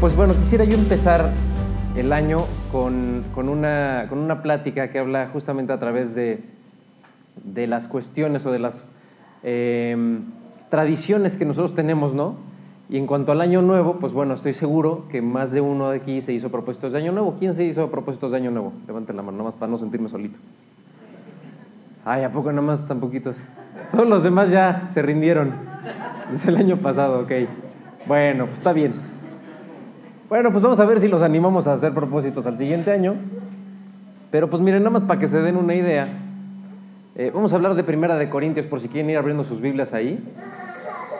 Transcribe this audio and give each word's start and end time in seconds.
Pues 0.00 0.16
bueno, 0.16 0.32
quisiera 0.32 0.64
yo 0.64 0.78
empezar 0.78 1.28
el 1.94 2.14
año 2.14 2.38
con, 2.72 3.20
con 3.34 3.50
una, 3.50 4.06
con 4.08 4.16
una 4.16 4.40
plática 4.40 4.88
que 4.88 4.98
habla 4.98 5.28
justamente 5.30 5.74
a 5.74 5.78
través 5.78 6.14
de, 6.14 6.42
de 7.44 7.66
las 7.66 7.86
cuestiones 7.86 8.46
o 8.46 8.50
de 8.50 8.60
las 8.60 8.88
eh, 9.42 10.18
tradiciones 10.70 11.36
que 11.36 11.44
nosotros 11.44 11.74
tenemos, 11.74 12.14
¿no? 12.14 12.36
Y 12.88 12.96
en 12.96 13.06
cuanto 13.06 13.30
al 13.30 13.42
año 13.42 13.60
nuevo, 13.60 13.98
pues 14.00 14.14
bueno, 14.14 14.32
estoy 14.32 14.54
seguro 14.54 15.04
que 15.10 15.20
más 15.20 15.52
de 15.52 15.60
uno 15.60 15.90
de 15.90 15.98
aquí 15.98 16.22
se 16.22 16.32
hizo 16.32 16.48
propósitos 16.48 16.92
de 16.92 16.98
año 16.98 17.12
nuevo. 17.12 17.36
¿Quién 17.38 17.52
se 17.52 17.64
hizo 17.64 17.90
propósitos 17.90 18.30
de 18.30 18.38
año 18.38 18.50
nuevo? 18.50 18.72
Levanten 18.86 19.16
la 19.16 19.22
mano, 19.22 19.36
nomás 19.36 19.54
para 19.54 19.70
no 19.70 19.76
sentirme 19.76 20.08
solito. 20.08 20.38
Ay, 22.06 22.24
¿a 22.24 22.32
poco 22.32 22.52
nomás 22.52 22.88
tan 22.88 23.00
poquitos? 23.00 23.36
Todos 23.92 24.08
los 24.08 24.22
demás 24.22 24.50
ya 24.50 24.88
se 24.94 25.02
rindieron 25.02 25.52
desde 26.32 26.48
el 26.48 26.56
año 26.56 26.78
pasado, 26.78 27.20
ok. 27.20 27.32
Bueno, 28.08 28.46
pues 28.46 28.56
está 28.56 28.72
bien. 28.72 29.09
Bueno, 30.30 30.52
pues 30.52 30.62
vamos 30.62 30.80
a 30.80 30.84
ver 30.84 31.00
si 31.00 31.08
los 31.08 31.22
animamos 31.22 31.66
a 31.66 31.72
hacer 31.72 31.92
propósitos 31.92 32.46
al 32.46 32.56
siguiente 32.56 32.92
año. 32.92 33.16
Pero 34.30 34.48
pues 34.48 34.62
miren, 34.62 34.84
nada 34.84 34.90
más 34.90 35.02
para 35.02 35.18
que 35.18 35.26
se 35.26 35.42
den 35.42 35.56
una 35.56 35.74
idea, 35.74 36.06
eh, 37.16 37.32
vamos 37.34 37.52
a 37.52 37.56
hablar 37.56 37.74
de 37.74 37.82
Primera 37.82 38.16
de 38.16 38.30
Corintios 38.30 38.64
por 38.66 38.80
si 38.80 38.88
quieren 38.88 39.10
ir 39.10 39.18
abriendo 39.18 39.42
sus 39.42 39.60
Biblias 39.60 39.92
ahí 39.92 40.22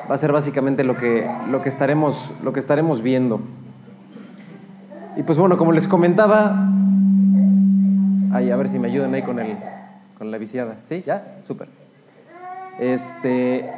va 0.09 0.15
a 0.15 0.19
ser 0.19 0.33
básicamente 0.33 0.85
lo 0.85 0.97
que, 0.97 1.29
lo 1.51 1.61
que, 1.61 1.69
estaremos, 1.69 2.33
lo 2.43 2.53
que 2.53 2.61
estaremos 2.61 3.03
viendo. 3.03 3.41
Y 5.17 5.25
pues 5.25 5.39
bueno, 5.39 5.57
como 5.57 5.73
les 5.73 5.89
comentaba, 5.89 6.69
ay, 8.33 8.51
a 8.51 8.57
ver 8.57 8.69
si 8.69 8.79
me 8.79 8.89
ayudan 8.89 9.15
ahí 9.15 9.23
con, 9.23 9.41
el, 9.41 9.57
con 10.19 10.31
la 10.31 10.39
viciada. 10.39 10.77
¿Sí? 10.89 11.03
¿Ya? 11.05 11.39
Súper. 11.47 11.69
Este, 12.79 13.71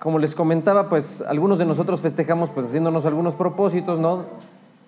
como 0.00 0.18
les 0.18 0.34
comentaba, 0.34 0.88
pues 0.88 1.22
algunos 1.28 1.58
de 1.58 1.66
nosotros 1.66 2.00
festejamos 2.00 2.50
pues 2.50 2.66
haciéndonos 2.66 3.06
algunos 3.06 3.34
propósitos, 3.34 3.98
¿no? 3.98 4.24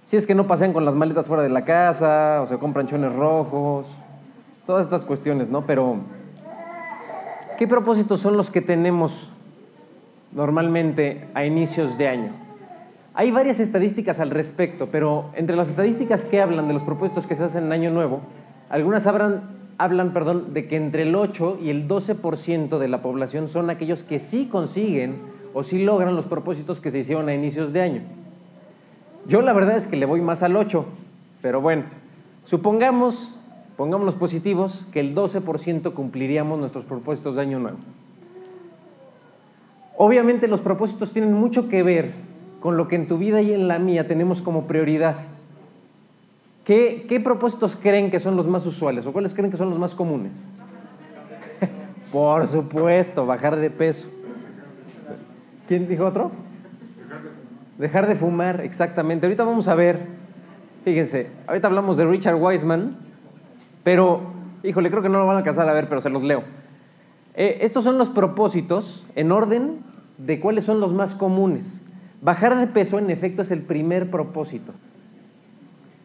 Si 0.05 0.17
es 0.17 0.27
que 0.27 0.35
no 0.35 0.47
pasean 0.47 0.73
con 0.73 0.85
las 0.85 0.95
maletas 0.95 1.27
fuera 1.27 1.43
de 1.43 1.49
la 1.49 1.65
casa, 1.65 2.41
o 2.43 2.47
se 2.47 2.59
compran 2.59 2.87
chones 2.87 3.15
rojos, 3.15 3.91
todas 4.67 4.85
estas 4.85 5.05
cuestiones, 5.05 5.49
¿no? 5.49 5.67
Pero, 5.67 5.97
¿qué 7.59 7.67
propósitos 7.67 8.21
son 8.21 8.37
los 8.37 8.51
que 8.51 8.61
tenemos 8.61 9.31
normalmente 10.35 11.25
a 11.35 11.45
inicios 11.45 11.97
de 11.97 12.09
año. 12.09 12.33
Hay 13.15 13.31
varias 13.31 13.61
estadísticas 13.61 14.19
al 14.19 14.31
respecto, 14.31 14.89
pero 14.91 15.31
entre 15.35 15.55
las 15.55 15.69
estadísticas 15.69 16.25
que 16.25 16.41
hablan 16.41 16.67
de 16.67 16.75
los 16.75 16.83
propósitos 16.83 17.27
que 17.27 17.37
se 17.37 17.45
hacen 17.45 17.65
en 17.65 17.73
Año 17.73 17.91
Nuevo, 17.91 18.21
algunas 18.69 19.07
hablan, 19.07 19.51
hablan 19.79 20.13
perdón, 20.13 20.53
de 20.53 20.67
que 20.67 20.77
entre 20.77 21.03
el 21.03 21.15
8 21.15 21.59
y 21.63 21.71
el 21.71 21.87
12% 21.87 22.79
de 22.79 22.89
la 22.89 23.03
población 23.03 23.49
son 23.49 23.71
aquellos 23.71 24.03
que 24.03 24.19
sí 24.19 24.49
consiguen 24.51 25.19
o 25.55 25.63
sí 25.63 25.85
logran 25.85 26.17
los 26.17 26.27
propósitos 26.27 26.81
que 26.81 26.91
se 26.91 26.99
hicieron 26.99 27.29
a 27.29 27.35
inicios 27.35 27.73
de 27.73 27.83
año. 27.83 28.03
Yo 29.27 29.41
la 29.41 29.53
verdad 29.53 29.77
es 29.77 29.87
que 29.87 29.97
le 29.97 30.07
voy 30.07 30.21
más 30.21 30.43
al 30.43 30.57
8, 30.57 30.85
pero 31.41 31.61
bueno, 31.61 31.85
supongamos, 32.45 33.35
pongámonos 33.77 34.15
positivos, 34.15 34.87
que 34.93 35.01
el 35.01 35.15
12% 35.15 35.93
cumpliríamos 35.95 36.59
nuestros 36.59 36.85
propósitos 36.85 37.37
de 37.37 37.43
Año 37.43 37.59
Nuevo. 37.59 37.79
Obviamente 39.97 40.49
los 40.49 40.61
propósitos 40.61 41.13
tienen 41.13 41.33
mucho 41.33 41.69
que 41.69 41.83
ver 41.83 42.13
con 42.61 42.77
lo 42.77 42.89
que 42.89 42.97
en 42.97 43.09
tu 43.09 43.17
vida 43.17 43.41
y 43.41 43.53
en 43.53 43.69
la 43.69 43.79
mía 43.79 44.07
tenemos 44.07 44.43
como 44.43 44.67
prioridad. 44.67 45.17
¿Qué, 46.65 47.07
¿Qué, 47.09 47.21
propósitos 47.21 47.77
creen 47.77 48.11
que 48.11 48.21
son 48.21 48.37
los 48.37 48.47
más 48.47 48.67
usuales 48.67 49.07
o 49.07 49.13
cuáles 49.13 49.35
creen 49.35 49.51
que 49.51 49.57
son 49.57 49.71
los 49.71 49.79
más 49.79 49.95
comunes? 49.95 50.43
Por 52.13 52.47
supuesto, 52.49 53.27
bajar 53.27 53.57
de 53.57 53.71
peso. 53.71 54.09
¿Quién 55.69 55.89
dijo 55.89 56.07
otro? 56.07 56.31
Dejar 57.79 58.07
de 58.07 58.15
fumar, 58.15 58.61
exactamente. 58.61 59.27
Ahorita 59.27 59.45
vamos 59.45 59.67
a 59.69 59.75
ver, 59.75 60.01
fíjense, 60.85 61.29
ahorita 61.47 61.67
hablamos 61.67 61.97
de 61.97 62.05
Richard 62.05 62.37
Wiseman, 62.37 62.97
pero, 63.83 64.21
híjole, 64.63 64.91
creo 64.91 65.03
que 65.03 65.09
no 65.09 65.19
lo 65.19 65.27
van 65.27 65.37
a 65.37 65.39
alcanzar 65.41 65.69
a 65.69 65.73
ver, 65.73 65.89
pero 65.89 66.01
se 66.01 66.11
los 66.11 66.23
leo. 66.23 66.45
Eh, 67.35 67.59
estos 67.63 67.83
son 67.85 67.99
los 67.99 68.09
propósitos 68.11 69.05
en 69.17 69.33
orden 69.33 69.81
de 70.19 70.39
cuáles 70.39 70.65
son 70.65 70.81
los 70.81 70.93
más 70.93 71.15
comunes. 71.15 71.83
Bajar 72.23 72.57
de 72.57 72.69
peso, 72.69 72.99
en 72.99 73.11
efecto, 73.11 73.43
es 73.43 73.51
el 73.51 73.61
primer 73.61 74.11
propósito. 74.11 74.73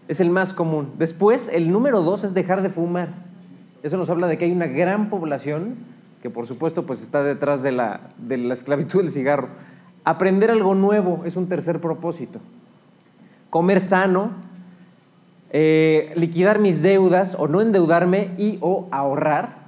Es 0.08 0.20
el 0.20 0.32
más 0.32 0.54
común. 0.54 0.94
Después, 0.98 1.50
el 1.54 1.72
número 1.72 2.02
dos 2.02 2.24
es 2.24 2.34
dejar 2.34 2.64
de 2.64 2.70
fumar. 2.70 3.10
Eso 3.84 3.96
nos 3.96 4.10
habla 4.10 4.28
de 4.28 4.38
que 4.38 4.46
hay 4.46 4.52
una 4.52 4.68
gran 4.68 5.10
población 5.10 5.76
que, 6.22 6.30
por 6.30 6.48
supuesto, 6.48 6.86
pues 6.86 7.02
está 7.02 7.24
detrás 7.24 7.62
de 7.62 7.72
la, 7.72 8.02
de 8.18 8.38
la 8.38 8.56
esclavitud 8.56 9.02
del 9.02 9.12
cigarro. 9.12 9.50
Aprender 10.04 10.52
algo 10.52 10.76
nuevo 10.76 11.24
es 11.26 11.36
un 11.36 11.48
tercer 11.48 11.80
propósito. 11.82 12.40
Comer 13.50 13.82
sano, 13.82 14.32
eh, 15.52 16.14
liquidar 16.16 16.60
mis 16.60 16.82
deudas 16.82 17.36
o 17.38 17.48
no 17.48 17.62
endeudarme 17.62 18.32
y 18.38 18.58
o 18.62 18.88
ahorrar 18.92 19.60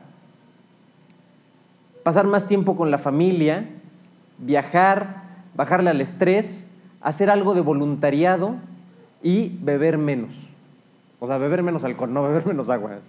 pasar 2.03 2.25
más 2.27 2.47
tiempo 2.47 2.75
con 2.75 2.91
la 2.91 2.97
familia, 2.97 3.65
viajar, 4.37 5.23
bajarle 5.55 5.89
al 5.89 6.01
estrés, 6.01 6.67
hacer 7.01 7.29
algo 7.29 7.53
de 7.53 7.61
voluntariado 7.61 8.55
y 9.21 9.57
beber 9.61 9.97
menos. 9.97 10.31
O 11.19 11.27
sea, 11.27 11.37
beber 11.37 11.63
menos 11.63 11.83
alcohol, 11.83 12.13
no 12.13 12.23
beber 12.23 12.47
menos 12.47 12.69
agua. 12.69 12.99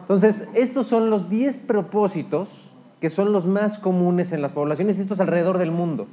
Entonces, 0.00 0.46
estos 0.54 0.86
son 0.86 1.10
los 1.10 1.28
10 1.28 1.58
propósitos 1.58 2.67
que 3.00 3.10
son 3.10 3.32
los 3.32 3.46
más 3.46 3.78
comunes 3.78 4.32
en 4.32 4.42
las 4.42 4.52
poblaciones, 4.52 4.98
estos 4.98 5.20
alrededor 5.20 5.58
del 5.58 5.70
mundo. 5.70 6.06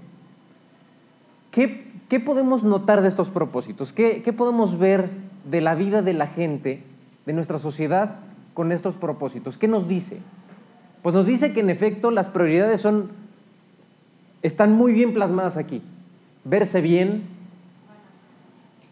¿Qué, 1.52 1.88
qué 2.10 2.20
podemos 2.20 2.64
notar 2.64 3.02
de 3.02 3.08
estos 3.08 3.30
propósitos? 3.30 3.94
¿Qué, 3.94 4.22
¿Qué 4.24 4.34
podemos 4.34 4.78
ver 4.78 5.10
de 5.50 5.62
la 5.62 5.76
vida 5.76 6.02
de 6.02 6.14
la 6.14 6.28
gente, 6.28 6.84
de 7.26 7.34
nuestra 7.34 7.60
sociedad, 7.60 8.18
con 8.54 8.72
estos 8.72 8.96
propósitos? 8.96 9.58
¿Qué 9.58 9.68
nos 9.68 9.88
dice? 9.88 10.20
Pues 11.02 11.16
nos 11.16 11.26
dice 11.26 11.54
que 11.54 11.62
en 11.62 11.70
efecto 11.70 12.12
las 12.12 12.30
prioridades 12.30 12.82
son, 12.82 13.12
están 14.42 14.74
muy 14.74 14.92
bien 14.92 15.14
plasmadas 15.14 15.58
aquí. 15.58 15.82
Verse 16.44 16.82
bien, 16.82 17.24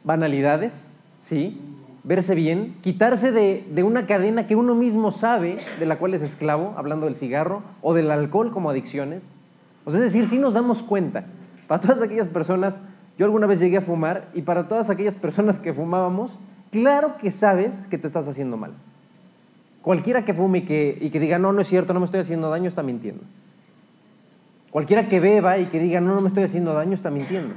banalidades, 0.03 0.89
¿sí? 1.21 1.59
Verse 2.03 2.35
bien, 2.35 2.75
quitarse 2.81 3.31
de, 3.31 3.65
de 3.71 3.83
una 3.83 4.05
cadena 4.07 4.45
que 4.45 4.57
uno 4.57 4.75
mismo 4.75 5.11
sabe 5.11 5.55
de 5.79 5.85
la 5.85 5.97
cual 5.97 6.13
es 6.13 6.21
esclavo, 6.21 6.73
hablando 6.75 7.05
del 7.05 7.15
cigarro 7.15 7.63
o 7.81 7.93
del 7.93 8.11
alcohol 8.11 8.51
como 8.51 8.69
adicciones. 8.69 9.23
O 9.85 9.91
sea, 9.91 9.99
es 9.99 10.11
decir, 10.11 10.27
si 10.27 10.37
nos 10.37 10.53
damos 10.53 10.83
cuenta, 10.83 11.25
para 11.67 11.81
todas 11.81 12.01
aquellas 12.01 12.27
personas, 12.27 12.79
yo 13.17 13.25
alguna 13.25 13.47
vez 13.47 13.59
llegué 13.59 13.77
a 13.77 13.81
fumar 13.81 14.29
y 14.33 14.41
para 14.41 14.67
todas 14.67 14.89
aquellas 14.89 15.15
personas 15.15 15.59
que 15.59 15.73
fumábamos, 15.73 16.37
claro 16.71 17.17
que 17.17 17.31
sabes 17.31 17.73
que 17.89 17.97
te 17.97 18.07
estás 18.07 18.27
haciendo 18.27 18.57
mal. 18.57 18.71
Cualquiera 19.81 20.25
que 20.25 20.33
fume 20.33 20.59
y 20.59 20.61
que, 20.63 20.97
y 20.99 21.09
que 21.09 21.19
diga, 21.19 21.39
no, 21.39 21.53
no 21.53 21.61
es 21.61 21.67
cierto, 21.67 21.93
no 21.93 21.99
me 21.99 22.05
estoy 22.05 22.21
haciendo 22.21 22.49
daño, 22.49 22.69
está 22.69 22.83
mintiendo. 22.83 23.23
Cualquiera 24.71 25.07
que 25.07 25.19
beba 25.19 25.57
y 25.57 25.65
que 25.65 25.79
diga, 25.79 26.01
no, 26.01 26.15
no 26.15 26.21
me 26.21 26.29
estoy 26.29 26.43
haciendo 26.43 26.73
daño, 26.73 26.95
está 26.95 27.11
mintiendo. 27.11 27.53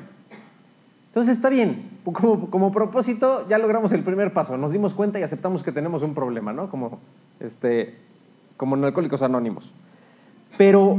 Entonces 1.17 1.37
está 1.37 1.49
bien, 1.49 1.85
como, 2.05 2.51
como, 2.51 2.73
propósito 2.73 3.49
ya 3.49 3.57
logramos 3.57 3.91
el 3.93 4.03
primer 4.03 4.35
paso, 4.35 4.59
nos 4.59 4.71
dimos 4.71 4.93
cuenta 4.93 5.19
y 5.19 5.23
aceptamos 5.23 5.63
que 5.63 5.73
tenemos 5.73 6.03
un 6.03 6.13
problema, 6.13 6.53
¿no? 6.53 6.69
Como, 6.69 6.99
este, 7.41 7.95
como 8.59 8.77
en 8.77 8.85
Alcohólicos 8.85 9.23
Anónimos. 9.23 9.73
Pero 10.59 10.99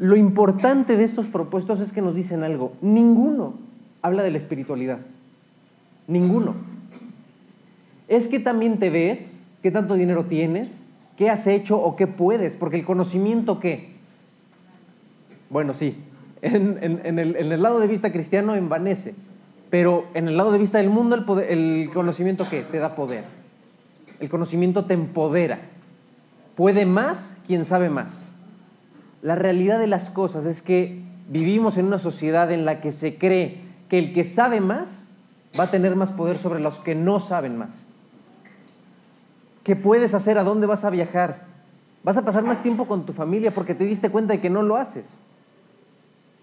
lo 0.00 0.16
importante 0.16 0.96
de 0.96 1.04
estos 1.04 1.26
propósitos 1.26 1.80
es 1.80 1.92
que 1.92 2.02
nos 2.02 2.16
dicen 2.16 2.42
algo. 2.42 2.72
Ninguno 2.82 3.54
habla 4.02 4.24
de 4.24 4.32
la 4.32 4.38
espiritualidad. 4.38 4.98
Ninguno. 6.08 6.56
Es 8.08 8.26
que 8.26 8.40
también 8.40 8.80
te 8.80 8.90
ves 8.90 9.40
qué 9.62 9.70
tanto 9.70 9.94
dinero 9.94 10.24
tienes, 10.24 10.76
qué 11.16 11.30
has 11.30 11.46
hecho 11.46 11.80
o 11.80 11.94
qué 11.94 12.08
puedes, 12.08 12.56
porque 12.56 12.78
el 12.78 12.84
conocimiento 12.84 13.60
qué. 13.60 13.90
Bueno, 15.50 15.72
sí, 15.72 15.96
en, 16.42 17.18
el, 17.18 17.62
lado 17.62 17.78
de 17.78 17.86
vista 17.86 18.10
cristiano 18.10 18.56
envanece, 18.56 19.14
pero 19.78 20.06
en 20.14 20.26
el 20.26 20.38
lado 20.38 20.52
de 20.52 20.58
vista 20.58 20.78
del 20.78 20.88
mundo 20.88 21.38
el, 21.38 21.90
conocimiento 21.92 22.46
qué? 22.48 22.62
Te 22.62 22.78
da 22.78 22.94
poder. 22.94 23.24
El 24.20 24.30
conocimiento 24.30 24.86
te 24.86 24.94
empodera. 24.94 25.58
Puede 26.54 26.86
más 26.86 27.36
quien 27.46 27.66
sabe 27.66 27.90
más. 27.90 28.26
La 29.20 29.34
realidad 29.34 29.78
de 29.78 29.86
las 29.86 30.08
cosas 30.08 30.46
es 30.46 30.62
que 30.62 31.02
vivimos 31.28 31.76
en 31.76 31.84
una 31.84 31.98
sociedad 31.98 32.50
en 32.52 32.64
la 32.64 32.80
que 32.80 32.90
se 32.90 33.18
cree 33.18 33.58
que 33.90 33.98
el 33.98 34.14
que 34.14 34.24
sabe 34.24 34.62
más 34.62 35.06
va 35.60 35.64
a 35.64 35.70
tener 35.70 35.94
más 35.94 36.10
poder 36.10 36.38
sobre 36.38 36.60
los 36.60 36.78
que 36.78 36.94
no 36.94 37.20
saben 37.20 37.58
más. 37.58 37.86
¿Qué 39.62 39.76
puedes 39.76 40.14
hacer? 40.14 40.38
¿A 40.38 40.42
dónde 40.42 40.66
vas 40.66 40.86
a 40.86 40.90
viajar? 40.90 41.44
Vas 42.02 42.16
a 42.16 42.24
pasar 42.24 42.44
más 42.44 42.62
tiempo 42.62 42.88
con 42.88 43.04
tu 43.04 43.12
familia 43.12 43.52
porque 43.52 43.74
te 43.74 43.84
diste 43.84 44.08
cuenta 44.08 44.32
de 44.32 44.40
que 44.40 44.48
no 44.48 44.62
lo 44.62 44.78
haces. 44.78 45.20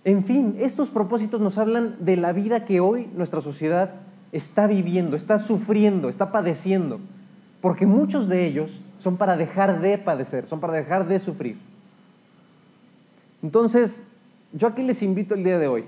En 0.06 0.26
fin, 0.26 0.58
estos 0.60 0.90
propósitos 0.90 1.40
nos 1.40 1.58
hablan 1.58 1.96
de 2.00 2.18
la 2.18 2.34
vida 2.34 2.66
que 2.66 2.80
hoy 2.80 3.10
nuestra 3.16 3.42
sociedad 3.42 3.92
está 4.32 4.68
viviendo, 4.68 5.16
está 5.16 5.40
sufriendo, 5.40 6.10
está 6.10 6.32
padeciendo, 6.32 7.00
porque 7.62 7.86
muchos 7.86 8.28
de 8.28 8.46
ellos 8.46 8.72
son 9.00 9.18
para 9.18 9.38
dejar 9.38 9.80
de 9.80 9.98
padecer, 9.98 10.48
son 10.48 10.60
para 10.60 10.74
dejar 10.74 11.08
de 11.08 11.20
sufrir. 11.20 11.58
Entonces, 13.42 14.06
yo 14.52 14.68
aquí 14.68 14.82
les 14.82 15.02
invito 15.02 15.36
el 15.36 15.44
día 15.44 15.60
de 15.60 15.68
hoy, 15.68 15.86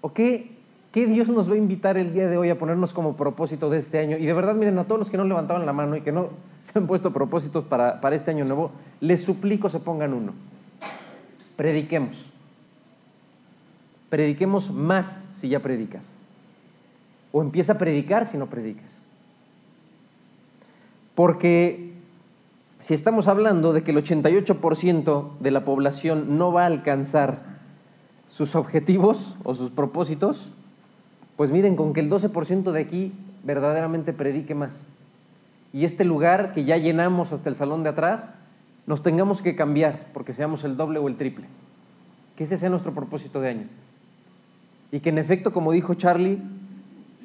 ¿o 0.00 0.12
qué, 0.12 0.54
¿Qué 0.94 1.06
Dios 1.06 1.28
nos 1.28 1.50
va 1.50 1.54
a 1.54 1.58
invitar 1.58 1.98
el 1.98 2.12
día 2.12 2.28
de 2.28 2.36
hoy 2.36 2.50
a 2.50 2.56
ponernos 2.56 2.92
como 2.92 3.16
propósito 3.16 3.68
de 3.68 3.78
este 3.78 3.98
año? 3.98 4.16
Y 4.16 4.26
de 4.26 4.32
verdad, 4.32 4.54
miren, 4.54 4.78
a 4.78 4.84
todos 4.84 5.00
los 5.00 5.10
que 5.10 5.16
no 5.16 5.24
levantaban 5.24 5.66
la 5.66 5.72
mano 5.72 5.96
y 5.96 6.02
que 6.02 6.12
no 6.12 6.28
se 6.62 6.78
han 6.78 6.86
puesto 6.86 7.12
propósitos 7.12 7.64
para, 7.64 8.00
para 8.00 8.14
este 8.14 8.30
año 8.30 8.44
nuevo, 8.44 8.70
les 9.00 9.24
suplico 9.24 9.68
se 9.68 9.80
pongan 9.80 10.14
uno. 10.14 10.34
Prediquemos. 11.56 12.30
Prediquemos 14.14 14.70
más 14.70 15.28
si 15.34 15.48
ya 15.48 15.58
predicas. 15.58 16.04
O 17.32 17.42
empieza 17.42 17.72
a 17.72 17.78
predicar 17.78 18.28
si 18.28 18.38
no 18.38 18.46
predicas. 18.46 19.02
Porque 21.16 21.94
si 22.78 22.94
estamos 22.94 23.26
hablando 23.26 23.72
de 23.72 23.82
que 23.82 23.90
el 23.90 23.96
88% 23.96 25.38
de 25.40 25.50
la 25.50 25.64
población 25.64 26.38
no 26.38 26.52
va 26.52 26.62
a 26.62 26.66
alcanzar 26.66 27.40
sus 28.28 28.54
objetivos 28.54 29.34
o 29.42 29.56
sus 29.56 29.70
propósitos, 29.70 30.48
pues 31.34 31.50
miren, 31.50 31.74
con 31.74 31.92
que 31.92 31.98
el 31.98 32.08
12% 32.08 32.70
de 32.70 32.80
aquí 32.80 33.12
verdaderamente 33.42 34.12
predique 34.12 34.54
más. 34.54 34.86
Y 35.72 35.86
este 35.86 36.04
lugar 36.04 36.52
que 36.52 36.62
ya 36.62 36.76
llenamos 36.76 37.32
hasta 37.32 37.48
el 37.48 37.56
salón 37.56 37.82
de 37.82 37.88
atrás, 37.88 38.32
nos 38.86 39.02
tengamos 39.02 39.42
que 39.42 39.56
cambiar 39.56 40.06
porque 40.12 40.34
seamos 40.34 40.62
el 40.62 40.76
doble 40.76 41.00
o 41.00 41.08
el 41.08 41.16
triple. 41.16 41.46
Que 42.36 42.44
ese 42.44 42.58
sea 42.58 42.70
nuestro 42.70 42.94
propósito 42.94 43.40
de 43.40 43.48
año. 43.48 43.66
Y 44.92 45.00
que 45.00 45.10
en 45.10 45.18
efecto, 45.18 45.52
como 45.52 45.72
dijo 45.72 45.94
Charlie, 45.94 46.38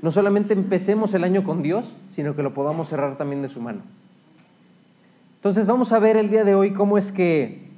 no 0.01 0.11
solamente 0.11 0.53
empecemos 0.53 1.13
el 1.13 1.23
año 1.23 1.43
con 1.43 1.61
Dios, 1.61 1.95
sino 2.15 2.35
que 2.35 2.43
lo 2.43 2.53
podamos 2.53 2.89
cerrar 2.89 3.17
también 3.17 3.41
de 3.41 3.49
su 3.49 3.61
mano. 3.61 3.81
Entonces 5.35 5.67
vamos 5.67 5.91
a 5.91 5.99
ver 5.99 6.17
el 6.17 6.29
día 6.29 6.43
de 6.43 6.55
hoy 6.55 6.73
cómo 6.73 6.97
es 6.97 7.11
que 7.11 7.69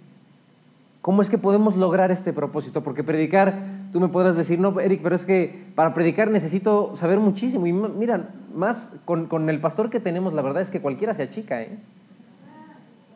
cómo 1.01 1.21
es 1.21 1.29
que 1.29 1.37
podemos 1.37 1.75
lograr 1.75 2.11
este 2.11 2.31
propósito, 2.31 2.83
porque 2.83 3.03
predicar, 3.03 3.55
tú 3.91 3.99
me 3.99 4.07
podrás 4.07 4.37
decir, 4.37 4.59
no, 4.59 4.79
Eric, 4.79 5.01
pero 5.01 5.15
es 5.15 5.25
que 5.25 5.65
para 5.75 5.93
predicar 5.93 6.29
necesito 6.29 6.95
saber 6.95 7.19
muchísimo. 7.19 7.65
Y 7.67 7.73
mira, 7.73 8.29
más 8.53 8.95
con, 9.05 9.25
con 9.25 9.49
el 9.49 9.59
pastor 9.59 9.89
que 9.89 9.99
tenemos, 9.99 10.33
la 10.33 10.41
verdad 10.41 10.61
es 10.61 10.69
que 10.69 10.79
cualquiera 10.79 11.15
se 11.15 11.23
achica, 11.23 11.61
¿eh? 11.61 11.77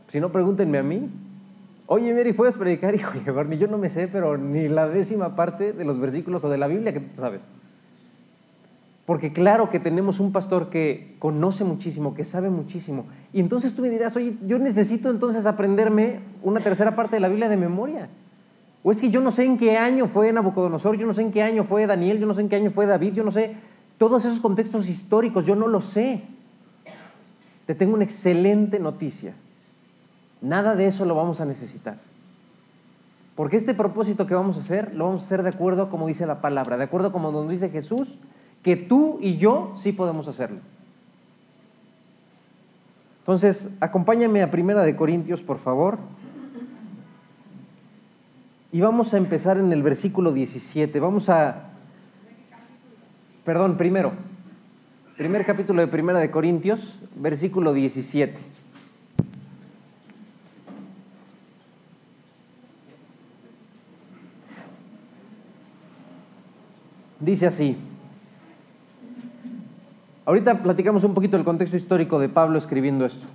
Si 0.09 0.19
no, 0.19 0.31
pregúntenme 0.31 0.77
a 0.77 0.83
mí. 0.83 1.09
Oye, 1.87 2.19
Eric, 2.19 2.35
¿puedes 2.35 2.55
predicar? 2.55 2.95
Híjole, 2.95 3.31
Barney, 3.31 3.57
yo 3.57 3.67
no 3.67 3.77
me 3.77 3.89
sé, 3.89 4.07
pero 4.07 4.37
ni 4.37 4.67
la 4.67 4.87
décima 4.87 5.35
parte 5.35 5.73
de 5.73 5.85
los 5.85 5.99
versículos 5.99 6.43
o 6.43 6.49
de 6.49 6.57
la 6.57 6.67
Biblia 6.67 6.93
que 6.93 6.99
tú 6.99 7.15
sabes. 7.15 7.41
Porque 9.05 9.31
claro 9.33 9.69
que 9.69 9.79
tenemos 9.79 10.19
un 10.19 10.31
pastor 10.31 10.71
que 10.71 11.15
conoce 11.19 11.63
muchísimo, 11.63 12.15
que 12.15 12.23
sabe 12.23 12.49
muchísimo. 12.49 13.05
Y 13.33 13.39
entonces 13.39 13.75
tú 13.75 13.83
me 13.83 13.89
dirás, 13.89 14.15
oye, 14.15 14.35
yo 14.47 14.57
necesito 14.57 15.11
entonces 15.11 15.45
aprenderme 15.45 16.21
una 16.41 16.59
tercera 16.59 16.95
parte 16.95 17.17
de 17.17 17.19
la 17.19 17.27
Biblia 17.27 17.47
de 17.47 17.57
memoria. 17.57 18.09
O 18.81 18.91
es 18.91 18.99
que 18.99 19.11
yo 19.11 19.21
no 19.21 19.29
sé 19.29 19.43
en 19.43 19.59
qué 19.59 19.77
año 19.77 20.07
fue 20.07 20.31
Nabucodonosor, 20.31 20.97
yo 20.97 21.05
no 21.05 21.13
sé 21.13 21.21
en 21.21 21.31
qué 21.31 21.43
año 21.43 21.65
fue 21.65 21.85
Daniel, 21.85 22.19
yo 22.19 22.25
no 22.25 22.33
sé 22.33 22.41
en 22.41 22.49
qué 22.49 22.55
año 22.55 22.71
fue 22.71 22.87
David, 22.87 23.13
yo 23.13 23.23
no 23.23 23.31
sé 23.31 23.55
todos 23.97 24.25
esos 24.25 24.39
contextos 24.39 24.89
históricos, 24.89 25.45
yo 25.45 25.55
no 25.55 25.67
lo 25.67 25.81
sé. 25.81 26.21
Te 27.65 27.75
tengo 27.75 27.93
una 27.93 28.03
excelente 28.03 28.79
noticia. 28.79 29.33
Nada 30.41 30.75
de 30.75 30.87
eso 30.87 31.05
lo 31.05 31.15
vamos 31.15 31.41
a 31.41 31.45
necesitar. 31.45 31.97
Porque 33.35 33.57
este 33.57 33.73
propósito 33.73 34.27
que 34.27 34.33
vamos 34.33 34.57
a 34.57 34.61
hacer, 34.61 34.95
lo 34.95 35.05
vamos 35.05 35.23
a 35.23 35.25
hacer 35.25 35.43
de 35.43 35.49
acuerdo 35.49 35.89
como 35.89 36.07
dice 36.07 36.25
la 36.25 36.41
palabra, 36.41 36.77
de 36.77 36.85
acuerdo 36.85 37.11
como 37.11 37.31
nos 37.31 37.49
dice 37.49 37.69
Jesús 37.69 38.17
que 38.63 38.75
tú 38.75 39.19
y 39.21 39.37
yo 39.37 39.73
sí 39.77 39.91
podemos 39.91 40.27
hacerlo. 40.27 40.57
Entonces, 43.19 43.69
acompáñame 43.79 44.41
a 44.41 44.51
Primera 44.51 44.83
de 44.83 44.95
Corintios, 44.95 45.41
por 45.41 45.59
favor. 45.59 45.97
Y 48.71 48.81
vamos 48.81 49.13
a 49.13 49.17
empezar 49.17 49.57
en 49.57 49.71
el 49.71 49.83
versículo 49.83 50.31
17. 50.31 50.99
Vamos 50.99 51.29
a... 51.29 51.69
Perdón, 53.43 53.77
primero. 53.77 54.13
Primer 55.17 55.45
capítulo 55.45 55.81
de 55.81 55.87
Primera 55.87 56.19
de 56.19 56.29
Corintios, 56.29 56.99
versículo 57.15 57.73
17. 57.73 58.35
Dice 67.19 67.47
así. 67.47 67.77
Ahorita 70.25 70.63
platicamos 70.63 71.03
un 71.03 71.13
poquito 71.13 71.37
del 71.37 71.45
contexto 71.45 71.77
histórico 71.77 72.19
de 72.19 72.29
Pablo 72.29 72.57
escribiendo 72.57 73.05
esto. 73.05 73.27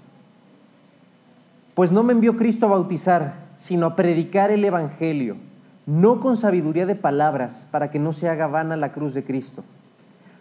Pues 1.74 1.92
no 1.92 2.02
me 2.02 2.12
envió 2.12 2.36
Cristo 2.36 2.66
a 2.66 2.70
bautizar, 2.70 3.34
sino 3.56 3.86
a 3.86 3.96
predicar 3.96 4.50
el 4.50 4.64
Evangelio, 4.64 5.36
no 5.86 6.20
con 6.20 6.36
sabiduría 6.36 6.86
de 6.86 6.96
palabras, 6.96 7.68
para 7.70 7.90
que 7.90 7.98
no 7.98 8.12
se 8.12 8.28
haga 8.28 8.48
vana 8.48 8.76
la 8.76 8.92
cruz 8.92 9.14
de 9.14 9.24
Cristo. 9.24 9.62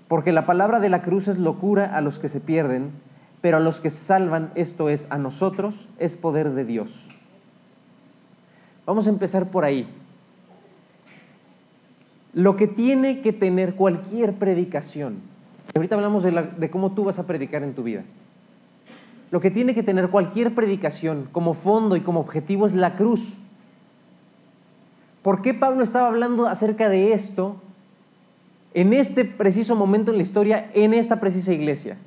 Porque 0.07 0.31
la 0.31 0.47
palabra 0.47 0.80
de 0.80 0.89
la 0.89 1.03
cruz 1.03 1.27
es 1.27 1.38
locura 1.38 1.95
a 1.95 2.01
los 2.01 2.18
que 2.18 2.30
se 2.30 2.39
pierden, 2.39 2.92
pero 3.42 3.57
a 3.57 3.62
los 3.62 3.80
que 3.80 3.92
se 3.92 4.03
salvan, 4.03 4.50
esto 4.56 4.89
es, 4.89 5.07
a 5.12 5.18
nosotros, 5.18 5.88
es 6.00 6.18
poder 6.18 6.51
de 6.51 6.65
Dios. 6.65 7.07
Vamos 8.85 9.06
a 9.06 9.12
empezar 9.12 9.45
por 9.51 9.65
ahí. 9.65 9.88
Lo 12.33 12.55
que 12.55 12.67
tiene 12.67 13.21
que 13.21 13.33
tener 13.33 13.75
cualquier 13.75 14.33
predicación 14.33 15.29
Ahorita 15.75 15.95
hablamos 15.95 16.23
de, 16.23 16.69
cómo 16.69 16.91
tú 16.91 17.03
vas 17.03 17.19
a 17.19 17.27
predicar 17.27 17.63
en 17.63 17.73
tu 17.73 17.83
vida. 17.83 18.03
Lo 19.31 19.39
que 19.39 19.51
tiene 19.51 19.75
que 19.75 19.83
tener 19.83 20.09
cualquier 20.09 20.55
predicación 20.55 21.29
como 21.31 21.53
fondo 21.53 21.95
y 21.95 22.01
como 22.01 22.19
objetivo 22.19 22.65
es 22.65 22.73
la 22.73 22.95
cruz. 22.95 23.35
¿Por 25.21 25.41
qué 25.41 25.53
Pablo 25.53 25.83
estaba 25.83 26.07
hablando 26.07 26.47
acerca 26.47 26.89
de 26.89 27.13
esto 27.13 27.57
en 28.73 28.93
este 28.93 29.25
preciso 29.25 29.75
momento 29.75 30.11
en 30.11 30.17
la 30.17 30.23
historia, 30.23 30.71
en 30.73 30.93
esta 30.93 31.19
precisa 31.19 31.53
iglesia? 31.53 31.97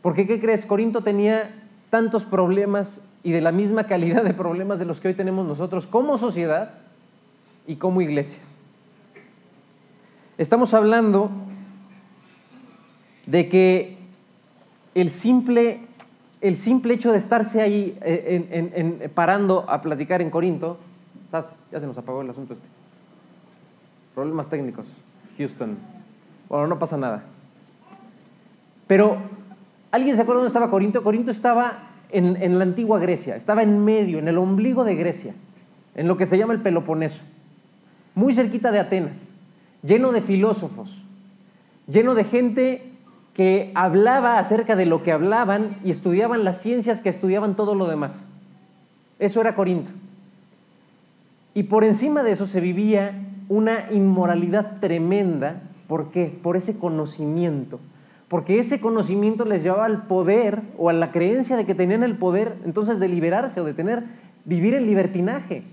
Porque, 0.00 0.26
¿qué 0.26 0.40
crees? 0.40 0.64
Corinto 0.64 1.02
tenía 1.02 1.50
tantos 1.90 2.24
problemas 2.24 3.04
y 3.22 3.32
de 3.32 3.42
la 3.42 3.52
misma 3.52 3.84
calidad 3.84 4.24
de 4.24 4.32
problemas 4.32 4.78
de 4.78 4.86
los 4.86 5.00
que 5.00 5.08
hoy 5.08 5.14
tenemos 5.14 5.46
nosotros 5.46 5.86
como 5.86 6.16
sociedad 6.16 6.70
y 7.66 7.76
como 7.76 8.00
iglesia. 8.00 8.38
Estamos 10.40 10.72
hablando 10.72 11.30
de 13.26 13.50
que 13.50 13.98
el 14.94 15.10
simple, 15.10 15.80
el 16.40 16.58
simple 16.58 16.94
hecho 16.94 17.12
de 17.12 17.18
estarse 17.18 17.60
ahí 17.60 17.98
eh, 18.00 18.72
en, 18.74 19.10
parando 19.10 19.66
a 19.68 19.82
platicar 19.82 20.22
en 20.22 20.30
Corinto, 20.30 20.78
ya 21.30 21.78
se 21.78 21.86
nos 21.86 21.98
apagó 21.98 22.22
el 22.22 22.30
asunto 22.30 22.54
este. 22.54 22.66
Problemas 24.14 24.48
técnicos, 24.48 24.86
Houston. 25.36 25.76
Bueno, 26.48 26.68
no 26.68 26.78
pasa 26.78 26.96
nada. 26.96 27.22
Pero, 28.86 29.18
¿alguien 29.90 30.16
se 30.16 30.22
acuerda 30.22 30.38
dónde 30.38 30.52
estaba 30.52 30.70
Corinto? 30.70 31.02
Corinto 31.02 31.32
estaba 31.32 31.90
en, 32.08 32.42
en 32.42 32.56
la 32.56 32.64
antigua 32.64 32.98
Grecia, 32.98 33.36
estaba 33.36 33.62
en 33.62 33.84
medio, 33.84 34.18
en 34.18 34.26
el 34.26 34.38
ombligo 34.38 34.84
de 34.84 34.94
Grecia, 34.94 35.34
en 35.94 36.08
lo 36.08 36.16
que 36.16 36.24
se 36.24 36.38
llama 36.38 36.54
el 36.54 36.62
Peloponeso, 36.62 37.20
muy 38.14 38.32
cerquita 38.32 38.72
de 38.72 38.80
Atenas, 38.80 39.29
lleno 39.82 40.12
de 40.12 40.22
filósofos, 40.22 41.02
lleno 41.86 42.14
de 42.14 42.24
gente 42.24 42.90
que 43.34 43.70
hablaba 43.74 44.38
acerca 44.38 44.76
de 44.76 44.86
lo 44.86 45.02
que 45.02 45.12
hablaban 45.12 45.76
y 45.84 45.90
estudiaban 45.90 46.44
las 46.44 46.60
ciencias 46.60 47.00
que 47.00 47.08
estudiaban 47.08 47.56
todo 47.56 47.74
lo 47.74 47.86
demás. 47.86 48.28
Eso 49.18 49.40
era 49.40 49.54
Corinto. 49.54 49.90
Y 51.54 51.64
por 51.64 51.84
encima 51.84 52.22
de 52.22 52.32
eso 52.32 52.46
se 52.46 52.60
vivía 52.60 53.12
una 53.48 53.90
inmoralidad 53.90 54.78
tremenda. 54.80 55.62
¿Por 55.88 56.10
qué? 56.10 56.38
Por 56.42 56.56
ese 56.56 56.78
conocimiento. 56.78 57.80
Porque 58.28 58.60
ese 58.60 58.80
conocimiento 58.80 59.44
les 59.44 59.62
llevaba 59.62 59.86
al 59.86 60.04
poder 60.04 60.62
o 60.78 60.88
a 60.88 60.92
la 60.92 61.10
creencia 61.10 61.56
de 61.56 61.66
que 61.66 61.74
tenían 61.74 62.04
el 62.04 62.16
poder 62.16 62.56
entonces 62.64 63.00
de 63.00 63.08
liberarse 63.08 63.60
o 63.60 63.64
de 63.64 63.74
tener, 63.74 64.04
vivir 64.44 64.74
el 64.74 64.86
libertinaje. 64.86 65.64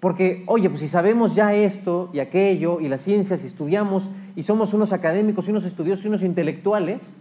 Porque, 0.00 0.44
oye, 0.46 0.70
pues 0.70 0.80
si 0.80 0.88
sabemos 0.88 1.34
ya 1.34 1.54
esto 1.54 2.08
y 2.12 2.20
aquello 2.20 2.80
y 2.80 2.88
las 2.88 3.02
ciencias 3.02 3.42
y 3.42 3.46
estudiamos 3.46 4.08
y 4.34 4.42
somos 4.42 4.72
unos 4.72 4.94
académicos 4.94 5.46
y 5.46 5.50
unos 5.50 5.64
estudiosos 5.64 6.04
y 6.04 6.08
unos 6.08 6.22
intelectuales, 6.22 7.14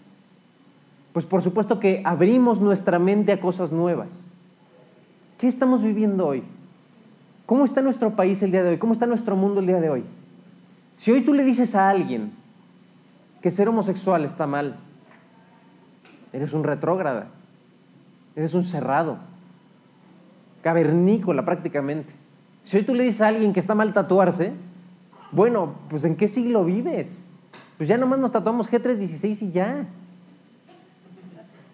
pues 1.12 1.26
por 1.26 1.42
supuesto 1.42 1.80
que 1.80 2.02
abrimos 2.06 2.62
nuestra 2.62 2.98
mente 2.98 3.34
a 3.34 3.42
cosas 3.42 3.74
nuevas. 3.74 4.08
¿Qué 5.38 5.48
estamos 5.48 5.84
viviendo 5.84 6.26
hoy? 6.26 6.44
¿Cómo 7.46 7.66
está 7.66 7.82
nuestro 7.82 8.12
país 8.12 8.42
el 8.44 8.52
día 8.52 8.64
de 8.64 8.70
hoy? 8.70 8.78
¿Cómo 8.78 8.94
está 8.94 9.06
nuestro 9.06 9.36
mundo 9.36 9.60
el 9.60 9.68
día 9.68 9.82
de 9.82 9.90
hoy? 9.90 10.04
Si 10.98 11.12
hoy 11.12 11.22
tú 11.22 11.34
le 11.34 11.44
dices 11.44 11.76
a 11.76 11.90
alguien 11.90 12.32
que 13.42 13.52
ser 13.52 13.68
homosexual 13.68 14.24
está 14.24 14.48
mal, 14.48 14.76
eres 16.32 16.54
un 16.54 16.64
retrógrada, 16.64 17.28
eres 18.36 18.54
un 18.54 18.64
cerrado, 18.64 19.18
cavernícola 20.62 21.44
prácticamente. 21.44 22.19
Si 22.66 22.78
hoy 22.78 22.84
tú 22.84 22.94
le 22.94 23.04
dices 23.04 23.22
a 23.22 23.28
alguien 23.28 23.54
que 23.54 23.60
está 23.60 23.76
mal 23.76 23.94
tatuarse, 23.94 24.54
bueno, 25.32 25.76
pues 25.90 26.04
¿en 26.06 26.16
qué 26.16 26.28
siglo 26.28 26.66
vives? 26.66 27.10
Pues 27.78 27.88
ya 27.88 27.98
nomás 27.98 28.20
nos 28.20 28.32
tatuamos 28.32 28.70
G316 28.70 29.42
y 29.42 29.52
ya. 29.52 29.86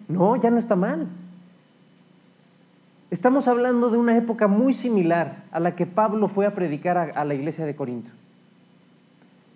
No, 0.08 0.36
ya 0.36 0.50
no 0.50 0.58
está 0.58 0.76
mal. 0.76 1.08
Estamos 3.10 3.46
hablando 3.46 3.90
de 3.90 3.98
una 3.98 4.16
época 4.16 4.48
muy 4.48 4.72
similar 4.72 5.44
a 5.52 5.60
la 5.60 5.76
que 5.76 5.86
Pablo 5.86 6.28
fue 6.28 6.44
a 6.44 6.54
predicar 6.54 6.98
a, 6.98 7.24
la 7.24 7.34
iglesia 7.34 7.64
de 7.64 7.76
Corinto. 7.76 8.10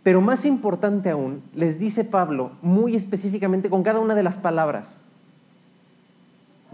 Pero 0.04 0.20
más 0.20 0.44
importante 0.44 1.10
aún, 1.10 1.42
les 1.54 1.78
dice 1.78 2.04
Pablo 2.04 2.52
muy 2.62 2.94
específicamente 2.94 3.68
con 3.68 3.82
cada 3.82 3.99
una 3.99 4.14
de 4.14 4.22
las 4.22 4.38
palabras, 4.38 5.00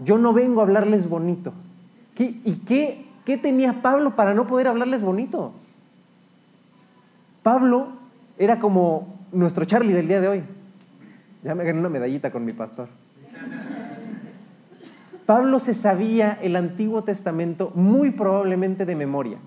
yo 0.03 0.19
no 0.19 0.33
vengo 0.33 0.61
a 0.61 0.63
hablarles 0.63 1.09
bonito. 1.09 1.51
¿Y 2.19 2.57
qué, 2.67 3.06
qué 3.27 3.37
tenía 3.37 3.81
Pablo 3.81 4.15
para 4.15 4.33
no 4.33 4.47
poder 4.47 4.69
hablarles 4.69 5.01
bonito? 5.01 5.51
Pablo 7.43 7.89
era 8.37 8.57
como 8.59 9.19
nuestro 9.33 9.65
Charlie 9.65 9.91
del 9.91 10.07
día 10.07 10.21
de 10.21 10.29
hoy. 10.29 10.43
Ya 11.43 11.53
me 11.53 11.65
gané 11.65 11.77
una 11.77 11.89
medallita 11.89 12.31
con 12.31 12.45
mi 12.45 12.53
pastor. 12.53 12.87
Pablo 15.25 15.59
se 15.59 15.73
sabía 15.73 16.39
el 16.41 16.55
Antiguo 16.55 17.03
Testamento 17.03 17.73
muy 17.75 18.11
probablemente 18.11 18.85
de 18.85 18.95
memoria. 18.95 19.39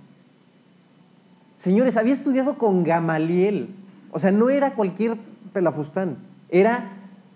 Señores, 1.56 1.96
había 1.96 2.12
estudiado 2.12 2.58
con 2.58 2.84
Gamaliel. 2.84 3.70
O 4.12 4.18
sea, 4.18 4.30
no 4.30 4.50
era 4.50 4.74
cualquier 4.74 5.16
pelafustán. 5.54 6.18
Era 6.50 6.90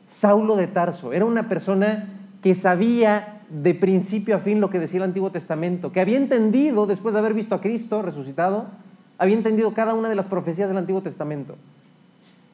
Saulo 0.08 0.56
de 0.56 0.66
Tarso. 0.66 1.14
Era 1.14 1.24
una 1.24 1.48
persona 1.48 2.04
que 2.42 2.54
sabía 2.54 3.33
de 3.62 3.74
principio 3.74 4.34
a 4.34 4.40
fin 4.40 4.60
lo 4.60 4.68
que 4.68 4.80
decía 4.80 4.98
el 4.98 5.04
Antiguo 5.04 5.30
Testamento, 5.30 5.92
que 5.92 6.00
había 6.00 6.16
entendido, 6.16 6.86
después 6.86 7.12
de 7.12 7.20
haber 7.20 7.34
visto 7.34 7.54
a 7.54 7.60
Cristo 7.60 8.02
resucitado, 8.02 8.66
había 9.16 9.36
entendido 9.36 9.74
cada 9.74 9.94
una 9.94 10.08
de 10.08 10.16
las 10.16 10.26
profecías 10.26 10.68
del 10.68 10.78
Antiguo 10.78 11.02
Testamento. 11.02 11.54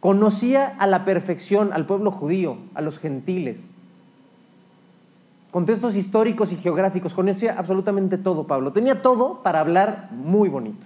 Conocía 0.00 0.66
a 0.78 0.86
la 0.86 1.06
perfección 1.06 1.72
al 1.72 1.86
pueblo 1.86 2.10
judío, 2.10 2.58
a 2.74 2.82
los 2.82 2.98
gentiles. 2.98 3.66
Contextos 5.50 5.96
históricos 5.96 6.52
y 6.52 6.56
geográficos, 6.56 7.14
conocía 7.14 7.54
absolutamente 7.58 8.18
todo 8.18 8.46
Pablo. 8.46 8.72
Tenía 8.72 9.00
todo 9.00 9.42
para 9.42 9.60
hablar 9.60 10.10
muy 10.12 10.50
bonito. 10.50 10.84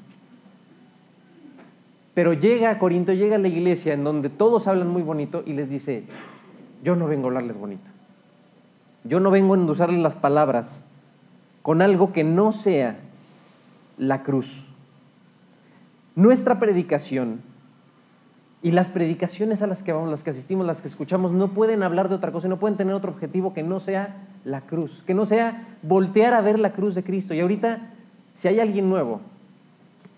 Pero 2.14 2.34
llega 2.34 2.70
a 2.70 2.78
Corinto, 2.78 3.12
llega 3.12 3.34
a 3.34 3.40
la 3.40 3.48
iglesia 3.48 3.94
en 3.94 4.04
donde 4.04 4.30
todos 4.30 4.68
hablan 4.68 4.88
muy 4.88 5.02
bonito 5.02 5.42
y 5.44 5.54
les 5.54 5.68
dice, 5.68 6.04
yo 6.84 6.94
no 6.94 7.08
vengo 7.08 7.26
a 7.26 7.28
hablarles 7.30 7.58
bonito. 7.58 7.93
Yo 9.04 9.20
no 9.20 9.30
vengo 9.30 9.54
a 9.54 9.56
endulzarles 9.56 10.00
las 10.00 10.16
palabras 10.16 10.84
con 11.62 11.82
algo 11.82 12.12
que 12.12 12.24
no 12.24 12.52
sea 12.52 12.96
la 13.98 14.22
cruz. 14.22 14.64
Nuestra 16.16 16.58
predicación 16.58 17.40
y 18.62 18.70
las 18.70 18.88
predicaciones 18.88 19.62
a 19.62 19.66
las 19.66 19.82
que 19.82 19.92
vamos, 19.92 20.10
las 20.10 20.22
que 20.22 20.30
asistimos, 20.30 20.66
las 20.66 20.80
que 20.80 20.88
escuchamos, 20.88 21.32
no 21.32 21.48
pueden 21.48 21.82
hablar 21.82 22.08
de 22.08 22.14
otra 22.14 22.32
cosa, 22.32 22.48
no 22.48 22.58
pueden 22.58 22.76
tener 22.76 22.94
otro 22.94 23.12
objetivo 23.12 23.52
que 23.52 23.62
no 23.62 23.78
sea 23.78 24.16
la 24.44 24.62
cruz, 24.62 25.02
que 25.06 25.14
no 25.14 25.26
sea 25.26 25.76
voltear 25.82 26.34
a 26.34 26.40
ver 26.40 26.58
la 26.58 26.72
cruz 26.72 26.94
de 26.94 27.04
Cristo. 27.04 27.34
Y 27.34 27.40
ahorita, 27.40 27.90
si 28.34 28.48
hay 28.48 28.60
alguien 28.60 28.88
nuevo, 28.88 29.20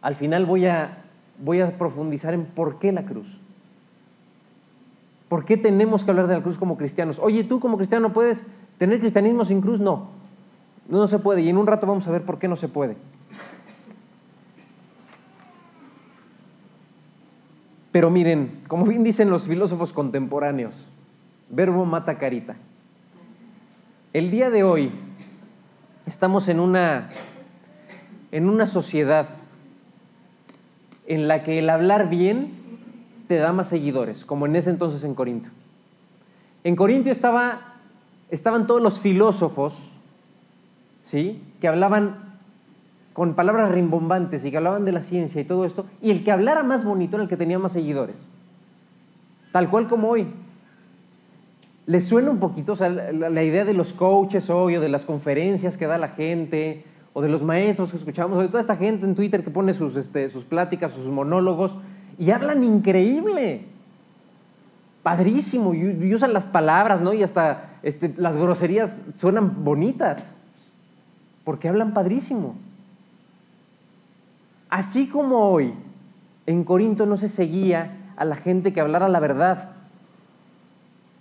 al 0.01 0.15
final 0.15 0.47
voy 0.47 0.67
a 0.67 1.03
voy 1.39 1.61
a 1.61 1.77
profundizar 1.77 2.35
en 2.35 2.45
por 2.45 2.79
qué 2.79 2.93
la 2.93 3.05
cruz. 3.05 3.27
¿Por 5.29 5.45
qué 5.45 5.57
tenemos 5.57 6.05
que 6.05 6.11
hablar 6.11 6.29
de 6.29 6.35
la 6.35 6.43
cruz 6.43 6.57
como 6.57 6.77
cristianos? 6.77 7.19
Oye, 7.19 7.45
tú 7.45 7.59
como 7.59 7.77
cristiano 7.77 8.13
puedes 8.13 8.47
tener 8.79 9.01
cristianismo 9.01 9.45
sin 9.45 9.61
cruz. 9.61 9.81
No, 9.81 10.09
no 10.89 11.07
se 11.07 11.19
puede. 11.19 11.43
Y 11.43 11.49
en 11.49 11.57
un 11.57 11.67
rato 11.67 11.87
vamos 11.87 12.07
a 12.07 12.11
ver 12.11 12.23
por 12.23 12.39
qué 12.39 12.49
no 12.49 12.57
se 12.57 12.69
puede. 12.69 12.97
Pero 17.93 18.11
miren, 18.11 18.61
como 18.69 18.85
bien 18.85 19.05
dicen 19.05 19.31
los 19.31 19.49
filósofos 19.49 19.93
contemporáneos, 19.95 20.75
verbo 21.49 21.87
mata 21.87 22.19
carita. 22.19 22.57
El 24.13 24.31
día 24.31 24.51
de 24.51 24.65
hoy 24.65 24.91
estamos 26.05 26.49
en 26.49 26.61
una, 26.61 27.09
en 28.33 28.49
una 28.49 28.67
sociedad 28.67 29.29
en 31.07 31.29
la 31.29 31.43
que 31.43 31.59
el 31.59 31.71
hablar 31.71 32.11
bien 32.11 32.53
te 33.29 33.37
da 33.37 33.53
más 33.53 33.69
seguidores, 33.69 34.25
como 34.25 34.47
en 34.47 34.57
ese 34.57 34.71
entonces 34.71 35.03
en 35.05 35.15
Corinto. 35.15 35.49
En 36.65 36.77
Corinto 36.77 37.11
estaba, 37.11 37.76
estaban 38.31 38.67
todos 38.67 38.83
los 38.83 39.01
filósofos, 39.01 39.75
¿sí? 41.05 41.43
Que 41.61 41.69
hablaban 41.69 42.27
con 43.13 43.35
palabras 43.35 43.71
rimbombantes 43.73 44.45
y 44.45 44.51
que 44.51 44.57
hablaban 44.57 44.85
de 44.85 44.93
la 44.93 45.03
ciencia 45.03 45.41
y 45.41 45.45
todo 45.45 45.65
esto, 45.65 45.87
y 46.03 46.11
el 46.11 46.25
que 46.25 46.33
hablara 46.33 46.63
más 46.63 46.85
bonito 46.85 47.17
era 47.17 47.23
el 47.23 47.29
que 47.29 47.37
tenía 47.37 47.59
más 47.59 47.73
seguidores. 47.73 48.29
Tal 49.53 49.71
cual 49.71 49.89
como 49.89 50.09
hoy. 50.09 50.27
¿Les 51.87 52.05
suena 52.05 52.31
un 52.31 52.41
poquito 52.41 52.75
la, 52.81 53.13
la, 53.13 53.45
idea 53.45 53.65
de 53.65 53.73
los 53.73 53.93
coaches 53.93 54.51
hoy 54.51 54.77
o 54.77 54.81
de 54.81 54.89
las 54.89 55.05
conferencias 55.05 55.77
que 55.77 55.87
da 55.87 55.99
la 55.99 56.09
gente 56.09 56.85
o 57.19 57.23
de 57.23 57.31
los 57.31 57.43
maestros 57.43 57.91
que 57.91 57.97
escuchamos, 57.97 58.37
o 58.37 58.43
de 58.43 58.49
toda 58.49 58.61
esta 58.61 58.77
gente 58.77 59.07
en 59.07 59.15
Twitter 59.15 59.43
que 59.43 59.49
pone 59.49 59.73
sus, 59.73 59.97
este, 59.97 60.29
pláticas, 60.51 60.93
sus 60.93 61.07
monólogos, 61.07 61.75
y 62.19 62.31
hablan 62.31 62.63
increíble, 62.63 63.63
padrísimo, 65.03 65.73
y, 65.73 66.13
usan 66.13 66.35
las 66.35 66.45
palabras, 66.45 67.01
¿no? 67.01 67.15
Y 67.15 67.23
hasta 67.23 67.66
este, 67.83 68.15
las 68.17 68.37
groserías 68.37 69.01
suenan 69.19 69.65
bonitas, 69.65 70.35
porque 71.45 71.69
hablan 71.69 71.95
padrísimo. 71.95 72.57
Así 74.69 75.07
como 75.07 75.51
hoy 75.51 75.73
en 76.47 76.65
Corinto 76.65 77.07
no 77.07 77.17
se 77.17 77.29
seguía 77.29 78.13
a 78.17 78.25
la 78.25 78.37
gente 78.37 78.73
que 78.73 78.81
hablara 78.81 79.09
la 79.09 79.21
verdad, 79.21 79.71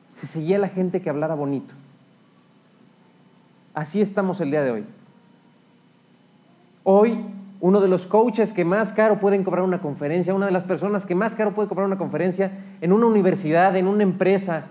se 0.09 0.27
seguía 0.27 0.57
a 0.57 0.59
la 0.59 0.69
gente 0.69 1.01
que 1.01 1.09
hablara 1.09 1.35
bonito. 1.35 1.73
Así 3.73 4.01
estamos 4.01 4.39
el 4.39 4.51
día 4.51 4.63
de 4.63 4.71
hoy. 4.71 4.85
Hoy, 6.83 7.19
uno 7.59 7.81
de 7.81 7.87
los 7.87 8.05
coaches 8.05 8.53
que 8.53 8.63
más 8.63 8.93
caro 8.93 9.19
pueden 9.19 9.43
cobrar 9.43 9.63
una 9.63 9.81
conferencia, 9.81 10.33
una 10.33 10.45
de 10.45 10.51
las 10.51 10.63
personas 10.63 11.05
que 11.05 11.15
más 11.15 11.35
caro 11.35 11.53
puede 11.53 11.67
cobrar 11.67 11.87
una 11.87 11.97
conferencia 11.97 12.51
en 12.79 12.93
una 12.93 13.07
universidad, 13.07 13.75
en 13.75 13.87
una 13.87 14.03
empresa, 14.03 14.65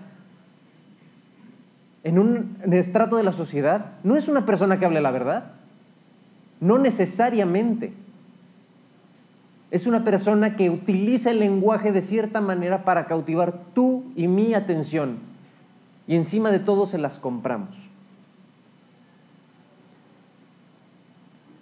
en 2.05 2.17
un 2.17 2.57
estrato 2.71 3.17
de 3.17 3.23
la 3.23 3.33
sociedad, 3.33 3.87
no 4.03 4.15
es 4.15 4.29
una 4.29 4.45
persona 4.45 4.79
que 4.79 4.85
hable 4.85 5.01
la 5.01 5.11
verdad. 5.11 5.51
No 6.61 6.77
necesariamente. 6.77 7.91
Es 9.71 9.85
una 9.85 10.05
persona 10.05 10.55
que 10.55 10.69
utiliza 10.69 11.31
el 11.31 11.39
lenguaje 11.39 11.91
de 11.91 12.01
cierta 12.01 12.39
manera 12.39 12.85
para 12.85 13.07
cautivar 13.07 13.59
tu 13.73 14.05
y 14.15 14.29
mi 14.29 14.53
atención. 14.53 15.17
Y 16.07 16.15
encima 16.15 16.51
de 16.51 16.59
todo 16.59 16.85
se 16.85 16.97
las 16.97 17.17
compramos. 17.17 17.75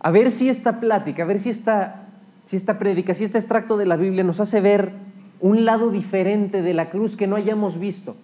a 0.03 0.11
ver 0.11 0.31
si 0.31 0.49
esta 0.49 0.81
plática, 0.81 1.23
a 1.23 1.25
ver 1.25 1.39
si 1.39 1.49
esta, 1.49 2.07
si 2.47 2.57
esta 2.57 2.77
prédica, 2.77 3.13
si 3.13 3.23
este 3.23 3.37
extracto 3.37 3.77
de 3.77 3.85
la 3.85 3.95
Biblia 3.95 4.25
nos 4.25 4.41
hace 4.41 4.59
ver 4.59 4.91
un 5.39 5.63
lado 5.63 5.89
diferente 5.89 6.61
de 6.61 6.73
la 6.73 6.89
cruz 6.89 7.15
que 7.15 7.25
no 7.25 7.37
hayamos 7.37 7.79
visto. 7.79 8.15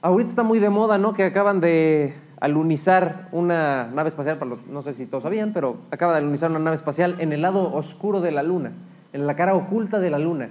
Ahorita 0.00 0.30
está 0.30 0.42
muy 0.42 0.58
de 0.58 0.70
moda, 0.70 0.96
¿no? 0.98 1.12
Que 1.12 1.24
acaban 1.24 1.60
de 1.60 2.14
alunizar 2.40 3.28
una 3.32 3.88
nave 3.88 4.08
espacial, 4.08 4.38
para 4.38 4.52
no 4.70 4.82
sé 4.82 4.94
si 4.94 5.06
todos 5.06 5.24
sabían, 5.24 5.52
pero 5.52 5.78
acaba 5.90 6.12
de 6.12 6.18
alunizar 6.18 6.50
una 6.50 6.60
nave 6.60 6.76
espacial 6.76 7.16
en 7.18 7.32
el 7.32 7.42
lado 7.42 7.74
oscuro 7.74 8.20
de 8.20 8.30
la 8.30 8.44
luna, 8.44 8.72
en 9.12 9.26
la 9.26 9.34
cara 9.34 9.54
oculta 9.54 9.98
de 9.98 10.10
la 10.10 10.18
luna. 10.18 10.50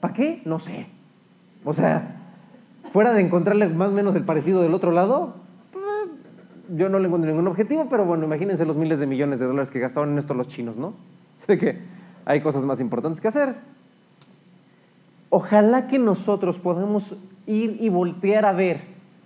¿Para 0.00 0.12
qué? 0.12 0.42
No 0.44 0.58
sé. 0.58 0.86
O 1.64 1.72
sea, 1.72 2.16
fuera 2.92 3.12
de 3.14 3.22
encontrarle 3.22 3.68
más 3.68 3.88
o 3.88 3.92
menos 3.92 4.14
el 4.16 4.24
parecido 4.24 4.60
del 4.60 4.74
otro 4.74 4.90
lado, 4.90 5.34
yo 6.76 6.88
no 6.88 6.98
le 6.98 7.06
encuentro 7.06 7.30
ningún 7.30 7.48
objetivo, 7.48 7.86
pero 7.88 8.04
bueno, 8.04 8.24
imagínense 8.24 8.64
los 8.66 8.76
miles 8.76 8.98
de 8.98 9.06
millones 9.06 9.38
de 9.38 9.46
dólares 9.46 9.70
que 9.70 9.80
gastaron 9.80 10.12
en 10.12 10.18
esto 10.18 10.34
los 10.34 10.48
chinos, 10.48 10.76
¿no? 10.76 10.94
Sé 11.46 11.58
que 11.58 11.78
hay 12.26 12.40
cosas 12.40 12.64
más 12.64 12.80
importantes 12.80 13.20
que 13.20 13.28
hacer. 13.28 13.54
Ojalá 15.36 15.88
que 15.88 15.98
nosotros 15.98 16.60
podamos 16.60 17.16
ir 17.48 17.78
y 17.80 17.88
voltear 17.88 18.46
a 18.46 18.52
ver 18.52 18.82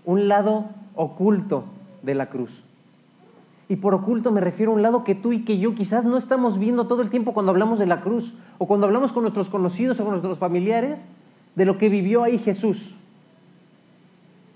un 0.07 0.27
lado 0.27 0.65
oculto 0.95 1.65
de 2.01 2.15
la 2.15 2.31
cruz. 2.31 2.65
Y 3.69 3.77
por 3.77 3.93
oculto 3.93 4.33
me 4.33 4.41
refiero 4.41 4.73
a 4.73 4.75
un 4.77 4.81
lado 4.81 5.05
que 5.05 5.15
tú 5.15 5.35
y 5.35 5.45
que 5.45 5.59
yo 5.59 5.75
quizás 5.75 6.07
no 6.07 6.17
estamos 6.17 6.59
viendo 6.59 6.87
todo 6.87 7.03
el 7.03 7.11
tiempo 7.11 7.35
cuando 7.35 7.51
hablamos 7.51 7.79
de 7.79 7.85
la 7.85 8.01
cruz 8.01 8.33
o 8.57 8.67
cuando 8.67 8.87
hablamos 8.87 9.13
con 9.13 9.23
nuestros 9.23 9.51
conocidos 9.51 10.01
o 10.01 10.05
con 10.05 10.13
nuestros 10.13 10.39
familiares 10.39 10.99
de 11.55 11.67
lo 11.67 11.77
que 11.77 11.91
vivió 11.91 12.23
ahí 12.23 12.39
Jesús. 12.39 12.95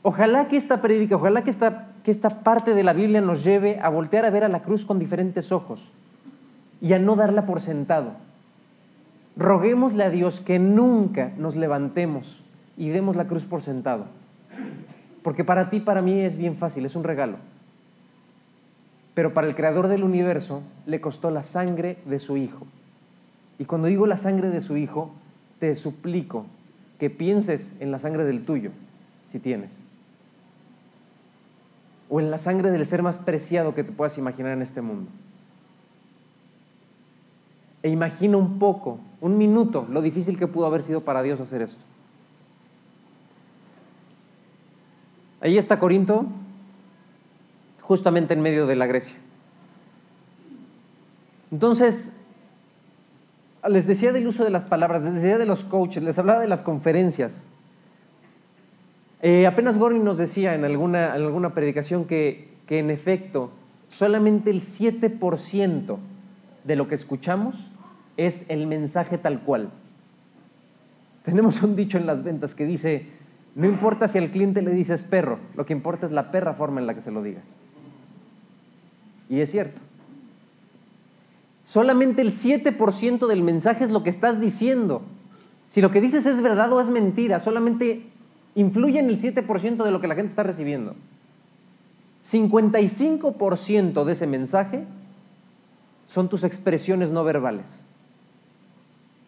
Ojalá 0.01 0.49
que 0.49 0.57
esta 0.57 0.81
predica, 0.81 1.17
ojalá 1.17 1.45
que 1.45 1.51
esta 1.51 1.89
que 2.03 2.11
esta 2.11 2.31
parte 2.31 2.73
de 2.73 2.83
la 2.83 2.95
Biblia 2.95 3.21
nos 3.21 3.45
lleve 3.45 3.79
a 3.79 3.91
voltear 3.91 4.25
a 4.25 4.31
ver 4.31 4.45
a 4.45 4.49
la 4.49 4.63
cruz 4.63 4.87
con 4.87 4.99
diferentes 4.99 5.53
ojos 5.53 5.93
y 6.81 6.95
a 6.95 6.99
no 6.99 7.15
darla 7.15 7.45
por 7.45 7.61
sentado. 7.61 8.13
Roguémosle 9.37 10.05
a 10.05 10.11
Dios 10.11 10.41
que 10.41 10.59
nunca 10.59 11.33
nos 11.39 11.57
levantemos 11.57 12.43
y 12.77 12.91
demos 12.91 13.17
la 13.17 13.27
cruz 13.27 13.45
por 13.45 13.63
sentado. 13.63 14.07
Porque 15.23 15.45
para 15.45 15.71
ti, 15.71 15.81
para 15.81 16.03
mí 16.03 16.21
es 16.21 16.37
bien 16.37 16.57
fácil, 16.57 16.85
es 16.85 16.97
un 16.97 17.05
regalo. 17.05 17.37
Pero 19.15 19.35
para 19.35 19.47
el 19.47 19.55
creador 19.55 19.89
del 19.89 20.05
universo 20.05 20.63
le 20.87 21.01
costó 21.01 21.31
la 21.31 21.43
sangre 21.43 21.99
de 22.07 22.19
su 22.19 22.37
hijo. 22.37 22.67
Y 23.59 23.65
cuando 23.65 23.89
digo 23.89 24.07
la 24.07 24.17
sangre 24.17 24.51
de 24.51 24.61
su 24.61 24.77
hijo, 24.77 25.15
te 25.59 25.77
suplico 25.77 26.47
que 26.99 27.11
pienses 27.11 27.73
en 27.81 27.91
la 27.91 27.99
sangre 27.99 28.25
del 28.25 28.45
tuyo, 28.45 28.71
si 29.31 29.39
tienes 29.39 29.83
o 32.13 32.21
en 32.21 32.31
la 32.31 32.37
sangre 32.37 32.71
del 32.71 32.85
ser 32.85 33.03
más 33.03 33.17
preciado 33.17 33.75
que 33.75 33.85
te 33.85 33.91
puedas 33.91 34.19
imaginar 34.19 34.53
en 34.53 34.61
este 34.61 34.83
mundo. 34.83 35.11
E 37.83 37.89
imagina 37.89 38.37
un 38.37 38.59
poco 38.59 38.99
un 39.23 39.39
minuto, 39.39 39.87
lo 39.89 40.03
difícil 40.03 40.37
que 40.37 40.49
pudo 40.49 40.67
haber 40.67 40.83
sido 40.83 41.03
para 41.03 41.23
Dios 41.23 41.41
hacer 41.41 41.63
esto. 41.63 41.81
Ahí 45.41 45.57
está 45.57 45.79
Corinto, 45.79 46.27
justamente 47.83 48.35
en 48.35 48.41
medio 48.41 48.67
de 48.67 48.75
la 48.75 48.87
Grecia. 48.87 49.17
Entonces, 51.53 52.13
les 53.69 53.87
decía 53.87 54.13
del 54.13 54.27
uso 54.27 54.43
de 54.43 54.51
las 54.51 54.65
palabras, 54.65 55.03
les 55.03 55.15
decía 55.15 55.39
de 55.39 55.47
los 55.47 55.63
coaches, 55.63 56.03
les 56.03 56.19
hablaba 56.19 56.41
de 56.41 56.49
las 56.49 56.63
conferencias. 56.63 57.45
Eh, 59.21 59.47
apenas 59.47 59.79
Gorni 59.79 60.01
nos 60.01 60.19
decía 60.19 60.57
en 60.57 60.65
alguna, 60.65 61.13
alguna 61.13 61.55
predicación 61.55 62.07
que, 62.07 62.49
que 62.67 62.81
en 62.81 62.91
efecto 62.91 63.53
solamente 63.89 64.51
el 64.51 64.63
7% 64.63 65.99
de 66.65 66.77
lo 66.77 66.89
que 66.89 66.97
escuchamos 66.97 67.72
es 68.17 68.45
el 68.49 68.67
mensaje 68.67 69.19
tal 69.19 69.41
cual. 69.41 69.71
Tenemos 71.25 71.63
un 71.63 71.77
dicho 71.77 71.99
en 71.99 72.07
las 72.07 72.23
ventas 72.25 72.55
que 72.55 72.67
dice, 72.67 73.07
no 73.55 73.67
importa 73.67 74.09
si 74.09 74.19
al 74.19 74.31
cliente 74.31 74.63
le 74.63 74.73
dices 74.73 75.05
perro, 75.05 75.39
lo 75.57 75.67
que 75.67 75.73
importa 75.73 76.07
es 76.07 76.13
la 76.13 76.31
perra 76.31 76.55
forma 76.55 76.81
en 76.81 76.87
la 76.87 76.95
que 76.95 77.01
se 77.01 77.11
lo 77.11 77.23
digas. 77.23 77.45
Y 79.29 79.41
es 79.41 79.51
cierto. 79.51 79.81
Solamente 81.65 82.23
el 82.23 82.35
7% 82.35 83.27
del 83.27 83.43
mensaje 83.43 83.85
es 83.85 83.91
lo 83.91 84.03
que 84.03 84.11
estás 84.11 84.41
diciendo. 84.41 85.03
Si 85.71 85.81
lo 85.81 85.91
que 85.91 86.01
dices 86.01 86.27
es 86.27 86.43
verdad 86.43 86.73
o 86.73 86.81
es 86.81 86.89
mentira, 86.89 87.41
solamente 87.41 88.03
influye 88.55 88.99
en 88.99 89.09
el 89.09 89.19
7% 89.19 89.85
de 89.85 89.91
lo 89.91 90.01
que 90.01 90.07
la 90.07 90.15
gente 90.15 90.31
está 90.31 90.43
recibiendo. 90.43 90.95
55% 92.31 94.05
de 94.05 94.13
ese 94.13 94.27
mensaje 94.27 94.85
son 96.09 96.29
tus 96.29 96.45
expresiones 96.45 97.11
no 97.11 97.25
verbales. 97.25 97.82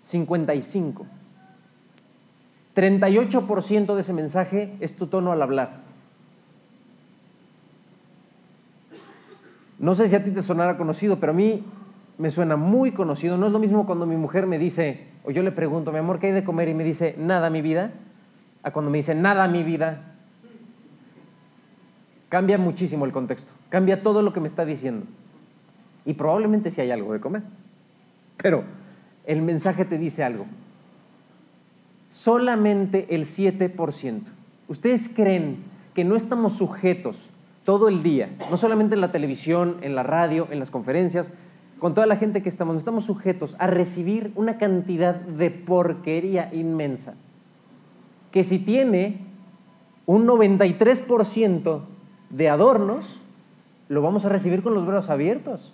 55. 0.04 1.06
38% 2.76 3.94
de 3.94 4.00
ese 4.00 4.12
mensaje 4.12 4.74
es 4.80 4.96
tu 4.96 5.06
tono 5.06 5.32
al 5.32 5.42
hablar. 5.42 5.78
No 9.78 9.94
sé 9.94 10.08
si 10.08 10.14
a 10.14 10.24
ti 10.24 10.30
te 10.30 10.42
sonará 10.42 10.76
conocido, 10.76 11.18
pero 11.18 11.32
a 11.32 11.34
mí 11.34 11.64
me 12.18 12.30
suena 12.30 12.56
muy 12.56 12.92
conocido. 12.92 13.36
No 13.36 13.46
es 13.46 13.52
lo 13.52 13.58
mismo 13.58 13.86
cuando 13.86 14.06
mi 14.06 14.16
mujer 14.16 14.46
me 14.46 14.58
dice, 14.58 15.06
o 15.24 15.30
yo 15.30 15.42
le 15.42 15.52
pregunto, 15.52 15.92
mi 15.92 15.98
amor, 15.98 16.18
¿qué 16.18 16.28
hay 16.28 16.32
de 16.32 16.44
comer? 16.44 16.68
Y 16.68 16.74
me 16.74 16.84
dice, 16.84 17.14
nada, 17.18 17.50
mi 17.50 17.62
vida, 17.62 17.92
a 18.62 18.72
cuando 18.72 18.90
me 18.90 18.98
dice, 18.98 19.14
nada, 19.14 19.48
mi 19.48 19.62
vida. 19.62 20.02
Cambia 22.28 22.58
muchísimo 22.58 23.04
el 23.04 23.12
contexto, 23.12 23.50
cambia 23.68 24.02
todo 24.02 24.20
lo 24.22 24.32
que 24.32 24.40
me 24.40 24.48
está 24.48 24.64
diciendo. 24.64 25.06
Y 26.04 26.14
probablemente 26.14 26.70
sí 26.70 26.80
hay 26.80 26.90
algo 26.90 27.12
de 27.12 27.20
comer. 27.20 27.42
Pero 28.36 28.64
el 29.26 29.42
mensaje 29.42 29.84
te 29.84 29.98
dice 29.98 30.24
algo. 30.24 30.46
Solamente 32.10 33.14
el 33.14 33.26
7%. 33.26 34.22
¿Ustedes 34.68 35.10
creen 35.14 35.58
que 35.94 36.04
no 36.04 36.16
estamos 36.16 36.54
sujetos 36.54 37.16
todo 37.64 37.88
el 37.88 38.02
día, 38.02 38.30
no 38.50 38.56
solamente 38.56 38.94
en 38.94 39.00
la 39.00 39.12
televisión, 39.12 39.78
en 39.80 39.94
la 39.94 40.02
radio, 40.02 40.48
en 40.50 40.58
las 40.58 40.70
conferencias, 40.70 41.32
con 41.78 41.94
toda 41.94 42.06
la 42.06 42.16
gente 42.16 42.42
que 42.42 42.48
estamos, 42.48 42.74
no 42.74 42.78
estamos 42.78 43.04
sujetos 43.04 43.56
a 43.58 43.66
recibir 43.66 44.32
una 44.36 44.58
cantidad 44.58 45.14
de 45.14 45.50
porquería 45.50 46.52
inmensa? 46.52 47.14
Que 48.32 48.44
si 48.44 48.58
tiene 48.58 49.18
un 50.06 50.26
93% 50.26 51.80
de 52.30 52.48
adornos, 52.48 53.20
lo 53.88 54.02
vamos 54.02 54.24
a 54.24 54.28
recibir 54.28 54.62
con 54.62 54.74
los 54.74 54.86
brazos 54.86 55.10
abiertos. 55.10 55.72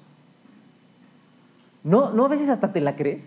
No, 1.82 2.12
no 2.12 2.26
a 2.26 2.28
veces 2.28 2.48
hasta 2.48 2.72
te 2.72 2.80
la 2.80 2.96
crees. 2.96 3.22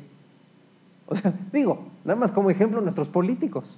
O 1.08 1.16
sea, 1.16 1.34
digo, 1.52 1.86
nada 2.06 2.20
más 2.20 2.32
como 2.32 2.50
ejemplo 2.50 2.82
nuestros 2.82 3.10
políticos. 3.10 3.78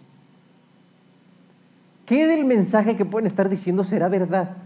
¿Qué 2.05 2.27
del 2.27 2.45
mensaje 2.45 2.95
que 2.95 3.05
pueden 3.05 3.25
estar 3.25 3.49
diciendo 3.49 3.83
será 3.83 4.09
verdad? 4.09 4.57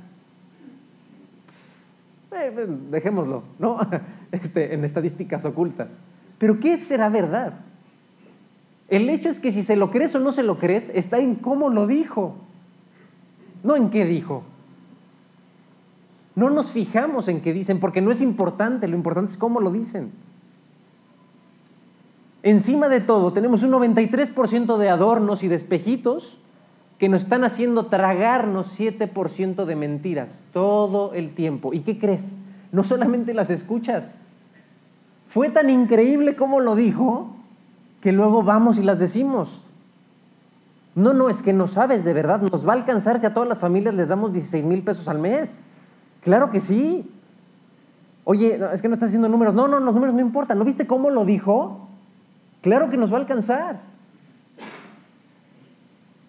Eh, 2.32 2.54
eh, 2.56 2.68
dejémoslo, 2.92 3.44
¿no? 3.60 3.80
Este, 4.32 4.76
en 4.76 4.86
estadísticas 4.86 5.44
ocultas. 5.44 5.90
Pero 6.38 6.60
¿qué 6.60 6.84
será 6.84 7.10
verdad? 7.10 7.54
El 8.88 9.10
hecho 9.10 9.30
es 9.30 9.40
que 9.40 9.52
si 9.52 9.64
se 9.64 9.76
lo 9.76 9.90
crees 9.90 10.14
o 10.14 10.20
no 10.20 10.32
se 10.32 10.44
lo 10.44 10.58
crees, 10.58 10.92
está 10.94 11.18
en 11.18 11.34
cómo 11.36 11.70
lo 11.70 11.88
dijo, 11.88 12.36
no 13.64 13.76
en 13.76 13.90
qué 13.90 14.06
dijo. 14.06 14.44
No 16.36 16.52
nos 16.52 16.72
fijamos 16.72 17.28
en 17.28 17.42
qué 17.42 17.54
dicen, 17.54 17.80
porque 17.80 18.02
no 18.02 18.12
es 18.12 18.22
importante, 18.22 18.88
lo 18.88 18.96
importante 18.96 19.32
es 19.32 19.38
cómo 19.38 19.60
lo 19.60 19.72
dicen. 19.72 20.12
Encima 22.42 22.88
de 22.88 23.02
todo, 23.02 23.34
tenemos 23.34 23.64
un 23.64 23.72
93% 23.72 24.78
de 24.78 24.90
adornos 24.90 25.44
y 25.44 25.48
de 25.48 25.56
espejitos 25.56 26.38
que 26.98 27.10
nos 27.10 27.24
están 27.24 27.44
haciendo 27.44 27.88
tragarnos 27.88 28.78
7% 28.80 29.66
de 29.66 29.76
mentiras 29.76 30.42
todo 30.54 31.14
el 31.14 31.34
tiempo. 31.34 31.74
¿Y 31.74 31.82
qué 31.82 31.98
crees? 31.98 32.36
No 32.72 32.84
solamente 32.84 33.34
las 33.34 33.50
escuchas. 33.50 34.16
Fue 35.30 35.50
tan 35.50 35.70
increíble 35.70 36.36
como 36.36 36.60
lo 36.60 36.76
dijo 36.76 37.36
que 38.02 38.12
luego 38.12 38.44
vamos 38.44 38.78
y 38.78 38.84
las 38.84 39.00
decimos. 39.00 39.62
No, 40.96 41.14
no, 41.14 41.30
es 41.30 41.42
que 41.42 41.54
no 41.54 41.68
sabes 41.68 42.04
de 42.04 42.14
verdad, 42.14 42.42
nos 42.42 42.68
va 42.68 42.74
a 42.74 42.76
alcanzar 42.76 43.20
si 43.20 43.26
a 43.26 43.34
todas 43.34 43.48
las 43.48 43.60
familias 43.60 43.96
les 43.96 44.08
damos 44.08 44.34
16 44.34 44.66
mil 44.66 44.82
pesos 44.82 45.08
al 45.08 45.20
mes. 45.20 45.58
Claro 46.22 46.52
que 46.52 46.60
sí. 46.60 47.10
Oye, 48.24 48.60
es 48.74 48.82
que 48.82 48.88
no 48.88 48.94
está 48.94 49.06
haciendo 49.06 49.30
números. 49.30 49.54
No, 49.54 49.68
no, 49.68 49.80
los 49.80 49.94
números 49.94 50.16
no 50.16 50.22
importan. 50.22 50.58
¿No 50.58 50.66
viste 50.66 50.88
cómo 50.88 51.10
lo 51.10 51.26
dijo? 51.26 51.89
Claro 52.62 52.90
que 52.90 52.98
nos 52.98 53.12
va 53.12 53.18
a 53.18 53.22
alcanzar. 53.22 53.80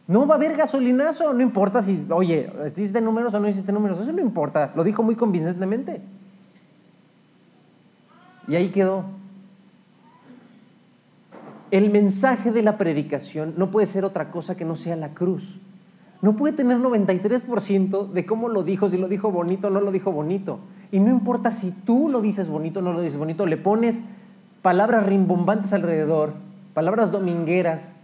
No 0.07 0.27
va 0.27 0.35
a 0.35 0.39
haber 0.39 0.57
gasolinazo, 0.57 1.33
no 1.33 1.41
importa 1.41 1.83
si, 1.83 2.05
oye, 2.11 2.51
hiciste 2.77 3.01
números 3.01 3.33
o 3.33 3.41
no 3.41 3.49
hiciste 3.49 3.71
números, 3.71 4.01
eso 4.01 4.13
no 4.13 4.21
importa, 4.21 4.73
lo 4.75 4.83
dijo 4.83 5.03
muy 5.03 5.15
convincentemente. 5.15 6.01
Y 8.49 8.57
ahí 8.57 8.71
quedó. 8.71 9.05
El 11.71 11.91
mensaje 11.91 12.51
de 12.51 12.63
la 12.63 12.77
predicación 12.77 13.55
no 13.57 13.71
puede 13.71 13.87
ser 13.87 14.05
otra 14.05 14.33
cosa 14.33 14.57
que 14.57 14.65
no 14.65 14.75
sea 14.75 14.97
la 14.97 15.11
cruz 15.11 15.61
no 16.23 16.37
puede 16.37 16.55
tener 16.55 16.79
93% 16.79 18.11
de 18.11 18.27
cómo 18.27 18.49
lo 18.49 18.63
dijo, 18.63 18.89
si 18.89 18.99
lo 18.99 19.09
dijo 19.09 19.31
bonito 19.31 19.69
o 19.69 19.71
no 19.71 19.81
lo 19.81 19.91
dijo 19.91 20.13
bonito. 20.13 20.59
Y 20.93 21.01
no 21.01 21.09
importa 21.09 21.53
si 21.53 21.73
tú 21.73 22.09
lo 22.11 22.21
dices 22.21 22.49
bonito 22.49 22.81
o 22.81 22.83
no 22.83 22.93
lo 22.93 23.01
dices 23.01 23.19
bonito, 23.19 23.47
le 23.47 23.57
pones 23.57 24.03
palabras 24.63 25.07
rimbombantes 25.07 25.73
alrededor, 25.73 26.35
palabras 26.75 27.11
domingueras, 27.11 27.95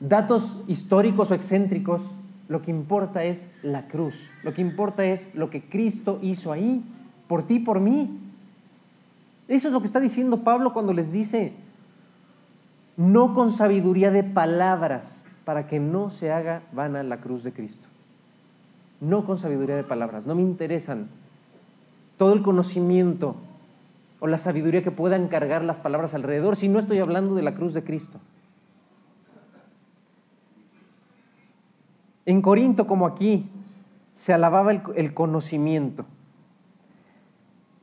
datos 0.00 0.62
históricos 0.68 1.30
o 1.30 1.34
excéntricos, 1.34 2.02
lo 2.48 2.62
que 2.62 2.70
importa 2.70 3.24
es 3.24 3.48
la 3.62 3.88
cruz, 3.88 4.14
lo 4.44 4.54
que 4.54 4.62
importa 4.62 5.04
es 5.04 5.34
lo 5.34 5.50
que 5.50 5.62
Cristo 5.62 6.18
hizo 6.22 6.52
ahí, 6.52 6.84
por 7.26 7.46
ti 7.46 7.58
por 7.58 7.80
mí. 7.80 8.20
Eso 9.48 9.68
es 9.68 9.74
lo 9.74 9.80
que 9.80 9.86
está 9.86 10.00
diciendo 10.00 10.38
Pablo 10.38 10.72
cuando 10.72 10.92
les 10.92 11.12
dice, 11.12 11.52
no 12.96 13.34
con 13.34 13.52
sabiduría 13.52 14.10
de 14.10 14.22
palabras, 14.22 15.22
para 15.44 15.68
que 15.68 15.78
no 15.78 16.10
se 16.10 16.32
haga 16.32 16.62
vana 16.72 17.02
la 17.04 17.18
cruz 17.18 17.44
de 17.44 17.52
Cristo. 17.52 17.86
No 19.00 19.24
con 19.24 19.38
sabiduría 19.38 19.76
de 19.76 19.84
palabras, 19.84 20.26
no 20.26 20.34
me 20.34 20.42
interesan 20.42 21.08
todo 22.16 22.32
el 22.32 22.42
conocimiento 22.42 23.36
o 24.20 24.26
la 24.26 24.38
sabiduría 24.38 24.82
que 24.82 24.90
puedan 24.90 25.28
cargar 25.28 25.62
las 25.62 25.78
palabras 25.78 26.14
alrededor 26.14 26.56
si 26.56 26.68
no 26.68 26.78
estoy 26.78 26.98
hablando 26.98 27.34
de 27.34 27.42
la 27.42 27.54
cruz 27.54 27.74
de 27.74 27.84
Cristo. 27.84 28.18
En 32.24 32.42
Corinto, 32.42 32.86
como 32.86 33.06
aquí, 33.06 33.48
se 34.14 34.32
alababa 34.32 34.72
el, 34.72 35.14
conocimiento. 35.14 36.06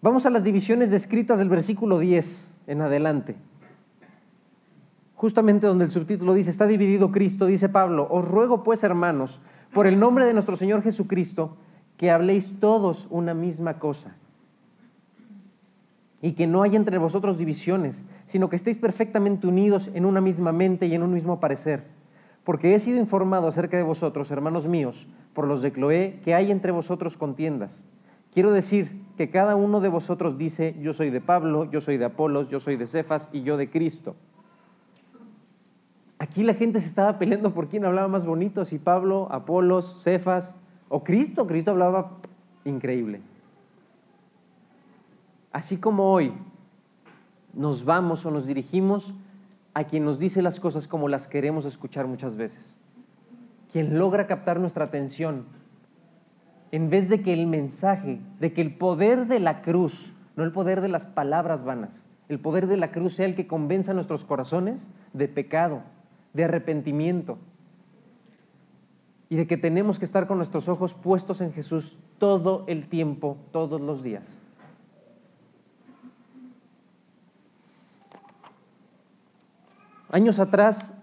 Vamos 0.02 0.26
a 0.26 0.30
las 0.30 0.44
divisiones 0.44 0.90
descritas 0.90 1.38
del 1.38 1.50
versículo 1.50 2.00
10 2.00 2.52
en 2.68 2.82
adelante 2.82 3.36
justamente 5.16 5.68
donde 5.68 5.86
el 5.86 5.92
subtítulo 5.92 6.34
dice, 6.34 6.50
está 6.50 6.68
dividido 6.68 7.10
Cristo, 7.10 7.46
dice 7.46 7.70
Pablo, 7.70 8.10
os 8.12 8.28
ruego 8.28 8.62
pues 8.62 8.84
hermanos, 8.84 9.40
por 9.74 9.88
el 9.88 9.98
nombre 9.98 10.26
de 10.26 10.34
nuestro 10.34 10.58
Señor 10.58 10.82
Jesucristo, 10.82 11.56
que 11.96 12.12
habléis 12.12 12.60
todos 12.60 13.08
una 13.10 13.34
misma 13.34 13.80
cosa 13.80 14.18
y 16.24 16.32
que 16.32 16.48
no 16.48 16.64
haya 16.64 16.78
entre 16.78 16.98
vosotros 16.98 17.38
divisiones, 17.38 18.02
sino 18.28 18.48
que 18.48 18.56
estéis 18.56 18.78
perfectamente 18.78 19.46
unidos 19.46 19.92
en 19.94 20.06
una 20.06 20.22
misma 20.22 20.54
mente 20.54 20.88
y 20.88 20.96
en 20.96 21.04
un 21.04 21.14
mismo 21.14 21.42
parecer. 21.42 21.84
Porque 22.46 22.74
he 22.74 22.80
sido 22.80 22.98
informado 22.98 23.50
acerca 23.50 23.76
de 23.76 23.84
vosotros, 23.84 24.32
hermanos 24.32 24.66
míos, 24.66 25.06
por 25.34 25.46
los 25.46 25.62
de 25.62 25.74
Cloé, 25.74 26.22
que 26.24 26.34
hay 26.34 26.50
entre 26.50 26.72
vosotros 26.72 27.18
contiendas. 27.18 27.84
Quiero 28.34 28.54
decir 28.54 29.04
que 29.18 29.30
cada 29.30 29.58
uno 29.58 29.82
de 29.82 29.90
vosotros 29.90 30.38
dice, 30.38 30.78
yo 30.80 30.94
soy 30.94 31.10
de 31.10 31.20
Pablo, 31.20 31.70
yo 31.70 31.82
soy 31.82 31.98
de 31.98 32.06
Apolos, 32.06 32.48
yo 32.48 32.62
soy 32.62 32.78
de 32.78 32.88
Cefas 32.88 33.28
y 33.34 33.44
yo 33.44 33.58
de 33.58 33.70
Cristo. 33.70 34.16
Aquí 36.20 36.44
la 36.44 36.54
gente 36.54 36.80
se 36.80 36.88
estaba 36.88 37.20
peleando 37.20 37.54
por 37.54 37.68
quién 37.68 37.84
hablaba 37.84 38.08
más 38.08 38.26
bonito, 38.26 38.64
si 38.64 38.80
Pablo, 38.80 39.28
Apolos, 39.30 40.02
Cefas 40.02 40.56
o 40.88 41.04
Cristo. 41.04 41.48
Cristo 41.48 41.72
hablaba 41.72 42.12
increíble. 42.64 43.20
Así 45.54 45.78
como 45.78 46.12
hoy 46.12 46.34
nos 47.54 47.86
vamos 47.86 48.26
o 48.26 48.32
nos 48.32 48.48
dirigimos 48.48 49.14
a 49.76 49.84
quien 49.86 50.04
nos 50.04 50.18
dice 50.18 50.42
las 50.42 50.60
cosas 50.60 50.88
como 50.88 51.08
las 51.08 51.28
queremos 51.28 51.66
escuchar 51.66 52.08
muchas 52.08 52.36
veces. 52.36 52.76
Quien 53.72 54.00
logra 54.00 54.26
captar 54.26 54.60
nuestra 54.60 54.86
atención 54.86 55.46
en 56.72 56.90
vez 56.90 57.08
de 57.08 57.22
que 57.22 57.34
el 57.34 57.46
mensaje, 57.46 58.20
de 58.40 58.52
que 58.52 58.62
el 58.62 58.76
poder 58.76 59.28
de 59.28 59.40
la 59.40 59.62
cruz, 59.62 60.12
no 60.36 60.44
el 60.44 60.52
poder 60.52 60.82
de 60.82 60.88
las 60.88 61.06
palabras 61.06 61.64
vanas, 61.64 62.04
el 62.30 62.40
poder 62.40 62.66
de 62.66 62.78
la 62.78 62.92
cruz 62.92 63.14
sea 63.14 63.28
el 63.28 63.36
que 63.36 63.46
convenza 63.46 63.94
nuestros 63.94 64.26
corazones 64.26 64.88
de 65.14 65.28
pecado, 65.28 65.84
de 66.34 66.46
arrepentimiento 66.46 67.38
y 69.30 69.36
de 69.36 69.46
que 69.46 69.58
tenemos 69.58 70.00
que 70.00 70.06
estar 70.06 70.26
con 70.26 70.38
nuestros 70.38 70.68
ojos 70.68 70.96
puestos 70.96 71.42
en 71.42 71.54
Jesús 71.54 71.96
todo 72.18 72.64
el 72.66 72.88
tiempo, 72.90 73.38
todos 73.52 73.80
los 73.80 74.02
días. 74.02 74.43
Años 80.14 80.38
atrás, 80.38 80.94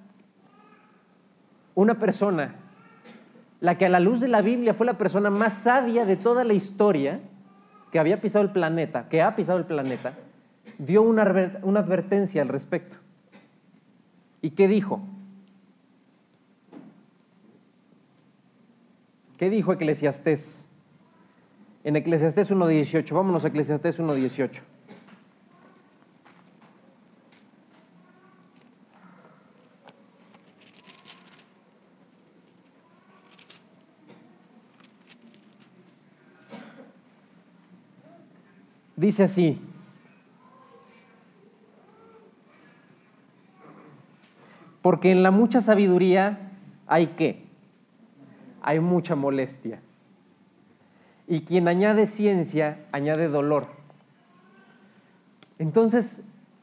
una 1.74 1.98
persona, 1.98 2.54
la 3.60 3.76
que 3.76 3.86
a 3.86 3.88
la 3.88 3.98
luz 3.98 4.20
de 4.20 4.28
la 4.28 4.40
Biblia 4.40 4.72
fue 4.72 4.86
la 4.86 4.98
persona 4.98 5.30
más 5.30 5.52
sabia 5.54 6.06
de 6.06 6.16
toda 6.16 6.44
la 6.44 6.52
historia, 6.52 7.18
que 7.90 7.98
había 7.98 8.20
pisado 8.20 8.44
el 8.44 8.52
planeta, 8.52 9.08
que 9.08 9.20
ha 9.20 9.34
pisado 9.34 9.58
el 9.58 9.64
planeta, 9.64 10.14
dio 10.78 11.02
una, 11.02 11.22
advertencia 11.22 12.40
al 12.40 12.46
respecto. 12.46 12.98
¿Y 14.42 14.50
qué 14.50 14.68
dijo? 14.68 15.00
¿Qué 19.38 19.50
dijo 19.50 19.72
Eclesiastés? 19.72 20.68
En 21.82 21.96
Eclesiastés 21.96 22.52
1.18, 22.52 23.12
vámonos 23.12 23.44
a 23.44 23.48
Eclesiastés 23.48 23.98
1.18. 23.98 24.60
Dice 39.00 39.22
así, 39.22 39.58
porque 44.82 45.10
en 45.10 45.22
la 45.22 45.30
mucha 45.30 45.62
sabiduría 45.62 46.50
hay 46.86 47.06
qué? 47.16 47.46
Hay 48.60 48.78
mucha 48.78 49.14
molestia. 49.14 49.80
Y 51.26 51.46
quien 51.46 51.66
añade 51.66 52.06
ciencia, 52.06 52.84
añade 52.92 53.28
dolor. 53.28 53.68
Entonces, 55.58 56.20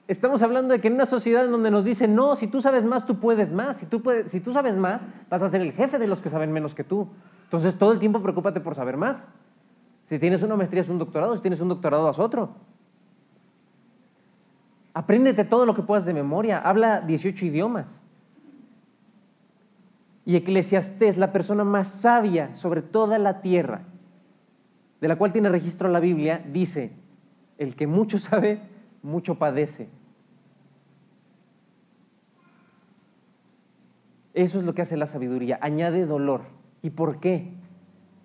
estamos 0.08 0.44
hablando 0.44 0.76
de 0.76 0.80
que 0.80 0.90
en 0.90 0.94
una 0.94 1.08
sociedad 1.08 1.44
en 1.44 1.50
donde 1.50 1.72
nos 1.72 1.86
dicen, 1.86 2.14
no, 2.14 2.36
si 2.36 2.46
tú 2.46 2.62
sabes 2.62 2.84
más, 2.84 3.08
tú 3.08 3.20
puedes 3.20 3.52
más. 3.52 3.78
Si 3.78 3.88
tú, 3.88 4.04
puedes, 4.04 4.30
si 4.32 4.42
tú 4.42 4.54
sabes 4.54 4.78
más, 4.78 5.02
vas 5.28 5.42
a 5.42 5.50
ser 5.50 5.62
el 5.62 5.72
jefe 5.72 5.98
de 5.98 6.06
los 6.06 6.22
que 6.22 6.30
saben 6.30 6.52
menos 6.52 6.76
que 6.76 6.84
tú. 6.84 7.08
Entonces, 7.46 7.80
todo 7.80 7.94
el 7.94 7.98
tiempo 8.00 8.22
preocúpate 8.22 8.60
por 8.60 8.76
saber 8.76 8.96
más. 8.96 9.28
Si 10.10 10.20
tienes 10.20 10.42
una 10.42 10.56
maestría 10.56 10.82
es 10.82 10.90
un 10.90 10.98
doctorado, 10.98 11.36
si 11.36 11.42
tienes 11.42 11.60
un 11.60 11.68
doctorado 11.68 12.08
haz 12.08 12.20
otro. 12.20 12.52
Apréndete 14.94 15.44
todo 15.44 15.66
lo 15.66 15.76
que 15.76 15.84
puedas 15.84 16.06
de 16.06 16.14
memoria, 16.14 16.60
habla 16.60 17.02
18 17.02 17.46
idiomas. 17.46 18.02
Y 20.26 20.36
Eclesiastés, 20.36 21.18
la 21.18 21.32
persona 21.32 21.64
más 21.64 21.88
sabia 21.88 22.56
sobre 22.56 22.82
toda 22.82 23.18
la 23.20 23.42
tierra, 23.42 23.82
de 25.00 25.08
la 25.08 25.18
cual 25.18 25.32
tiene 25.32 25.50
registro 25.50 25.90
la 25.90 26.00
Biblia, 26.00 26.44
dice, 26.52 26.92
el 27.58 27.76
que 27.76 27.86
mucho 27.86 28.18
sabe, 28.20 28.62
mucho 29.04 29.36
padece. 29.36 29.90
Eso 34.34 34.60
es 34.60 34.66
lo 34.66 34.74
que 34.74 34.82
hace 34.82 34.98
la 34.98 35.08
sabiduría, 35.08 35.60
añade 35.62 36.06
dolor. 36.06 36.42
¿Y 36.82 36.92
por 36.92 37.20
qué? 37.20 37.54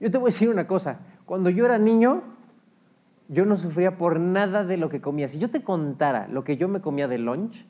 Yo 0.01 0.11
te 0.11 0.19
voy 0.19 0.31
a 0.31 0.33
decir 0.33 0.49
una 0.49 0.67
cosa, 0.67 1.01
cuando 1.33 1.49
yo 1.49 1.65
era 1.65 1.79
niño, 1.79 2.21
yo 3.29 3.47
no 3.47 3.57
sufría 3.57 3.97
por 3.97 4.21
nada 4.21 4.65
de 4.65 4.77
lo 4.77 4.91
que 4.91 5.01
comía. 5.01 5.29
Si 5.29 5.39
yo 5.39 5.49
te 5.49 5.63
contara 5.65 6.29
lo 6.29 6.45
que 6.45 6.59
yo 6.59 6.69
me 6.69 6.83
comía 6.83 7.09
de 7.09 7.17
lunch, 7.17 7.65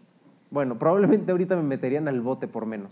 bueno, 0.51 0.81
probablemente 0.81 1.31
ahorita 1.31 1.55
me 1.55 1.63
meterían 1.63 2.09
al 2.09 2.23
bote 2.23 2.49
por 2.49 2.67
menos. 2.67 2.91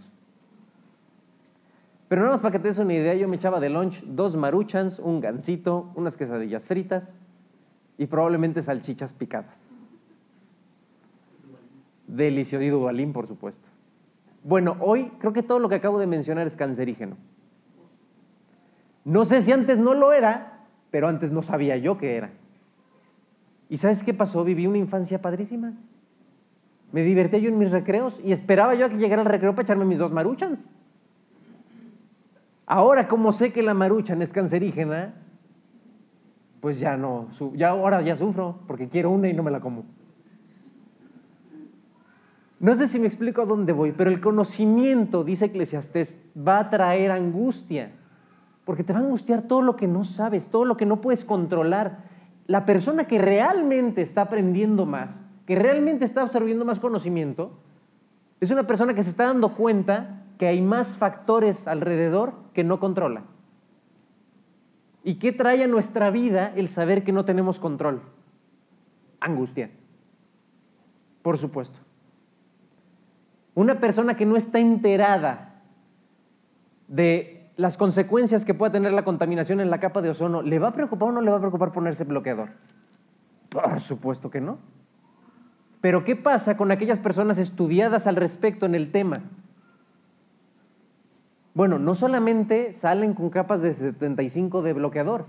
Pero 2.06 2.20
nada 2.20 2.34
más 2.34 2.40
para 2.40 2.52
que 2.52 2.60
te 2.60 2.68
des 2.68 2.78
una 2.78 2.94
idea, 2.94 3.14
yo 3.14 3.26
me 3.26 3.34
echaba 3.34 3.58
de 3.58 3.68
lunch 3.68 4.00
dos 4.04 4.36
maruchans, 4.36 5.00
un 5.00 5.20
gansito, 5.20 5.90
unas 5.96 6.16
quesadillas 6.16 6.64
fritas 6.64 7.16
y 7.98 8.06
probablemente 8.06 8.62
salchichas 8.62 9.12
picadas. 9.12 9.68
Delicioso 12.06 12.62
y 12.62 12.68
dubalín, 12.68 13.12
por 13.12 13.26
supuesto. 13.26 13.66
Bueno, 14.44 14.76
hoy 14.78 15.10
creo 15.18 15.32
que 15.32 15.42
todo 15.42 15.58
lo 15.58 15.68
que 15.68 15.74
acabo 15.74 15.98
de 15.98 16.06
mencionar 16.06 16.46
es 16.46 16.54
cancerígeno. 16.54 17.16
No 19.04 19.24
sé 19.24 19.42
si 19.42 19.50
antes 19.50 19.80
no 19.80 19.94
lo 19.94 20.12
era, 20.12 20.49
pero 20.90 21.08
antes 21.08 21.30
no 21.30 21.42
sabía 21.42 21.76
yo 21.76 21.98
qué 21.98 22.16
era. 22.16 22.30
¿Y 23.68 23.76
sabes 23.76 24.02
qué 24.02 24.12
pasó? 24.12 24.44
Viví 24.44 24.66
una 24.66 24.78
infancia 24.78 25.22
padrísima. 25.22 25.72
Me 26.92 27.02
divertía 27.02 27.38
yo 27.38 27.48
en 27.48 27.58
mis 27.58 27.70
recreos 27.70 28.20
y 28.24 28.32
esperaba 28.32 28.74
yo 28.74 28.86
a 28.86 28.88
que 28.88 28.96
llegara 28.96 29.22
el 29.22 29.28
recreo 29.28 29.52
para 29.52 29.62
echarme 29.62 29.84
mis 29.84 29.98
dos 29.98 30.10
maruchans. 30.10 30.68
Ahora, 32.66 33.06
como 33.06 33.32
sé 33.32 33.52
que 33.52 33.62
la 33.62 33.74
maruchan 33.74 34.22
es 34.22 34.32
cancerígena, 34.32 35.14
pues 36.60 36.80
ya 36.80 36.96
no, 36.96 37.28
ya 37.54 37.70
ahora 37.70 38.02
ya 38.02 38.16
sufro 38.16 38.58
porque 38.66 38.88
quiero 38.88 39.10
una 39.10 39.28
y 39.28 39.34
no 39.34 39.42
me 39.42 39.50
la 39.50 39.60
como. 39.60 39.84
No 42.58 42.74
sé 42.74 42.88
si 42.88 42.98
me 42.98 43.06
explico 43.06 43.40
a 43.40 43.46
dónde 43.46 43.72
voy, 43.72 43.92
pero 43.92 44.10
el 44.10 44.20
conocimiento, 44.20 45.24
dice 45.24 45.46
Eclesiastés, 45.46 46.18
va 46.36 46.58
a 46.58 46.70
traer 46.70 47.10
angustia 47.10 47.92
porque 48.70 48.84
te 48.84 48.92
va 48.92 49.00
a 49.00 49.02
angustiar 49.02 49.42
todo 49.42 49.62
lo 49.62 49.74
que 49.74 49.88
no 49.88 50.04
sabes, 50.04 50.48
todo 50.48 50.64
lo 50.64 50.76
que 50.76 50.86
no 50.86 51.00
puedes 51.00 51.24
controlar. 51.24 52.04
La 52.46 52.66
persona 52.66 53.08
que 53.08 53.18
realmente 53.18 54.00
está 54.00 54.22
aprendiendo 54.22 54.86
más, 54.86 55.24
que 55.44 55.56
realmente 55.56 56.04
está 56.04 56.22
absorbiendo 56.22 56.64
más 56.64 56.78
conocimiento, 56.78 57.50
es 58.38 58.48
una 58.52 58.68
persona 58.68 58.94
que 58.94 59.02
se 59.02 59.10
está 59.10 59.24
dando 59.24 59.56
cuenta 59.56 60.22
que 60.38 60.46
hay 60.46 60.60
más 60.60 60.96
factores 60.96 61.66
alrededor 61.66 62.34
que 62.54 62.62
no 62.62 62.78
controla. 62.78 63.24
¿Y 65.02 65.16
qué 65.16 65.32
trae 65.32 65.64
a 65.64 65.66
nuestra 65.66 66.10
vida 66.10 66.52
el 66.54 66.68
saber 66.68 67.02
que 67.02 67.10
no 67.10 67.24
tenemos 67.24 67.58
control? 67.58 68.02
Angustia. 69.18 69.68
Por 71.22 71.38
supuesto. 71.38 71.80
Una 73.56 73.80
persona 73.80 74.16
que 74.16 74.26
no 74.26 74.36
está 74.36 74.60
enterada 74.60 75.60
de 76.86 77.39
las 77.60 77.76
consecuencias 77.76 78.46
que 78.46 78.54
pueda 78.54 78.72
tener 78.72 78.92
la 78.92 79.04
contaminación 79.04 79.60
en 79.60 79.68
la 79.68 79.80
capa 79.80 80.00
de 80.00 80.08
ozono, 80.08 80.40
¿le 80.40 80.58
va 80.58 80.68
a 80.68 80.72
preocupar 80.72 81.10
o 81.10 81.12
no 81.12 81.20
le 81.20 81.30
va 81.30 81.36
a 81.36 81.40
preocupar 81.40 81.72
ponerse 81.72 82.04
bloqueador? 82.04 82.48
Por 83.50 83.80
supuesto 83.80 84.30
que 84.30 84.40
no. 84.40 84.58
Pero 85.82 86.02
¿qué 86.04 86.16
pasa 86.16 86.56
con 86.56 86.70
aquellas 86.70 87.00
personas 87.00 87.36
estudiadas 87.36 88.06
al 88.06 88.16
respecto 88.16 88.64
en 88.64 88.74
el 88.74 88.90
tema? 88.90 89.18
Bueno, 91.52 91.78
no 91.78 91.94
solamente 91.94 92.72
salen 92.72 93.12
con 93.12 93.28
capas 93.28 93.60
de 93.60 93.74
75 93.74 94.62
de 94.62 94.72
bloqueador, 94.72 95.26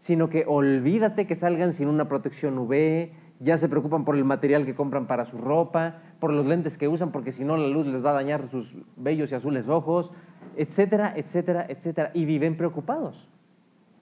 sino 0.00 0.28
que 0.28 0.44
olvídate 0.46 1.26
que 1.26 1.34
salgan 1.34 1.72
sin 1.72 1.88
una 1.88 2.08
protección 2.08 2.58
UV, 2.58 3.10
ya 3.40 3.56
se 3.56 3.70
preocupan 3.70 4.04
por 4.04 4.16
el 4.16 4.24
material 4.24 4.66
que 4.66 4.74
compran 4.74 5.06
para 5.06 5.24
su 5.24 5.38
ropa, 5.38 5.96
por 6.20 6.30
los 6.30 6.44
lentes 6.44 6.76
que 6.76 6.88
usan, 6.88 7.10
porque 7.10 7.32
si 7.32 7.42
no 7.42 7.56
la 7.56 7.68
luz 7.68 7.86
les 7.86 8.04
va 8.04 8.10
a 8.10 8.14
dañar 8.14 8.50
sus 8.50 8.74
bellos 8.96 9.32
y 9.32 9.34
azules 9.34 9.66
ojos, 9.68 10.10
etcétera, 10.56 11.12
etcétera, 11.16 11.66
etcétera, 11.68 12.10
y 12.14 12.24
viven 12.24 12.56
preocupados. 12.56 13.28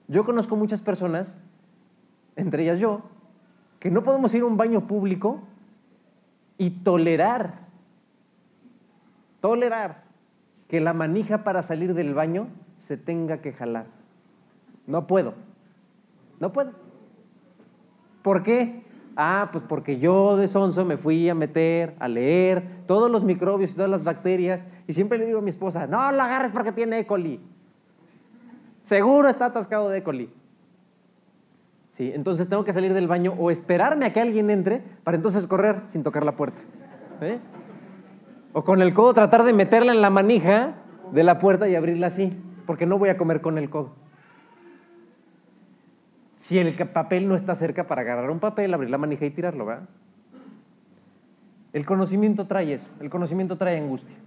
Yo 0.07 0.25
conozco 0.25 0.55
muchas 0.55 0.81
personas, 0.81 1.37
entre 2.35 2.63
ellas 2.63 2.79
yo, 2.79 3.01
que 3.79 3.91
no 3.91 4.03
podemos 4.03 4.33
ir 4.33 4.43
a 4.43 4.45
un 4.45 4.57
baño 4.57 4.87
público 4.87 5.41
y 6.57 6.69
tolerar, 6.69 7.59
tolerar 9.39 10.03
que 10.67 10.79
la 10.79 10.93
manija 10.93 11.43
para 11.43 11.63
salir 11.63 11.93
del 11.93 12.13
baño 12.13 12.47
se 12.77 12.97
tenga 12.97 13.41
que 13.41 13.53
jalar. 13.53 13.85
No 14.87 15.07
puedo, 15.07 15.33
no 16.39 16.51
puedo. 16.51 16.71
¿Por 18.21 18.43
qué? 18.43 18.83
Ah, 19.15 19.49
pues 19.51 19.63
porque 19.67 19.99
yo 19.99 20.37
de 20.37 20.47
sonso 20.47 20.85
me 20.85 20.97
fui 20.97 21.27
a 21.29 21.35
meter, 21.35 21.95
a 21.99 22.07
leer 22.07 22.63
todos 22.87 23.11
los 23.11 23.23
microbios 23.23 23.71
y 23.71 23.75
todas 23.75 23.89
las 23.89 24.03
bacterias 24.03 24.65
y 24.91 24.93
siempre 24.93 25.17
le 25.17 25.25
digo 25.25 25.39
a 25.39 25.41
mi 25.41 25.51
esposa, 25.51 25.87
no 25.87 26.11
lo 26.11 26.21
agarres 26.21 26.51
porque 26.51 26.73
tiene 26.73 26.99
E. 26.99 27.05
coli. 27.05 27.39
Seguro 28.83 29.29
está 29.29 29.45
atascado 29.45 29.87
de 29.87 29.99
E. 29.99 30.03
coli. 30.03 30.29
Sí, 31.93 32.11
entonces 32.13 32.49
tengo 32.49 32.65
que 32.65 32.73
salir 32.73 32.93
del 32.93 33.07
baño 33.07 33.33
o 33.39 33.51
esperarme 33.51 34.05
a 34.05 34.11
que 34.11 34.19
alguien 34.19 34.49
entre 34.49 34.83
para 35.05 35.15
entonces 35.15 35.47
correr 35.47 35.77
sin 35.85 36.03
tocar 36.03 36.25
la 36.25 36.33
puerta. 36.33 36.59
O 38.51 38.65
con 38.65 38.81
el 38.81 38.93
codo 38.93 39.13
tratar 39.13 39.45
de 39.45 39.53
meterla 39.53 39.93
en 39.93 40.01
la 40.01 40.09
manija 40.09 40.73
de 41.13 41.23
la 41.23 41.39
puerta 41.39 41.69
y 41.69 41.75
abrirla 41.75 42.07
así, 42.07 42.37
porque 42.65 42.85
no 42.85 42.99
voy 42.99 43.07
a 43.07 43.17
comer 43.17 43.39
con 43.39 43.57
el 43.57 43.69
codo. 43.69 43.93
Si 46.35 46.59
el 46.59 46.75
papel 46.89 47.29
no 47.29 47.37
está 47.37 47.55
cerca 47.55 47.87
para 47.87 48.01
agarrar 48.01 48.29
un 48.29 48.41
papel, 48.41 48.73
abrir 48.73 48.89
la 48.89 48.97
manija 48.97 49.25
y 49.25 49.29
tirarlo, 49.29 49.67
¿verdad? 49.67 49.87
El 51.71 51.85
conocimiento 51.85 52.45
trae 52.45 52.73
eso, 52.73 52.87
el 52.99 53.09
conocimiento 53.09 53.57
trae 53.57 53.77
angustia. 53.77 54.17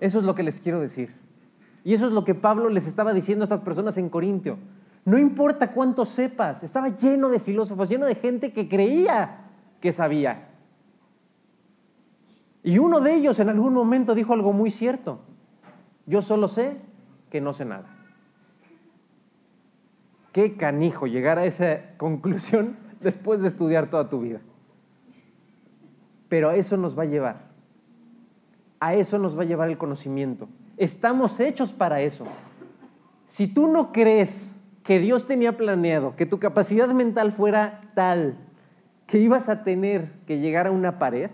Eso 0.00 0.18
es 0.18 0.24
lo 0.24 0.34
que 0.34 0.42
les 0.42 0.60
quiero 0.60 0.80
decir. 0.80 1.14
Y 1.84 1.94
eso 1.94 2.06
es 2.06 2.12
lo 2.12 2.24
que 2.24 2.34
Pablo 2.34 2.68
les 2.68 2.86
estaba 2.86 3.12
diciendo 3.12 3.42
a 3.42 3.46
estas 3.46 3.60
personas 3.60 3.96
en 3.98 4.08
Corintio. 4.08 4.58
No 5.04 5.18
importa 5.18 5.72
cuánto 5.72 6.04
sepas, 6.04 6.62
estaba 6.62 6.88
lleno 6.88 7.28
de 7.28 7.38
filósofos, 7.38 7.88
lleno 7.88 8.06
de 8.06 8.14
gente 8.14 8.52
que 8.52 8.68
creía 8.68 9.46
que 9.80 9.92
sabía. 9.92 10.48
Y 12.62 12.78
uno 12.78 13.00
de 13.00 13.14
ellos 13.14 13.38
en 13.40 13.48
algún 13.48 13.72
momento 13.72 14.14
dijo 14.14 14.34
algo 14.34 14.52
muy 14.52 14.70
cierto. 14.70 15.20
Yo 16.06 16.20
solo 16.20 16.48
sé 16.48 16.76
que 17.30 17.40
no 17.40 17.52
sé 17.52 17.64
nada. 17.64 17.86
Qué 20.32 20.56
canijo 20.56 21.06
llegar 21.06 21.38
a 21.38 21.46
esa 21.46 21.96
conclusión 21.96 22.76
después 23.00 23.40
de 23.40 23.48
estudiar 23.48 23.88
toda 23.88 24.08
tu 24.08 24.20
vida. 24.20 24.40
Pero 26.28 26.50
a 26.50 26.56
eso 26.56 26.76
nos 26.76 26.98
va 26.98 27.04
a 27.04 27.06
llevar. 27.06 27.49
A 28.80 28.94
eso 28.94 29.18
nos 29.18 29.38
va 29.38 29.42
a 29.42 29.46
llevar 29.46 29.68
el 29.68 29.78
conocimiento. 29.78 30.48
Estamos 30.76 31.38
hechos 31.38 31.72
para 31.72 32.00
eso. 32.00 32.24
Si 33.28 33.46
tú 33.46 33.68
no 33.68 33.92
crees 33.92 34.52
que 34.82 34.98
Dios 34.98 35.26
tenía 35.26 35.56
planeado 35.56 36.16
que 36.16 36.26
tu 36.26 36.38
capacidad 36.38 36.88
mental 36.88 37.32
fuera 37.32 37.82
tal 37.94 38.34
que 39.06 39.18
ibas 39.18 39.48
a 39.48 39.62
tener 39.64 40.10
que 40.26 40.38
llegar 40.38 40.66
a 40.66 40.70
una 40.70 40.98
pared, 40.98 41.30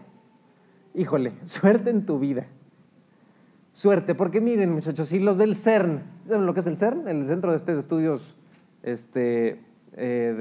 híjole, 0.95 1.33
suerte 1.45 1.91
en 1.91 2.05
tu 2.05 2.19
vida. 2.19 2.47
Suerte, 3.73 4.15
porque 4.15 4.41
miren 4.41 4.73
muchachos, 4.73 5.09
si 5.09 5.19
los 5.19 5.37
del 5.37 5.55
CERN, 5.55 6.03
¿saben 6.27 6.47
lo 6.47 6.55
que 6.55 6.61
es 6.61 6.67
el 6.67 6.79
CERN? 6.79 7.07
El 7.09 7.27
Centro 7.27 7.53
de 7.53 7.79
Estudios 7.79 8.35
este, 8.83 9.61
eh, 9.99 10.35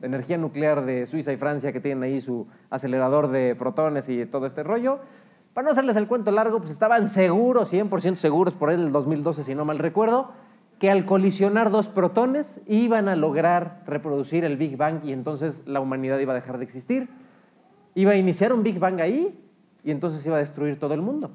de 0.00 0.06
Energía 0.06 0.36
Nuclear 0.36 0.84
de 0.84 1.06
Suiza 1.06 1.32
y 1.32 1.38
Francia, 1.38 1.72
que 1.72 1.80
tienen 1.80 2.02
ahí 2.02 2.20
su 2.20 2.46
acelerador 2.68 3.28
de 3.28 3.54
protones 3.54 4.08
y 4.10 4.26
todo 4.26 4.44
este 4.44 4.62
rollo. 4.62 5.00
Para 5.54 5.66
no 5.66 5.72
hacerles 5.72 5.96
el 5.96 6.06
cuento 6.06 6.30
largo, 6.30 6.58
pues 6.58 6.70
estaban 6.70 7.08
seguros, 7.08 7.72
100% 7.72 8.16
seguros, 8.16 8.54
por 8.54 8.70
ahí 8.70 8.76
del 8.76 8.90
2012, 8.90 9.44
si 9.44 9.54
no 9.54 9.64
mal 9.64 9.78
recuerdo, 9.78 10.32
que 10.78 10.90
al 10.90 11.04
colisionar 11.04 11.70
dos 11.70 11.88
protones 11.88 12.60
iban 12.66 13.08
a 13.08 13.16
lograr 13.16 13.82
reproducir 13.86 14.44
el 14.44 14.56
Big 14.56 14.76
Bang 14.76 15.04
y 15.04 15.12
entonces 15.12 15.62
la 15.66 15.80
humanidad 15.80 16.18
iba 16.18 16.32
a 16.32 16.36
dejar 16.36 16.58
de 16.58 16.64
existir. 16.64 17.08
Iba 17.94 18.12
a 18.12 18.16
iniciar 18.16 18.52
un 18.52 18.62
Big 18.62 18.78
Bang 18.78 19.00
ahí 19.00 19.38
y 19.84 19.90
entonces 19.90 20.24
iba 20.24 20.36
a 20.36 20.40
destruir 20.40 20.78
todo 20.78 20.94
el 20.94 21.02
mundo. 21.02 21.30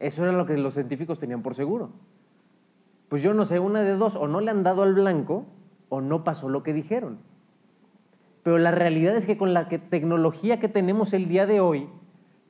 Eso 0.00 0.22
era 0.24 0.32
lo 0.32 0.44
que 0.44 0.58
los 0.58 0.74
científicos 0.74 1.18
tenían 1.20 1.42
por 1.42 1.54
seguro. 1.54 1.90
Pues 3.08 3.22
yo 3.22 3.32
no 3.32 3.46
sé, 3.46 3.60
una 3.60 3.82
de 3.82 3.96
dos, 3.96 4.16
o 4.16 4.26
no 4.26 4.40
le 4.40 4.50
han 4.50 4.64
dado 4.64 4.82
al 4.82 4.94
blanco 4.94 5.46
o 5.88 6.00
no 6.00 6.24
pasó 6.24 6.48
lo 6.48 6.64
que 6.64 6.72
dijeron. 6.72 7.18
Pero 8.42 8.58
la 8.58 8.72
realidad 8.72 9.16
es 9.16 9.24
que 9.24 9.38
con 9.38 9.54
la 9.54 9.68
tecnología 9.68 10.58
que 10.58 10.68
tenemos 10.68 11.14
el 11.14 11.28
día 11.28 11.46
de 11.46 11.60
hoy, 11.60 11.88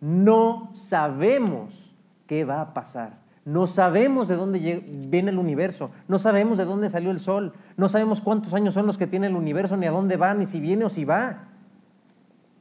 no 0.04 0.70
sabemos 0.74 1.96
qué 2.26 2.44
va 2.44 2.60
a 2.60 2.74
pasar. 2.74 3.24
No 3.46 3.66
sabemos 3.66 4.28
de 4.28 4.36
dónde 4.36 4.82
viene 5.08 5.30
el 5.30 5.38
universo, 5.38 5.90
no 6.08 6.18
sabemos 6.18 6.58
de 6.58 6.66
dónde 6.66 6.90
salió 6.90 7.10
el 7.10 7.20
sol, 7.20 7.54
no 7.78 7.88
sabemos 7.88 8.20
cuántos 8.20 8.52
años 8.52 8.74
son 8.74 8.86
los 8.86 8.98
que 8.98 9.06
tiene 9.06 9.28
el 9.28 9.34
universo, 9.34 9.78
ni 9.78 9.86
a 9.86 9.90
dónde 9.90 10.18
va, 10.18 10.34
ni 10.34 10.44
si 10.44 10.60
viene 10.60 10.84
o 10.84 10.90
si 10.90 11.06
va. 11.06 11.44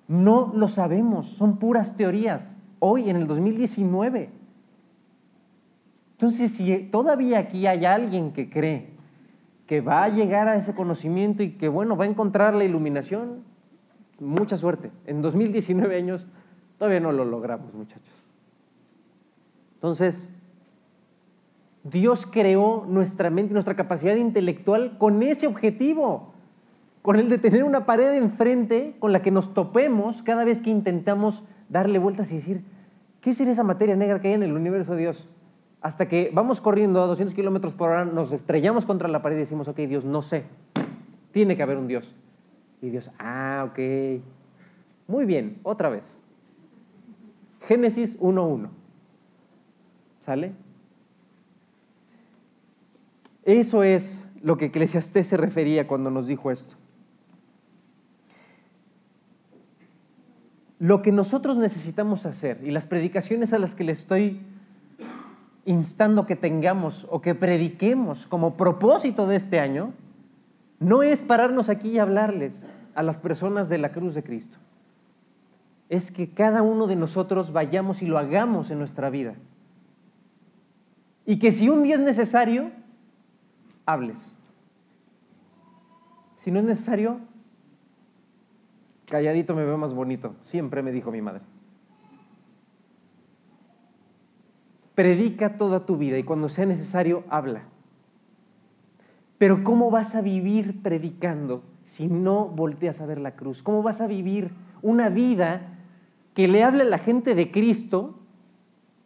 No 0.08 0.53
lo 0.56 0.69
sabemos, 0.69 1.27
son 1.32 1.58
puras 1.58 1.97
teorías, 1.97 2.58
hoy 2.79 3.10
en 3.10 3.17
el 3.17 3.27
2019. 3.27 4.29
Entonces, 6.13 6.53
si 6.53 6.77
todavía 6.93 7.39
aquí 7.39 7.67
hay 7.67 7.84
alguien 7.84 8.32
que 8.32 8.49
cree 8.49 8.88
que 9.67 9.82
va 9.82 10.06
a 10.06 10.10
llegar 10.10 10.47
a 10.47 10.56
ese 10.56 10.73
conocimiento 10.73 11.43
y 11.43 11.51
que, 11.51 11.67
bueno, 11.67 11.97
va 11.97 12.06
a 12.06 12.08
encontrar 12.08 12.53
la 12.53 12.63
iluminación, 12.63 13.43
mucha 14.21 14.58
suerte. 14.58 14.91
En 15.08 15.21
2019 15.21 15.97
años 15.97 16.25
todavía 16.77 16.99
no 16.99 17.12
lo 17.12 17.25
logramos, 17.25 17.73
muchachos. 17.73 18.13
Entonces, 19.75 20.31
Dios 21.83 22.25
creó 22.25 22.86
nuestra 22.88 23.29
mente, 23.29 23.53
nuestra 23.53 23.75
capacidad 23.75 24.15
intelectual 24.15 24.97
con 24.97 25.21
ese 25.21 25.47
objetivo, 25.47 26.33
con 27.01 27.17
el 27.17 27.29
de 27.29 27.38
tener 27.38 27.65
una 27.65 27.86
pared 27.86 28.13
enfrente 28.13 28.95
con 28.99 29.12
la 29.12 29.21
que 29.21 29.31
nos 29.31 29.53
topemos 29.53 30.23
cada 30.23 30.45
vez 30.45 30.62
que 30.62 30.69
intentamos 30.69 31.43
darle 31.67 31.99
vueltas 31.99 32.31
y 32.31 32.36
decir, 32.36 32.63
¿qué 33.19 33.33
sería 33.33 33.51
esa 33.51 33.63
materia 33.63 33.97
negra 33.97 34.21
que 34.21 34.29
hay 34.29 34.36
en 34.36 34.43
el 34.43 34.53
universo 34.53 34.93
de 34.93 34.99
Dios? 34.99 35.27
Hasta 35.81 36.07
que 36.07 36.31
vamos 36.33 36.62
corriendo 36.62 37.03
a 37.03 37.07
200 37.07 37.36
kilómetros 37.36 37.73
por 37.73 37.89
hora, 37.89 38.05
nos 38.05 38.31
estrellamos 38.31 38.86
contra 38.86 39.09
la 39.09 39.21
pared 39.21 39.36
y 39.36 39.39
decimos, 39.39 39.67
ok, 39.67 39.79
Dios, 39.79 40.05
no 40.05 40.21
sé, 40.21 40.45
tiene 41.33 41.57
que 41.57 41.63
haber 41.63 41.77
un 41.77 41.88
Dios. 41.88 42.15
Y 42.81 42.89
Dios, 42.89 43.12
ah, 43.19 43.67
ok. 43.69 43.79
Muy 45.07 45.25
bien, 45.25 45.59
otra 45.63 45.89
vez. 45.89 46.17
Génesis 47.67 48.19
1.1. 48.19 48.69
¿Sale? 50.21 50.54
Eso 53.43 53.84
es 53.84 54.26
lo 54.41 54.58
que 54.58 54.65
Eclesiastés 54.65 55.28
se 55.28 55.38
refería 55.38 55.88
cuando 55.88 56.10
nos 56.10 56.28
dijo 56.28 56.52
esto. 56.52 56.76
Lo 60.80 61.02
que 61.02 61.12
nosotros 61.13 61.58
necesitamos 61.58 62.26
hacer 62.26 62.60
y 62.63 62.71
las 62.71 62.88
predicaciones 62.88 63.54
a 63.54 63.60
las 63.60 63.73
que 63.73 63.86
le 63.86 63.93
estoy 63.93 64.41
instando 65.65 66.26
que 66.26 66.36
tengamos 66.36 67.08
o 67.10 67.21
que 67.21 67.36
prediquemos 67.36 68.28
como 68.28 68.58
propósito 68.58 69.28
de 69.28 69.38
este 69.38 69.60
año, 69.60 69.93
no 70.80 71.04
es 71.04 71.23
pararnos 71.23 71.69
aquí 71.69 71.91
y 71.91 71.99
hablarles 71.99 72.62
a 72.95 73.04
las 73.04 73.21
personas 73.21 73.69
de 73.69 73.78
la 73.78 73.93
cruz 73.93 74.13
de 74.13 74.23
Cristo. 74.23 74.58
Es 75.89 76.12
que 76.12 76.30
cada 76.30 76.62
uno 76.62 76.88
de 76.88 76.96
nosotros 76.96 77.52
vayamos 77.52 78.02
y 78.02 78.08
lo 78.08 78.17
hagamos 78.17 78.72
en 78.72 78.80
nuestra 78.80 79.10
vida. 79.10 79.36
Y 81.26 81.39
que 81.39 81.52
si 81.52 81.69
un 81.69 81.84
día 81.84 81.96
es 81.96 82.02
necesario, 82.02 82.72
hables. 83.86 84.32
Si 86.38 86.52
no 86.52 86.60
es 86.60 86.65
necesario, 86.65 87.19
calladito 89.06 89.56
me 89.56 89.63
veo 89.63 89.78
más 89.78 89.93
bonito, 89.93 90.36
siempre 90.43 90.82
me 90.82 90.91
dijo 90.91 91.12
mi 91.12 91.22
madre. 91.22 91.41
Predica 94.96 95.58
toda 95.58 95.86
tu 95.86 95.98
vida 95.98 96.17
y 96.17 96.24
cuando 96.24 96.50
sea 96.50 96.65
necesario, 96.65 97.24
habla. 97.30 97.63
Pero 99.38 99.63
¿cómo 99.63 99.89
vas 99.89 100.15
a 100.15 100.22
vivir 100.22 100.82
predicando 100.84 101.63
si 101.84 102.08
no 102.08 102.48
volteas 102.48 103.02
a 103.02 103.06
ver 103.06 103.19
la 103.19 103.36
cruz? 103.36 103.63
¿Cómo 103.63 103.82
vas 103.82 104.02
a 104.02 104.08
vivir 104.08 104.52
una 104.82 105.10
vida 105.10 105.72
que 106.34 106.48
le 106.48 106.63
hable 106.63 106.84
a 106.84 106.88
la 106.88 106.98
gente 106.98 107.36
de 107.36 107.52
Cristo 107.52 108.19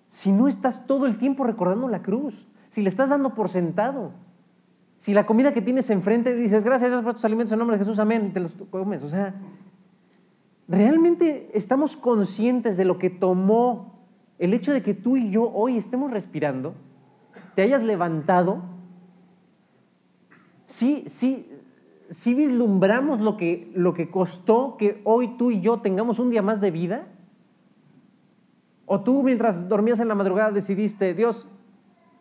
si 0.09 0.31
no 0.31 0.47
estás 0.47 0.85
todo 0.87 1.05
el 1.05 1.17
tiempo 1.17 1.43
recordando 1.43 1.87
la 1.87 2.01
cruz? 2.01 2.47
Si 2.69 2.81
le 2.81 2.89
estás 2.89 3.09
dando 3.09 3.33
por 3.33 3.49
sentado. 3.49 4.11
Si 4.99 5.13
la 5.13 5.25
comida 5.25 5.53
que 5.53 5.61
tienes 5.61 5.89
enfrente 5.89 6.35
dices, 6.35 6.63
gracias 6.63 6.87
a 6.87 6.93
Dios 6.93 7.03
por 7.03 7.13
tus 7.13 7.25
alimentos 7.25 7.51
en 7.51 7.59
nombre 7.59 7.77
de 7.77 7.83
Jesús, 7.83 7.99
amén, 7.99 8.33
te 8.33 8.39
los 8.39 8.53
comes. 8.69 9.03
O 9.03 9.09
sea, 9.09 9.35
¿realmente 10.67 11.51
estamos 11.53 11.95
conscientes 11.95 12.77
de 12.77 12.85
lo 12.85 12.97
que 12.97 13.09
tomó 13.09 13.97
el 14.39 14.53
hecho 14.53 14.73
de 14.73 14.81
que 14.81 14.93
tú 14.93 15.17
y 15.17 15.29
yo 15.29 15.51
hoy 15.53 15.77
estemos 15.77 16.11
respirando? 16.11 16.73
¿Te 17.55 17.61
hayas 17.61 17.83
levantado? 17.83 18.61
Sí, 20.67 21.05
sí, 21.07 21.49
sí 22.09 22.33
vislumbramos 22.33 23.21
lo 23.21 23.37
que, 23.37 23.71
lo 23.73 23.93
que 23.93 24.09
costó 24.09 24.77
que 24.77 25.01
hoy 25.05 25.37
tú 25.37 25.51
y 25.51 25.61
yo 25.61 25.79
tengamos 25.79 26.19
un 26.19 26.29
día 26.29 26.41
más 26.41 26.61
de 26.61 26.71
vida. 26.71 27.07
¿O 28.87 29.01
tú 29.01 29.21
mientras 29.21 29.67
dormías 29.67 29.99
en 29.99 30.07
la 30.07 30.15
madrugada 30.15 30.51
decidiste, 30.51 31.13
Dios, 31.13 31.45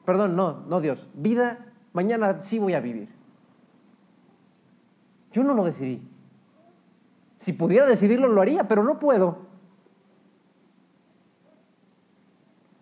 perdón, 0.05 0.35
no, 0.37 0.65
no 0.69 0.81
Dios, 0.81 1.07
vida 1.15 1.65
mañana 1.93 2.43
sí 2.43 2.59
voy 2.59 2.75
a 2.75 2.81
vivir. 2.81 3.09
Yo 5.33 5.45
no 5.45 5.55
lo 5.55 5.65
decidí. 5.65 6.03
Si 7.39 7.53
pudiera 7.53 7.87
decidirlo, 7.87 8.29
lo 8.29 8.43
haría, 8.43 8.67
pero 8.67 8.83
no 8.83 8.99
puedo. 8.99 9.47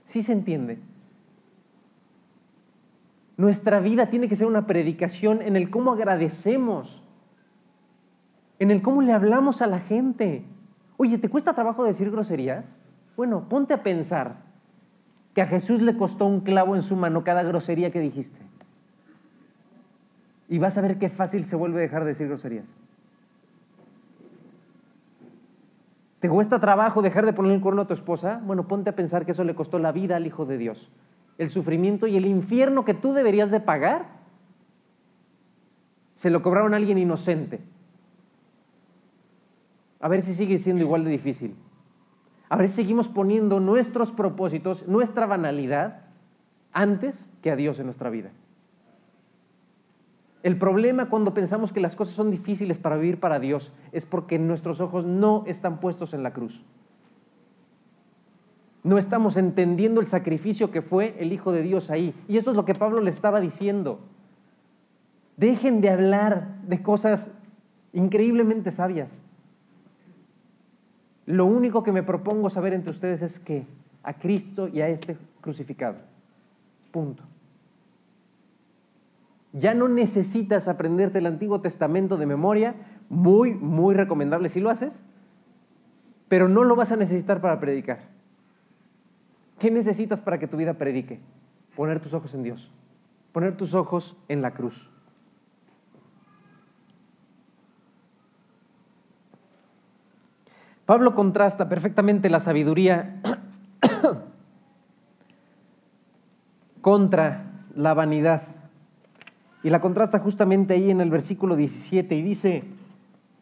Sí 0.07 0.23
se 0.23 0.33
entiende. 0.33 0.79
Nuestra 3.37 3.81
vida 3.81 4.09
tiene 4.09 4.29
que 4.29 4.37
ser 4.37 4.47
una 4.47 4.66
predicación 4.66 5.42
en 5.42 5.57
el 5.57 5.68
cómo 5.68 5.92
agradecemos, 5.92 7.03
en 8.59 8.70
el 8.70 8.81
cómo 8.81 9.03
le 9.03 9.12
hablamos 9.12 9.61
a 9.61 9.66
la 9.66 9.81
gente. 9.81 10.44
Oye, 10.97 11.18
¿te 11.18 11.29
cuesta 11.29 11.53
trabajo 11.53 11.85
decir 11.85 12.11
groserías? 12.11 12.84
Bueno, 13.16 13.48
ponte 13.48 13.74
a 13.74 13.83
pensar 13.83 14.37
que 15.35 15.42
a 15.42 15.46
Jesús 15.46 15.83
le 15.83 15.96
costó 15.96 16.27
un 16.27 16.40
clavo 16.40 16.77
en 16.77 16.83
su 16.83 16.96
mano 16.96 17.24
cada 17.24 17.42
grosería 17.42 17.90
que 17.90 18.00
dijiste. 18.00 18.38
Y 20.48 20.59
vas 20.59 20.77
a 20.79 20.81
ver 20.81 20.98
qué 20.98 21.09
fácil 21.09 21.44
se 21.44 21.57
vuelve 21.57 21.79
a 21.79 21.83
dejar 21.83 22.05
de 22.05 22.11
decir 22.11 22.29
groserías. 22.29 22.66
¿Te 26.20 26.29
cuesta 26.29 26.59
trabajo 26.59 27.03
dejar 27.03 27.27
de 27.27 27.33
poner 27.33 27.53
el 27.53 27.61
cuerno 27.61 27.83
a 27.83 27.87
tu 27.87 27.94
esposa? 27.94 28.40
Bueno, 28.44 28.66
ponte 28.66 28.90
a 28.90 28.96
pensar 28.96 29.27
que 29.27 29.33
eso 29.33 29.44
le 29.44 29.55
costó 29.55 29.79
la 29.79 29.92
vida 29.92 30.16
al 30.16 30.27
Hijo 30.27 30.46
de 30.46 30.57
Dios. 30.57 30.90
El 31.37 31.50
sufrimiento 31.50 32.07
y 32.07 32.16
el 32.16 32.27
infierno 32.27 32.85
que 32.85 32.94
tú 32.94 33.12
deberías 33.12 33.50
de 33.50 33.61
pagar, 33.61 34.07
se 36.14 36.31
lo 36.31 36.42
cobraron 36.42 36.72
a 36.72 36.77
alguien 36.77 36.96
inocente. 36.98 37.61
a 40.00 40.09
ver 40.09 40.22
si 40.22 40.35
sigue 40.35 40.59
siendo 40.59 40.83
igual 40.83 41.05
de 41.05 41.11
difícil. 41.11 41.57
A 42.55 42.57
ver 42.57 42.71
seguimos 42.71 43.09
poniendo 43.09 43.59
nuestros 43.59 44.12
propósitos, 44.12 44.87
nuestra 44.87 45.27
banalidad, 45.27 46.03
antes 46.73 47.29
que 47.43 47.51
a 47.51 47.57
Dios 47.57 47.81
en 47.81 47.87
nuestra 47.87 48.11
vida. 48.11 48.31
El 50.45 50.57
problema 50.57 51.11
cuando 51.11 51.35
pensamos 51.35 51.73
que 51.73 51.81
las 51.81 51.97
cosas 51.97 52.14
son 52.14 52.31
difíciles 52.31 52.79
para 52.79 52.97
vivir 52.97 53.19
para 53.19 53.40
Dios 53.40 53.73
es 53.90 54.07
porque 54.07 54.38
nuestros 54.38 54.81
ojos 54.81 55.05
no 55.05 55.43
están 55.49 55.81
puestos 55.81 56.14
en 56.14 56.23
la 56.23 56.33
cruz. 56.33 56.64
No 58.85 58.99
estamos 58.99 59.37
entendiendo 59.37 60.01
el 60.01 60.07
sacrificio 60.07 60.71
que 60.71 60.81
fue 60.81 61.17
el 61.19 61.33
Hijo 61.33 61.51
de 61.51 61.62
Dios 61.62 61.90
ahí. 61.90 62.14
Y 62.29 62.37
eso 62.37 62.53
es 62.53 62.57
lo 62.57 62.64
que 62.64 62.77
Pablo 62.77 63.01
le 63.01 63.11
estaba 63.11 63.40
diciendo. 63.40 63.99
Dejen 65.37 65.81
de 65.81 65.90
hablar 65.90 66.61
de 66.69 66.81
cosas 66.85 67.33
increíblemente 67.93 68.71
sabias. 68.71 69.24
Lo 71.27 71.47
único 71.47 71.83
que 71.83 71.93
me 71.93 72.03
propongo 72.03 72.51
saber 72.51 72.75
entre 72.75 72.91
ustedes 72.91 73.23
es 73.23 73.39
que 73.39 73.67
a 74.03 74.15
Cristo 74.15 74.69
y 74.69 74.81
a 74.81 74.89
este 74.89 75.17
crucificado. 75.41 75.97
Punto. 76.91 77.23
Ya 79.53 79.73
no 79.73 79.89
necesitas 79.89 80.69
aprenderte 80.69 81.19
el 81.19 81.27
Antiguo 81.27 81.61
Testamento 81.61 82.17
de 82.17 82.27
memoria, 82.27 82.75
muy, 83.09 83.55
muy 83.55 83.95
recomendable 83.95 84.49
si 84.49 84.61
lo 84.61 84.69
haces, 84.69 85.03
pero 86.29 86.49
no 86.49 86.65
lo 86.65 86.77
vas 86.77 86.93
a 86.93 86.97
necesitar 86.97 87.41
para 87.41 87.61
predicar. 87.61 88.01
¿Qué 89.59 89.71
necesitas 89.71 90.21
para 90.21 90.39
que 90.39 90.49
tu 90.49 90.57
vida 90.57 90.75
predique? 90.75 91.21
Poner 91.77 92.01
tus 92.01 92.15
ojos 92.15 92.35
en 92.35 92.43
Dios, 92.43 92.71
poner 93.33 93.57
tus 93.57 93.75
ojos 93.75 94.17
en 94.29 94.43
la 94.43 94.53
cruz. 94.53 94.91
Pablo 100.87 101.14
contrasta 101.14 101.68
perfectamente 101.68 102.29
la 102.29 102.40
sabiduría 102.40 103.20
contra 106.81 107.44
la 107.75 107.94
vanidad. 107.94 108.42
Y 109.62 109.70
la 109.70 109.81
contrasta 109.81 110.18
justamente 110.18 110.75
ahí 110.75 110.90
en 110.90 111.01
el 111.01 111.11
versículo 111.11 111.57
17 111.57 112.14
y 112.14 112.23
dice, 112.23 112.64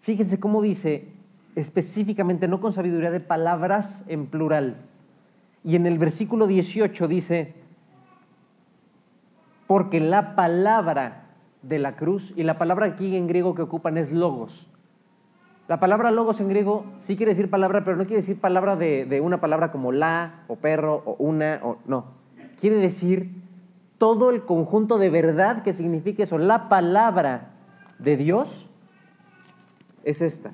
fíjense 0.02 0.38
cómo 0.38 0.62
dice 0.62 1.08
específicamente, 1.56 2.48
no 2.48 2.60
con 2.60 2.72
sabiduría 2.72 3.10
de 3.10 3.20
palabras 3.20 4.04
en 4.06 4.26
plural. 4.26 4.76
Y 5.64 5.76
en 5.76 5.86
el 5.86 5.98
versículo 5.98 6.46
18 6.46 7.08
dice, 7.08 7.54
porque 9.66 10.00
la 10.00 10.34
palabra 10.34 11.26
de 11.62 11.78
la 11.78 11.96
cruz, 11.96 12.32
y 12.36 12.42
la 12.42 12.58
palabra 12.58 12.86
aquí 12.86 13.16
en 13.16 13.26
griego 13.26 13.54
que 13.54 13.62
ocupan 13.62 13.96
es 13.96 14.12
logos. 14.12 14.68
La 15.68 15.78
palabra 15.78 16.10
logos 16.10 16.40
en 16.40 16.48
griego 16.48 16.84
sí 17.00 17.16
quiere 17.16 17.30
decir 17.32 17.48
palabra, 17.48 17.84
pero 17.84 17.96
no 17.96 18.04
quiere 18.04 18.20
decir 18.20 18.40
palabra 18.40 18.76
de, 18.76 19.04
de 19.04 19.20
una 19.20 19.40
palabra 19.40 19.70
como 19.70 19.92
la, 19.92 20.44
o 20.48 20.56
perro, 20.56 21.02
o 21.04 21.16
una, 21.18 21.60
o 21.62 21.78
no. 21.86 22.06
Quiere 22.60 22.76
decir 22.76 23.30
todo 23.98 24.30
el 24.30 24.42
conjunto 24.42 24.98
de 24.98 25.10
verdad 25.10 25.62
que 25.62 25.72
significa 25.72 26.24
eso. 26.24 26.36
La 26.36 26.68
palabra 26.68 27.50
de 28.00 28.16
Dios 28.16 28.68
es 30.04 30.20
esta. 30.20 30.52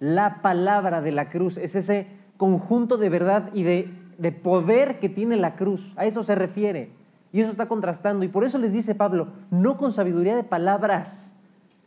La 0.00 0.42
palabra 0.42 1.00
de 1.00 1.12
la 1.12 1.30
cruz 1.30 1.56
es 1.56 1.74
ese 1.74 2.08
conjunto 2.36 2.96
de 2.98 3.08
verdad 3.08 3.50
y 3.52 3.62
de, 3.62 3.92
de, 4.18 4.32
poder 4.32 4.98
que 4.98 5.08
tiene 5.08 5.36
la 5.36 5.54
cruz. 5.54 5.92
A 5.96 6.06
eso 6.06 6.22
se 6.22 6.34
refiere. 6.34 6.90
Y 7.32 7.40
eso 7.40 7.50
está 7.50 7.66
contrastando. 7.66 8.24
Y 8.24 8.28
por 8.28 8.44
eso 8.44 8.58
les 8.58 8.72
dice 8.72 8.94
Pablo, 8.94 9.28
no 9.50 9.76
con 9.76 9.92
sabiduría 9.92 10.36
de 10.36 10.44
palabras. 10.44 11.36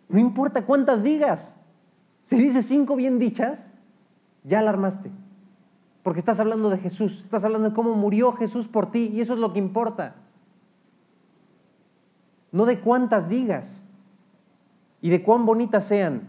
No 0.08 0.20
importa 0.20 0.66
cuántas 0.66 1.04
digas. 1.04 1.58
Si 2.32 2.38
dices 2.38 2.66
cinco 2.66 2.96
bien 2.96 3.20
dichas, 3.20 3.70
ya 4.46 4.60
alarmaste. 4.60 5.12
Porque 6.02 6.22
estás 6.22 6.40
hablando 6.40 6.70
de 6.70 6.78
Jesús, 6.78 7.24
estás 7.26 7.44
hablando 7.44 7.68
de 7.68 7.76
cómo 7.76 7.94
murió 7.94 8.32
Jesús 8.32 8.70
por 8.70 8.90
ti 8.90 9.12
y 9.14 9.20
eso 9.20 9.34
es 9.34 9.40
lo 9.40 9.52
que 9.52 9.60
importa. 9.60 10.16
No 12.54 12.64
de 12.64 12.80
cuántas 12.80 13.28
digas 13.28 13.84
y 15.02 15.10
de 15.10 15.22
cuán 15.24 15.46
bonitas 15.46 15.84
sean. 15.84 16.22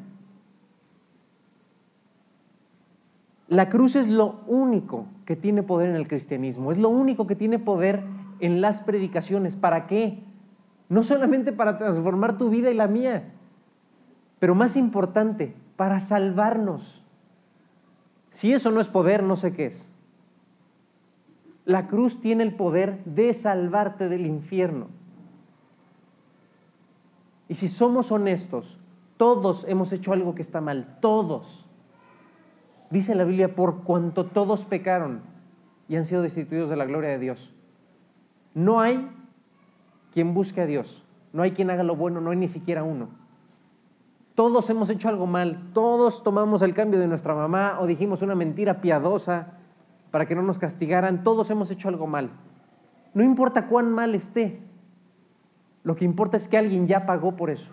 La 3.47 3.69
cruz 3.69 3.95
es 3.95 4.09
lo 4.09 4.41
único 4.49 5.07
que 5.25 5.37
tiene 5.37 5.63
poder 5.63 5.91
en 5.91 5.95
el 5.95 6.09
cristianismo, 6.09 6.73
es 6.73 6.79
lo 6.79 6.89
único 6.89 7.29
que 7.29 7.37
tiene 7.37 7.61
poder 7.61 8.03
en 8.41 8.61
las 8.61 8.81
predicaciones. 8.81 9.55
¿Para 9.55 9.87
qué? 9.87 10.19
No 10.89 11.05
solamente 11.05 11.53
para 11.53 11.79
transformar 11.79 12.39
tu 12.39 12.51
vida 12.51 12.73
y 12.73 12.75
la 12.75 12.89
mía, 12.89 13.35
pero 14.41 14.57
más 14.57 14.77
importante, 14.77 15.55
para 15.77 16.01
salvarnos. 16.01 17.03
Si 18.31 18.53
eso 18.53 18.71
no 18.71 18.81
es 18.81 18.89
poder, 18.89 19.23
no 19.23 19.37
sé 19.37 19.53
qué 19.53 19.67
es. 19.67 19.89
La 21.65 21.87
cruz 21.87 22.21
tiene 22.21 22.43
el 22.43 22.55
poder 22.55 23.05
de 23.05 23.35
salvarte 23.35 24.09
del 24.09 24.27
infierno. 24.27 24.89
Y 27.49 27.55
si 27.55 27.69
somos 27.69 28.11
honestos, 28.11 28.79
todos 29.17 29.65
hemos 29.69 29.93
hecho 29.93 30.13
algo 30.13 30.35
que 30.35 30.43
está 30.43 30.61
mal, 30.61 30.97
todos. 31.01 31.67
Dice 32.91 33.15
la 33.15 33.25
Biblia, 33.25 33.55
por 33.55 33.85
cuanto 33.85 34.27
todos 34.27 34.65
pecaron 34.65 35.21
y 35.89 35.97
han 35.97 36.05
sido 36.05 36.23
destituidos 36.23 36.71
de 36.71 36.77
la 36.77 36.87
gloria 36.87 37.11
de 37.11 37.19
Dios. 37.19 37.55
No 38.55 38.81
hay 38.81 39.09
quien 40.13 40.35
busque 40.35 40.61
a 40.61 40.67
Dios, 40.67 41.05
no 41.33 41.43
hay 41.43 41.53
quien 41.53 41.71
haga 41.71 41.83
lo 41.83 41.97
bueno, 41.97 42.21
no 42.21 42.31
hay 42.31 42.37
ni 42.37 42.49
siquiera 42.49 42.83
uno. 42.83 43.09
Todos 44.35 44.71
hemos 44.71 44.89
hecho 44.89 45.09
algo 45.09 45.27
mal, 45.27 45.71
todos 45.75 46.23
tomamos 46.23 46.63
el 46.63 46.75
cambio 46.75 46.99
de 46.99 47.07
nuestra 47.07 47.35
mamá 47.35 47.79
o 47.81 47.87
dijimos 47.87 48.23
una 48.23 48.35
mentira 48.35 48.81
piadosa 48.81 49.59
para 50.11 50.27
que 50.27 50.35
no 50.35 50.43
nos 50.43 50.59
castigaran, 50.59 51.23
todos 51.23 51.51
hemos 51.51 51.71
hecho 51.71 51.89
algo 51.89 52.07
mal. 52.07 52.31
No 53.13 53.23
importa 53.23 53.67
cuán 53.67 53.93
mal 53.93 54.15
esté, 54.15 54.61
lo 55.85 55.97
que 55.97 56.05
importa 56.05 56.37
es 56.37 56.49
que 56.49 56.57
alguien 56.57 56.87
ya 56.87 57.05
pagó 57.05 57.37
por 57.37 57.51
eso. 57.51 57.71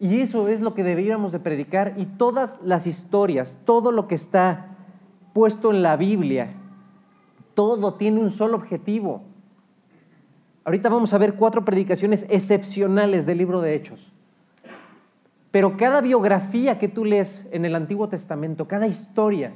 Y 0.00 0.20
eso 0.20 0.48
es 0.48 0.60
lo 0.60 0.74
que 0.74 0.84
deberíamos 0.84 1.32
de 1.32 1.38
predicar 1.38 1.94
y 1.96 2.06
todas 2.06 2.58
las 2.62 2.86
historias, 2.86 3.58
todo 3.64 3.92
lo 3.92 4.08
que 4.08 4.14
está 4.14 4.68
puesto 5.34 5.70
en 5.70 5.82
la 5.82 5.96
Biblia, 5.96 6.54
todo 7.54 7.94
tiene 7.94 8.20
un 8.20 8.30
solo 8.30 8.56
objetivo. 8.56 9.22
Ahorita 10.64 10.88
vamos 10.88 11.12
a 11.12 11.18
ver 11.18 11.34
cuatro 11.34 11.64
predicaciones 11.64 12.24
excepcionales 12.30 13.26
del 13.26 13.38
libro 13.38 13.60
de 13.60 13.74
Hechos. 13.74 14.13
Pero 15.54 15.76
cada 15.76 16.00
biografía 16.00 16.80
que 16.80 16.88
tú 16.88 17.04
lees 17.04 17.46
en 17.52 17.64
el 17.64 17.76
Antiguo 17.76 18.08
Testamento, 18.08 18.66
cada 18.66 18.88
historia, 18.88 19.52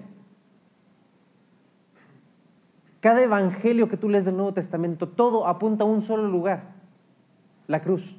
cada 3.01 3.21
evangelio 3.21 3.89
que 3.89 3.97
tú 3.97 4.09
lees 4.09 4.25
del 4.25 4.37
Nuevo 4.37 4.55
Testamento, 4.55 5.09
todo 5.09 5.49
apunta 5.49 5.83
a 5.83 5.89
un 5.89 6.03
solo 6.03 6.29
lugar, 6.29 6.71
la 7.67 7.83
cruz. 7.83 8.17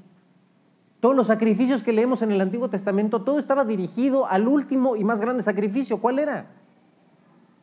Todos 0.99 1.15
los 1.15 1.27
sacrificios 1.27 1.81
que 1.81 1.93
leemos 1.93 2.21
en 2.21 2.33
el 2.33 2.41
Antiguo 2.41 2.69
Testamento, 2.69 3.21
todo 3.21 3.39
estaba 3.39 3.63
dirigido 3.63 4.27
al 4.27 4.49
último 4.49 4.97
y 4.97 5.05
más 5.05 5.21
grande 5.21 5.41
sacrificio. 5.41 6.01
¿Cuál 6.01 6.19
era? 6.19 6.47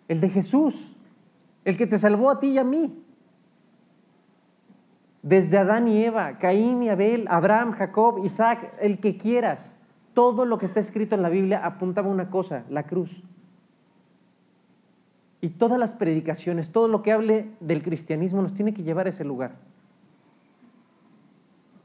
El 0.09 0.23
de 0.23 0.31
Jesús, 0.31 0.97
el 1.63 1.77
que 1.77 1.87
te 1.87 1.99
salvó 1.99 2.31
a 2.31 2.41
ti 2.41 2.53
y 2.53 2.59
a 2.59 2.65
mí. 2.65 3.05
Desde 5.21 5.59
Adán 5.59 5.89
y 5.89 6.03
Eva, 6.03 6.39
Caín 6.39 6.83
y 6.85 6.89
Abel, 6.89 7.27
Abraham, 7.29 7.73
Jacob, 7.73 8.25
Isaac, 8.25 8.73
el 8.81 8.99
que 8.99 9.19
quieras 9.19 9.76
todo 10.17 10.47
lo 10.47 10.57
que 10.57 10.65
está 10.65 10.81
escrito 10.81 11.15
en 11.15 11.21
la 11.21 11.29
Biblia 11.29 11.61
apuntaba 11.63 12.09
a 12.09 12.11
una 12.11 12.31
cosa, 12.31 12.65
la 12.71 12.85
cruz. 12.85 13.23
Y 15.43 15.51
todas 15.51 15.79
las 15.79 15.95
predicaciones, 15.95 16.73
todo 16.73 16.89
lo 16.89 17.03
que 17.03 17.13
hable 17.13 17.51
del 17.61 17.83
cristianismo 17.83 18.41
nos 18.41 18.55
tiene 18.55 18.73
que 18.73 18.83
llevar 18.83 19.05
a 19.05 19.11
ese 19.11 19.25
lugar. 19.25 19.57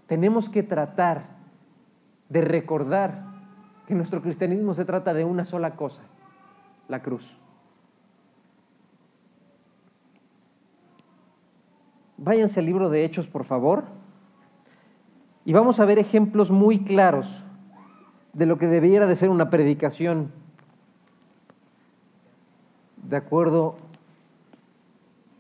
Tenemos 0.08 0.48
que 0.48 0.64
tratar 0.64 1.26
de 2.30 2.40
recordar 2.40 3.26
que 3.86 3.96
nuestro 3.96 4.22
cristianismo 4.22 4.76
se 4.76 4.86
trata 4.86 5.14
de 5.14 5.26
una 5.26 5.44
sola 5.44 5.76
cosa, 5.76 6.02
la 6.88 7.02
cruz. 7.02 7.38
Váyanse 12.16 12.62
al 12.62 12.66
libro 12.66 12.90
de 12.90 13.04
Hechos, 13.04 13.28
por 13.28 13.44
favor, 13.44 13.84
y 15.44 15.52
vamos 15.52 15.82
a 15.82 15.86
ver 15.86 16.00
ejemplos 16.00 16.50
muy 16.50 16.80
claros 16.86 17.44
de 18.34 18.46
lo 18.46 18.58
que 18.58 18.68
debiera 18.68 19.08
de 19.08 19.16
ser 19.16 19.30
una 19.30 19.50
predicación 19.50 20.32
de 23.04 23.18
acuerdo 23.18 23.78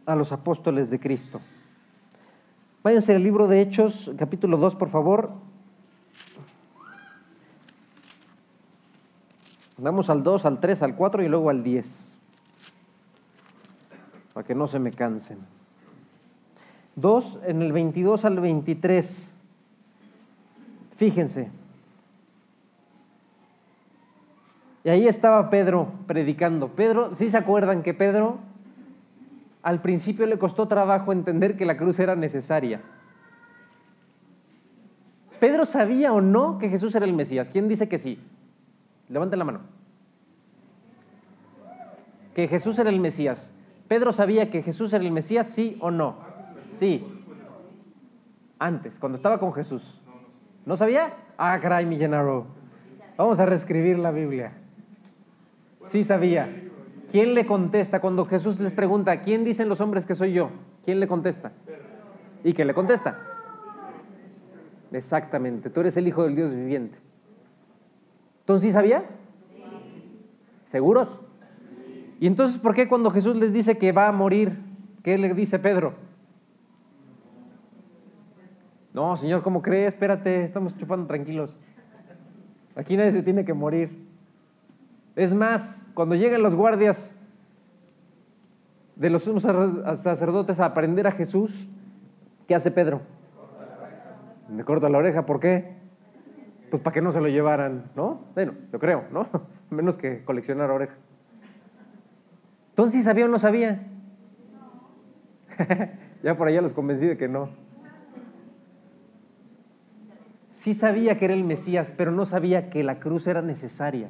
a 0.05 0.15
los 0.15 0.31
apóstoles 0.31 0.89
de 0.89 0.99
Cristo. 0.99 1.39
Váyanse 2.83 3.15
al 3.15 3.23
libro 3.23 3.47
de 3.47 3.61
Hechos, 3.61 4.11
capítulo 4.17 4.57
2, 4.57 4.75
por 4.75 4.89
favor. 4.89 5.31
Vamos 9.77 10.09
al 10.09 10.23
2, 10.23 10.45
al 10.45 10.59
3, 10.59 10.83
al 10.83 10.95
4 10.95 11.23
y 11.23 11.27
luego 11.27 11.49
al 11.49 11.63
10, 11.63 12.15
para 14.33 14.45
que 14.45 14.53
no 14.53 14.67
se 14.67 14.79
me 14.79 14.91
cansen. 14.91 15.39
2, 16.95 17.39
en 17.45 17.61
el 17.61 17.71
22 17.71 18.25
al 18.25 18.39
23. 18.39 19.33
Fíjense. 20.97 21.60
Y 24.83 24.89
ahí 24.89 25.07
estaba 25.07 25.49
Pedro 25.49 25.91
predicando. 26.07 26.69
Pedro, 26.69 27.15
¿sí 27.15 27.29
se 27.29 27.37
acuerdan 27.37 27.83
que 27.83 27.93
Pedro 27.93 28.39
al 29.61 29.81
principio 29.81 30.25
le 30.25 30.39
costó 30.39 30.67
trabajo 30.67 31.11
entender 31.11 31.55
que 31.55 31.65
la 31.65 31.77
cruz 31.77 31.99
era 31.99 32.15
necesaria? 32.15 32.81
¿Pedro 35.39 35.65
sabía 35.65 36.13
o 36.13 36.21
no 36.21 36.57
que 36.57 36.69
Jesús 36.69 36.93
era 36.95 37.05
el 37.05 37.13
Mesías? 37.13 37.49
¿Quién 37.51 37.67
dice 37.67 37.87
que 37.89 37.97
sí? 37.97 38.19
Levanten 39.09 39.39
la 39.39 39.45
mano. 39.45 39.59
Que 42.35 42.47
Jesús 42.47 42.77
era 42.79 42.89
el 42.89 42.99
Mesías. 42.99 43.51
¿Pedro 43.87 44.13
sabía 44.13 44.49
que 44.49 44.61
Jesús 44.61 44.93
era 44.93 45.03
el 45.03 45.11
Mesías, 45.11 45.47
sí 45.47 45.77
o 45.79 45.91
no? 45.91 46.15
Sí. 46.77 47.05
Antes, 48.57 48.97
cuando 48.99 49.15
estaba 49.15 49.39
con 49.39 49.51
Jesús. 49.53 49.99
¿No 50.65 50.77
sabía? 50.77 51.13
Ah, 51.37 51.59
caray, 51.59 51.85
mi 51.85 51.97
llenaro. 51.97 52.45
Vamos 53.17 53.39
a 53.39 53.45
reescribir 53.45 53.99
la 53.99 54.11
Biblia. 54.11 54.53
Sí 55.85 56.03
sabía. 56.03 56.49
¿Quién 57.11 57.33
le 57.33 57.45
contesta 57.45 57.99
cuando 57.99 58.25
Jesús 58.25 58.59
les 58.59 58.71
pregunta, 58.71 59.21
¿quién 59.21 59.43
dicen 59.43 59.67
los 59.67 59.81
hombres 59.81 60.05
que 60.05 60.15
soy 60.15 60.33
yo? 60.33 60.49
¿Quién 60.85 60.99
le 60.99 61.07
contesta? 61.07 61.51
¿Y 62.43 62.53
qué 62.53 62.63
le 62.63 62.73
contesta? 62.73 63.19
Exactamente, 64.91 65.69
tú 65.69 65.81
eres 65.81 65.97
el 65.97 66.07
Hijo 66.07 66.23
del 66.23 66.35
Dios 66.35 66.51
viviente. 66.51 66.97
Entonces, 68.39 68.69
¿sí 68.69 68.73
sabía? 68.73 69.05
¿Seguros? 70.71 71.21
¿Y 72.19 72.27
entonces 72.27 72.59
por 72.59 72.73
qué 72.73 72.87
cuando 72.87 73.09
Jesús 73.09 73.35
les 73.35 73.53
dice 73.53 73.77
que 73.77 73.91
va 73.91 74.07
a 74.07 74.11
morir, 74.11 74.57
qué 75.03 75.17
le 75.17 75.33
dice 75.33 75.59
Pedro? 75.59 75.93
No, 78.93 79.15
Señor, 79.15 79.41
¿cómo 79.41 79.61
cree? 79.61 79.87
Espérate, 79.87 80.43
estamos 80.43 80.77
chupando 80.77 81.07
tranquilos. 81.07 81.57
Aquí 82.75 82.97
nadie 82.97 83.11
se 83.11 83.23
tiene 83.23 83.45
que 83.45 83.53
morir. 83.53 84.00
Es 85.15 85.33
más, 85.33 85.85
cuando 85.93 86.15
llegan 86.15 86.41
los 86.41 86.55
guardias 86.55 87.15
de 88.95 89.09
los 89.09 89.23
sacerdotes 89.23 90.59
a 90.59 90.65
aprender 90.65 91.07
a 91.07 91.11
Jesús, 91.11 91.67
¿qué 92.47 92.55
hace 92.55 92.71
Pedro? 92.71 93.01
Me 94.49 94.63
corta 94.63 94.89
la 94.89 94.97
oreja, 94.97 95.25
¿por 95.25 95.39
qué? 95.39 95.75
Pues 96.69 96.81
para 96.81 96.93
que 96.93 97.01
no 97.01 97.11
se 97.11 97.19
lo 97.19 97.27
llevaran, 97.27 97.91
¿no? 97.95 98.21
Bueno, 98.33 98.53
yo 98.71 98.79
creo, 98.79 99.05
¿no? 99.11 99.27
Menos 99.69 99.97
que 99.97 100.23
coleccionar 100.23 100.69
orejas. 100.71 100.97
Entonces, 102.69 102.95
¿sí 102.95 103.03
sabía 103.03 103.25
o 103.25 103.27
no 103.27 103.39
sabía? 103.39 103.87
ya 106.23 106.37
por 106.37 106.47
allá 106.47 106.61
los 106.61 106.73
convencí 106.73 107.07
de 107.07 107.17
que 107.17 107.27
no. 107.27 107.49
Sí 110.53 110.73
sabía 110.73 111.17
que 111.17 111.25
era 111.25 111.33
el 111.33 111.43
Mesías, 111.43 111.93
pero 111.97 112.11
no 112.11 112.25
sabía 112.25 112.69
que 112.69 112.83
la 112.83 112.99
cruz 112.99 113.27
era 113.27 113.41
necesaria. 113.41 114.09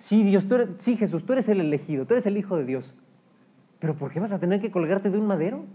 Sí, 0.00 0.22
Dios, 0.22 0.46
sí, 0.78 0.96
Jesús, 0.96 1.26
tú 1.26 1.34
eres 1.34 1.46
el 1.50 1.60
elegido, 1.60 2.06
tú 2.06 2.14
eres 2.14 2.24
el 2.24 2.38
Hijo 2.38 2.56
de 2.56 2.64
Dios. 2.64 2.94
Pero 3.80 3.94
¿por 3.96 4.10
qué 4.10 4.18
vas 4.18 4.32
a 4.32 4.38
tener 4.38 4.58
que 4.58 4.70
colgarte 4.70 5.10
de 5.10 5.18
un 5.18 5.26
madero? 5.26 5.66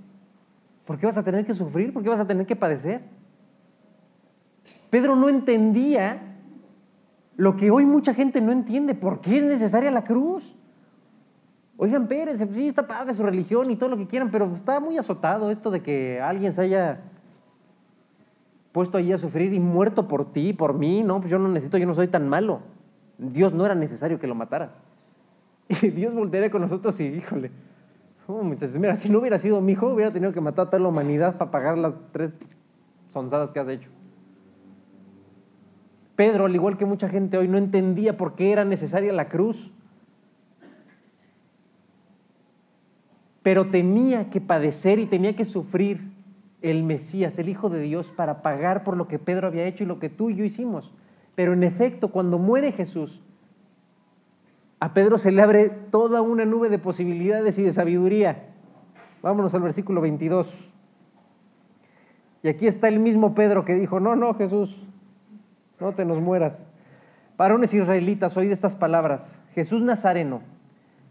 ¿Por 0.88 0.97
qué 0.97 1.05
vas 1.05 1.17
a 1.17 1.23
tener 1.23 1.45
que 1.45 1.53
sufrir? 1.53 1.93
¿Por 1.93 2.01
qué 2.01 2.09
vas 2.09 2.19
a 2.19 2.26
tener 2.26 2.47
que 2.47 2.55
padecer? 2.55 3.01
Pedro 4.89 5.15
no 5.15 5.30
entendía 5.30 6.38
lo 7.38 7.55
que 7.55 7.69
hoy 7.69 7.86
mucha 7.86 8.15
gente 8.15 8.41
no 8.41 8.51
entiende. 8.51 8.95
¿Por 8.95 9.21
qué 9.21 9.38
es 9.38 9.43
necesaria 9.43 9.91
la 9.91 10.05
cruz? 10.05 10.55
Oigan, 11.78 12.07
Pérez, 12.07 12.43
sí, 12.51 12.67
está 12.67 12.88
padre 12.88 13.13
su 13.13 13.21
religión 13.21 13.69
y 13.69 13.76
todo 13.76 13.89
lo 13.89 13.97
que 13.97 14.07
quieran, 14.07 14.32
pero 14.32 14.51
está 14.55 14.80
muy 14.80 14.97
azotado 14.97 15.51
esto 15.51 15.69
de 15.69 15.84
que 15.84 16.19
alguien 16.19 16.51
se 16.51 16.63
haya 16.63 16.99
puesto 18.71 18.97
allí 18.97 19.13
a 19.13 19.19
sufrir 19.19 19.53
y 19.53 19.59
muerto 19.59 20.07
por 20.07 20.34
ti, 20.34 20.51
por 20.51 20.73
mí. 20.73 21.03
No, 21.03 21.19
pues 21.19 21.30
yo 21.30 21.38
no 21.38 21.47
necesito, 21.47 21.78
yo 21.78 21.86
no 21.86 21.93
soy 21.93 22.07
tan 22.07 22.28
malo. 22.28 22.61
Dios 23.18 23.53
no 23.53 23.66
era 23.66 23.76
necesario 23.76 24.20
que 24.20 24.28
lo 24.28 24.36
mataras. 24.36 24.82
Y 25.82 25.89
Dios 25.89 26.13
voltearía 26.13 26.51
con 26.51 26.61
nosotros 26.61 26.99
y, 26.99 27.05
híjole, 27.05 27.51
oh, 28.28 28.43
muchachos, 28.43 28.78
mira, 28.78 28.95
si 28.97 29.09
no 29.09 29.20
hubiera 29.20 29.39
sido 29.39 29.61
mi 29.61 29.74
hijo, 29.74 29.88
hubiera 29.88 30.11
tenido 30.11 30.32
que 30.32 30.41
matar 30.41 30.68
a 30.68 30.70
toda 30.70 30.82
la 30.82 30.89
humanidad 30.89 31.38
para 31.38 31.51
pagar 31.51 31.78
las 31.78 31.93
tres 32.11 32.36
sonzadas 33.09 33.51
que 33.51 33.59
has 33.59 33.68
hecho. 33.70 33.89
Pedro, 36.16 36.45
al 36.45 36.55
igual 36.55 36.78
que 36.78 36.86
mucha 36.86 37.09
gente 37.09 37.38
hoy, 37.38 37.47
no 37.47 37.57
entendía 37.57 38.16
por 38.16 38.36
qué 38.36 38.51
era 38.51 38.63
necesaria 38.63 39.11
la 39.11 39.28
cruz. 39.28 39.72
Pero 43.43 43.68
tenía 43.70 44.30
que 44.30 44.41
padecer 44.41 44.99
y 44.99 45.05
tenía 45.05 45.36
que 45.36 45.45
sufrir 45.45 46.13
el 46.61 46.84
Mesías, 46.84 47.38
el 47.38 47.49
Hijo 47.49 47.70
de 47.70 47.82
Dios, 47.82 48.11
para 48.11 48.41
pagar 48.41 48.84
por 48.84 48.97
lo 48.97 49.07
que 49.07 49.20
Pedro 49.20 49.47
había 49.47 49.66
hecho 49.66 49.84
y 49.84 49.88
lo 49.88 49.99
que 49.99 50.09
tú 50.09 50.30
y 50.30 50.36
yo 50.36 50.45
hicimos. 50.45 50.91
Pero 51.36 51.53
en 51.53 51.63
efecto, 51.63 52.09
cuando 52.09 52.39
muere 52.39 52.71
Jesús, 52.71 53.21
a 54.79 54.93
Pedro 54.93 55.17
se 55.17 55.31
le 55.31 55.41
abre 55.41 55.69
toda 55.69 56.21
una 56.21 56.45
nube 56.45 56.69
de 56.69 56.79
posibilidades 56.79 57.57
y 57.59 57.63
de 57.63 57.71
sabiduría. 57.71 58.49
Vámonos 59.21 59.53
al 59.53 59.61
versículo 59.61 60.01
22. 60.01 60.53
Y 62.43 62.47
aquí 62.47 62.67
está 62.67 62.88
el 62.88 62.99
mismo 62.99 63.33
Pedro 63.33 63.65
que 63.65 63.73
dijo, 63.73 63.99
no, 63.99 64.15
no, 64.15 64.36
Jesús, 64.36 64.77
no 65.79 65.93
te 65.93 66.05
nos 66.05 66.21
mueras. 66.21 66.61
Varones 67.38 67.73
israelitas, 67.73 68.38
oíd 68.38 68.51
estas 68.51 68.75
palabras. 68.75 69.41
Jesús 69.55 69.81
Nazareno, 69.81 70.41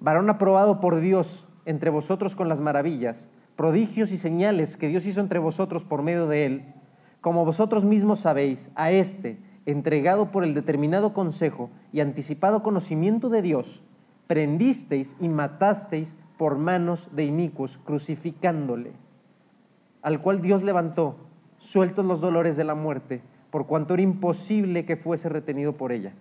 varón 0.00 0.30
aprobado 0.30 0.80
por 0.80 1.00
Dios 1.00 1.46
entre 1.66 1.90
vosotros 1.90 2.34
con 2.36 2.48
las 2.48 2.60
maravillas, 2.60 3.30
prodigios 3.56 4.12
y 4.12 4.16
señales 4.16 4.76
que 4.76 4.88
Dios 4.88 5.06
hizo 5.06 5.20
entre 5.20 5.38
vosotros 5.38 5.84
por 5.84 6.02
medio 6.02 6.26
de 6.28 6.46
él, 6.46 6.64
como 7.20 7.44
vosotros 7.44 7.84
mismos 7.84 8.20
sabéis, 8.20 8.70
a 8.74 8.92
este, 8.92 9.38
entregado 9.66 10.30
por 10.30 10.44
el 10.44 10.54
determinado 10.54 11.12
consejo 11.12 11.70
y 11.92 12.00
anticipado 12.00 12.62
conocimiento 12.62 13.28
de 13.28 13.42
Dios, 13.42 13.82
prendisteis 14.26 15.16
y 15.20 15.28
matasteis 15.28 16.14
por 16.36 16.58
manos 16.58 17.08
de 17.12 17.24
inicuos, 17.24 17.78
crucificándole, 17.84 18.92
al 20.02 20.20
cual 20.20 20.42
Dios 20.42 20.62
levantó, 20.62 21.16
sueltos 21.58 22.04
los 22.04 22.20
dolores 22.20 22.56
de 22.56 22.64
la 22.64 22.74
muerte, 22.74 23.22
por 23.50 23.66
cuanto 23.66 23.94
era 23.94 24.02
imposible 24.02 24.84
que 24.84 24.96
fuese 24.96 25.28
retenido 25.28 25.74
por 25.74 25.92
ella. 25.92 26.12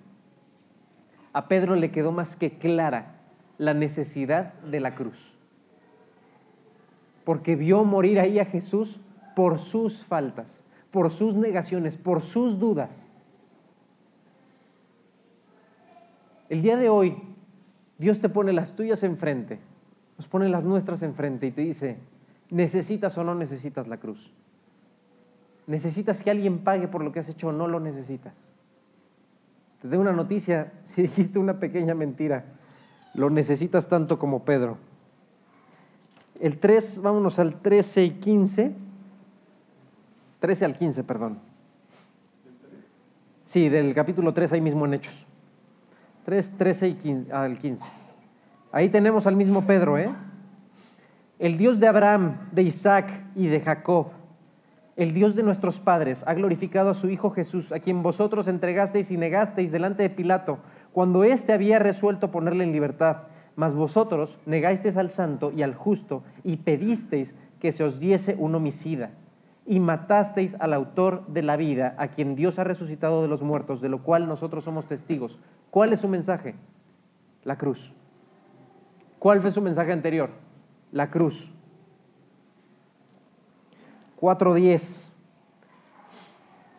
A 1.33 1.47
Pedro 1.47 1.75
le 1.75 1.91
quedó 1.91 2.11
más 2.11 2.35
que 2.35 2.57
clara 2.57 3.15
la 3.57 3.73
necesidad 3.73 4.53
de 4.61 4.79
la 4.79 4.95
cruz, 4.95 5.35
porque 7.25 7.55
vio 7.55 7.83
morir 7.83 8.19
ahí 8.19 8.39
a 8.39 8.45
Jesús 8.45 9.01
por 9.35 9.59
sus 9.59 10.05
faltas, 10.05 10.61
por 10.91 11.09
sus 11.09 11.35
negaciones, 11.35 11.97
por 11.97 12.21
sus 12.21 12.59
dudas 12.59 13.09
El 16.53 16.61
día 16.61 16.77
de 16.77 16.87
hoy, 16.87 17.17
Dios 17.97 18.19
te 18.19 18.29
pone 18.29 18.53
las 18.53 18.75
tuyas 18.75 19.01
enfrente, 19.01 19.57
nos 20.19 20.27
pone 20.27 20.49
las 20.49 20.63
nuestras 20.63 21.01
enfrente 21.01 21.47
y 21.47 21.51
te 21.51 21.61
dice, 21.61 21.97
¿necesitas 22.51 23.17
o 23.17 23.23
no 23.23 23.33
necesitas 23.33 23.87
la 23.87 23.97
cruz? 23.97 24.31
¿Necesitas 25.65 26.21
que 26.21 26.29
alguien 26.29 26.59
pague 26.59 26.87
por 26.87 27.03
lo 27.03 27.11
que 27.11 27.21
has 27.21 27.27
hecho 27.27 27.47
o 27.47 27.51
no 27.51 27.67
lo 27.67 27.79
necesitas? 27.79 28.35
Te 29.81 29.87
doy 29.87 29.97
una 29.97 30.11
noticia, 30.11 30.73
si 30.83 31.01
dijiste 31.01 31.39
una 31.39 31.57
pequeña 31.57 31.95
mentira, 31.95 32.45
lo 33.15 33.31
necesitas 33.31 33.89
tanto 33.89 34.19
como 34.19 34.45
Pedro. 34.45 34.77
El 36.39 36.59
3, 36.59 37.01
vámonos 37.01 37.39
al 37.39 37.61
13 37.61 38.03
y 38.03 38.09
15. 38.11 38.75
13 40.39 40.65
al 40.65 40.77
15, 40.77 41.03
perdón. 41.03 41.39
Sí, 43.43 43.69
del 43.69 43.95
capítulo 43.95 44.35
3 44.35 44.53
ahí 44.53 44.61
mismo 44.61 44.85
en 44.85 44.93
Hechos. 44.93 45.25
3, 46.25 46.57
13 46.57 46.87
y 46.87 46.93
15, 46.95 47.33
al 47.33 47.57
15. 47.57 47.85
Ahí 48.71 48.89
tenemos 48.89 49.27
al 49.27 49.35
mismo 49.35 49.65
Pedro, 49.65 49.97
¿eh? 49.97 50.09
El 51.39 51.57
Dios 51.57 51.79
de 51.79 51.87
Abraham, 51.87 52.37
de 52.51 52.63
Isaac 52.63 53.11
y 53.35 53.47
de 53.47 53.59
Jacob, 53.59 54.07
el 54.95 55.13
Dios 55.13 55.35
de 55.35 55.43
nuestros 55.43 55.79
padres, 55.79 56.23
ha 56.27 56.33
glorificado 56.33 56.91
a 56.91 56.93
su 56.93 57.09
Hijo 57.09 57.31
Jesús, 57.31 57.71
a 57.71 57.79
quien 57.79 58.03
vosotros 58.03 58.47
entregasteis 58.47 59.09
y 59.09 59.17
negasteis 59.17 59.71
delante 59.71 60.03
de 60.03 60.09
Pilato, 60.09 60.59
cuando 60.91 61.23
éste 61.23 61.51
había 61.51 61.79
resuelto 61.79 62.31
ponerle 62.31 62.63
en 62.63 62.71
libertad. 62.71 63.23
Mas 63.55 63.73
vosotros 63.73 64.39
negáisteis 64.45 64.97
al 64.97 65.09
santo 65.09 65.51
y 65.51 65.63
al 65.63 65.73
justo 65.73 66.23
y 66.43 66.57
pedisteis 66.57 67.33
que 67.59 67.71
se 67.71 67.83
os 67.83 67.99
diese 67.99 68.35
un 68.37 68.55
homicida 68.55 69.11
y 69.65 69.79
matasteis 69.79 70.55
al 70.59 70.73
autor 70.73 71.25
de 71.27 71.41
la 71.41 71.55
vida, 71.55 71.95
a 71.97 72.09
quien 72.09 72.35
Dios 72.35 72.59
ha 72.59 72.63
resucitado 72.63 73.21
de 73.21 73.27
los 73.27 73.41
muertos, 73.41 73.81
de 73.81 73.89
lo 73.89 74.03
cual 74.03 74.27
nosotros 74.27 74.63
somos 74.63 74.85
testigos. 74.85 75.39
¿Cuál 75.73 75.91
es 75.91 76.01
su 76.01 76.07
mensaje? 76.07 76.53
La 77.43 77.57
cruz. 77.57 77.91
¿Cuál 79.17 79.41
fue 79.41 79.49
su 79.49 79.59
mensaje 79.59 79.91
anterior? 79.91 80.29
La 80.91 81.09
cruz. 81.09 81.51
4.10. 84.21 85.09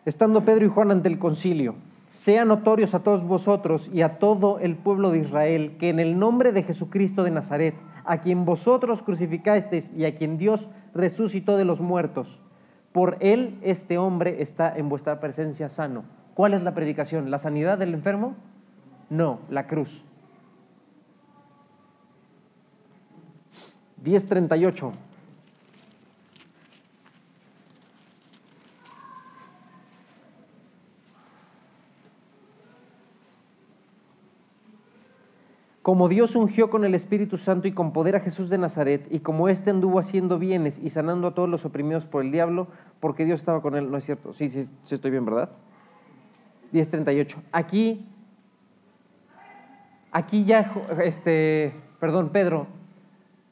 Estando 0.05 0.45
Pedro 0.45 0.63
y 0.63 0.69
Juan 0.69 0.91
ante 0.91 1.09
el 1.09 1.19
concilio, 1.19 1.75
sean 2.07 2.47
notorios 2.47 2.95
a 2.95 3.03
todos 3.03 3.25
vosotros 3.25 3.89
y 3.91 4.01
a 4.01 4.17
todo 4.17 4.59
el 4.59 4.77
pueblo 4.77 5.11
de 5.11 5.19
Israel 5.19 5.75
que 5.77 5.89
en 5.89 5.99
el 5.99 6.17
nombre 6.17 6.53
de 6.53 6.63
Jesucristo 6.63 7.25
de 7.25 7.31
Nazaret, 7.31 7.75
a 8.05 8.19
quien 8.19 8.45
vosotros 8.45 9.03
crucificasteis 9.03 9.91
y 9.93 10.05
a 10.05 10.15
quien 10.15 10.37
Dios 10.37 10.69
resucitó 10.93 11.57
de 11.57 11.65
los 11.65 11.81
muertos, 11.81 12.39
por 12.93 13.17
él 13.19 13.59
este 13.61 13.97
hombre 13.97 14.41
está 14.41 14.73
en 14.73 14.87
vuestra 14.87 15.19
presencia 15.19 15.67
sano. 15.67 16.05
¿Cuál 16.33 16.53
es 16.53 16.63
la 16.63 16.73
predicación? 16.73 17.29
¿La 17.29 17.39
sanidad 17.39 17.77
del 17.77 17.93
enfermo? 17.93 18.35
No, 19.09 19.39
la 19.49 19.67
cruz. 19.67 20.03
1038. 24.03 24.91
Como 35.81 36.09
Dios 36.09 36.35
ungió 36.35 36.71
con 36.71 36.83
el 36.83 36.95
Espíritu 36.95 37.37
Santo 37.37 37.67
y 37.67 37.71
con 37.71 37.93
poder 37.93 38.15
a 38.15 38.19
Jesús 38.19 38.49
de 38.49 38.57
Nazaret, 38.57 39.07
y 39.11 39.19
como 39.19 39.49
éste 39.49 39.69
anduvo 39.69 39.99
haciendo 39.99 40.39
bienes 40.39 40.79
y 40.79 40.89
sanando 40.89 41.27
a 41.27 41.35
todos 41.35 41.47
los 41.47 41.63
oprimidos 41.63 42.05
por 42.05 42.23
el 42.23 42.31
diablo, 42.31 42.69
porque 42.99 43.23
Dios 43.23 43.39
estaba 43.39 43.61
con 43.61 43.75
él, 43.75 43.91
¿no 43.91 43.97
es 43.97 44.03
cierto? 44.03 44.33
Sí, 44.33 44.49
sí, 44.49 44.63
sí 44.83 44.95
estoy 44.95 45.11
bien, 45.11 45.25
¿verdad? 45.25 45.51
10.38. 46.73 47.35
Aquí, 47.51 48.03
aquí 50.15 50.45
ya, 50.45 50.71
este, 51.03 51.73
perdón, 51.99 52.29
Pedro, 52.29 52.67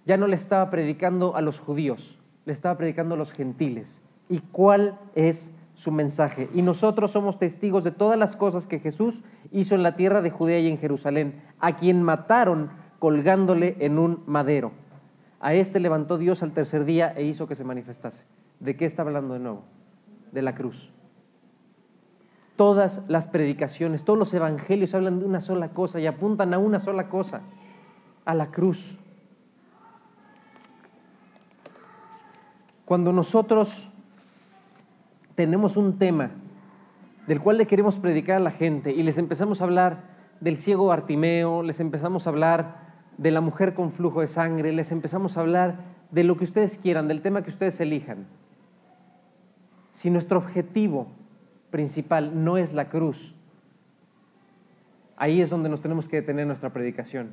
ya 0.06 0.16
no 0.16 0.28
le 0.28 0.38
estaba 0.38 0.70
predicando 0.70 1.36
a 1.36 1.42
los 1.42 1.60
judíos, 1.60 2.18
le 2.46 2.54
estaba 2.54 2.78
predicando 2.78 3.16
a 3.16 3.18
los 3.18 3.34
gentiles. 3.34 4.02
¿Y 4.30 4.40
cuál 4.40 4.98
es 5.14 5.52
su 5.74 5.92
mensaje? 5.92 6.50
Y 6.54 6.62
nosotros 6.62 7.12
somos 7.12 7.38
testigos 7.38 7.84
de 7.84 7.92
todas 7.92 8.18
las 8.18 8.38
cosas 8.38 8.66
que 8.66 8.80
Jesús 8.80 9.22
hizo 9.52 9.76
en 9.76 9.84
la 9.84 9.98
tierra 9.98 10.22
de 10.22 10.30
Judea 10.30 10.60
y 10.62 10.70
en 10.70 10.78
Jerusalén, 10.78 11.42
a 11.60 11.76
quien 11.76 12.02
mataron 12.02 12.70
colgándole 12.98 13.76
en 13.80 14.00
un 14.00 14.24
madero. 14.26 14.72
A 15.42 15.54
este 15.56 15.82
levantó 15.82 16.18
Dios 16.18 16.44
al 16.44 16.54
tercer 16.54 16.86
día 16.86 17.12
e 17.14 17.24
hizo 17.24 17.46
que 17.46 17.56
se 17.56 17.66
manifestase. 17.66 18.24
¿De 18.62 18.78
qué 18.78 18.86
está 18.86 19.02
hablando 19.02 19.34
de 19.34 19.42
nuevo? 19.42 19.64
De 20.32 20.42
la 20.42 20.56
cruz. 20.56 20.94
Todas 22.56 23.02
las 23.08 23.28
predicaciones, 23.28 24.04
todos 24.04 24.20
los 24.20 24.34
evangelios 24.34 24.94
hablan 24.94 25.20
de 25.20 25.26
una 25.26 25.42
sola 25.42 25.70
cosa 25.70 26.00
y 26.00 26.06
apuntan 26.06 26.54
a 26.54 26.60
una 26.60 26.80
sola 26.80 27.10
cosa, 27.10 27.42
a 28.26 28.34
la 28.34 28.52
cruz. 28.52 28.98
Cuando 32.86 33.12
nosotros 33.12 33.90
tenemos 35.36 35.78
un 35.78 35.98
tema 35.98 36.32
del 37.28 37.42
cual 37.42 37.58
le 37.58 37.66
queremos 37.66 37.98
predicar 37.98 38.38
a 38.38 38.42
la 38.42 38.52
gente 38.52 38.92
y 38.92 39.02
les 39.04 39.18
empezamos 39.18 39.62
a 39.62 39.64
hablar 39.64 40.04
del 40.42 40.58
ciego 40.58 40.88
Bartimeo, 40.88 41.64
les 41.64 41.80
empezamos 41.80 42.28
a 42.28 42.30
hablar 42.30 42.84
de 43.18 43.32
la 43.32 43.42
mujer 43.42 43.74
con 43.74 43.92
flujo 43.92 44.22
de 44.22 44.28
sangre, 44.28 44.74
les 44.74 44.92
empezamos 44.92 45.38
a 45.38 45.42
hablar 45.42 45.78
de 46.12 46.24
lo 46.24 46.38
que 46.38 46.44
ustedes 46.44 46.78
quieran, 46.78 47.08
del 47.08 47.22
tema 47.22 47.44
que 47.44 47.50
ustedes 47.50 47.80
elijan. 47.80 48.28
Si 49.94 50.10
nuestro 50.10 50.40
objetivo 50.40 51.08
principal 51.74 52.44
no 52.44 52.58
es 52.58 52.72
la 52.72 52.88
cruz, 52.88 53.34
ahí 55.18 55.42
es 55.42 55.50
donde 55.50 55.70
nos 55.70 55.82
tenemos 55.82 56.08
que 56.08 56.18
detener 56.18 56.46
nuestra 56.46 56.70
predicación 56.70 57.32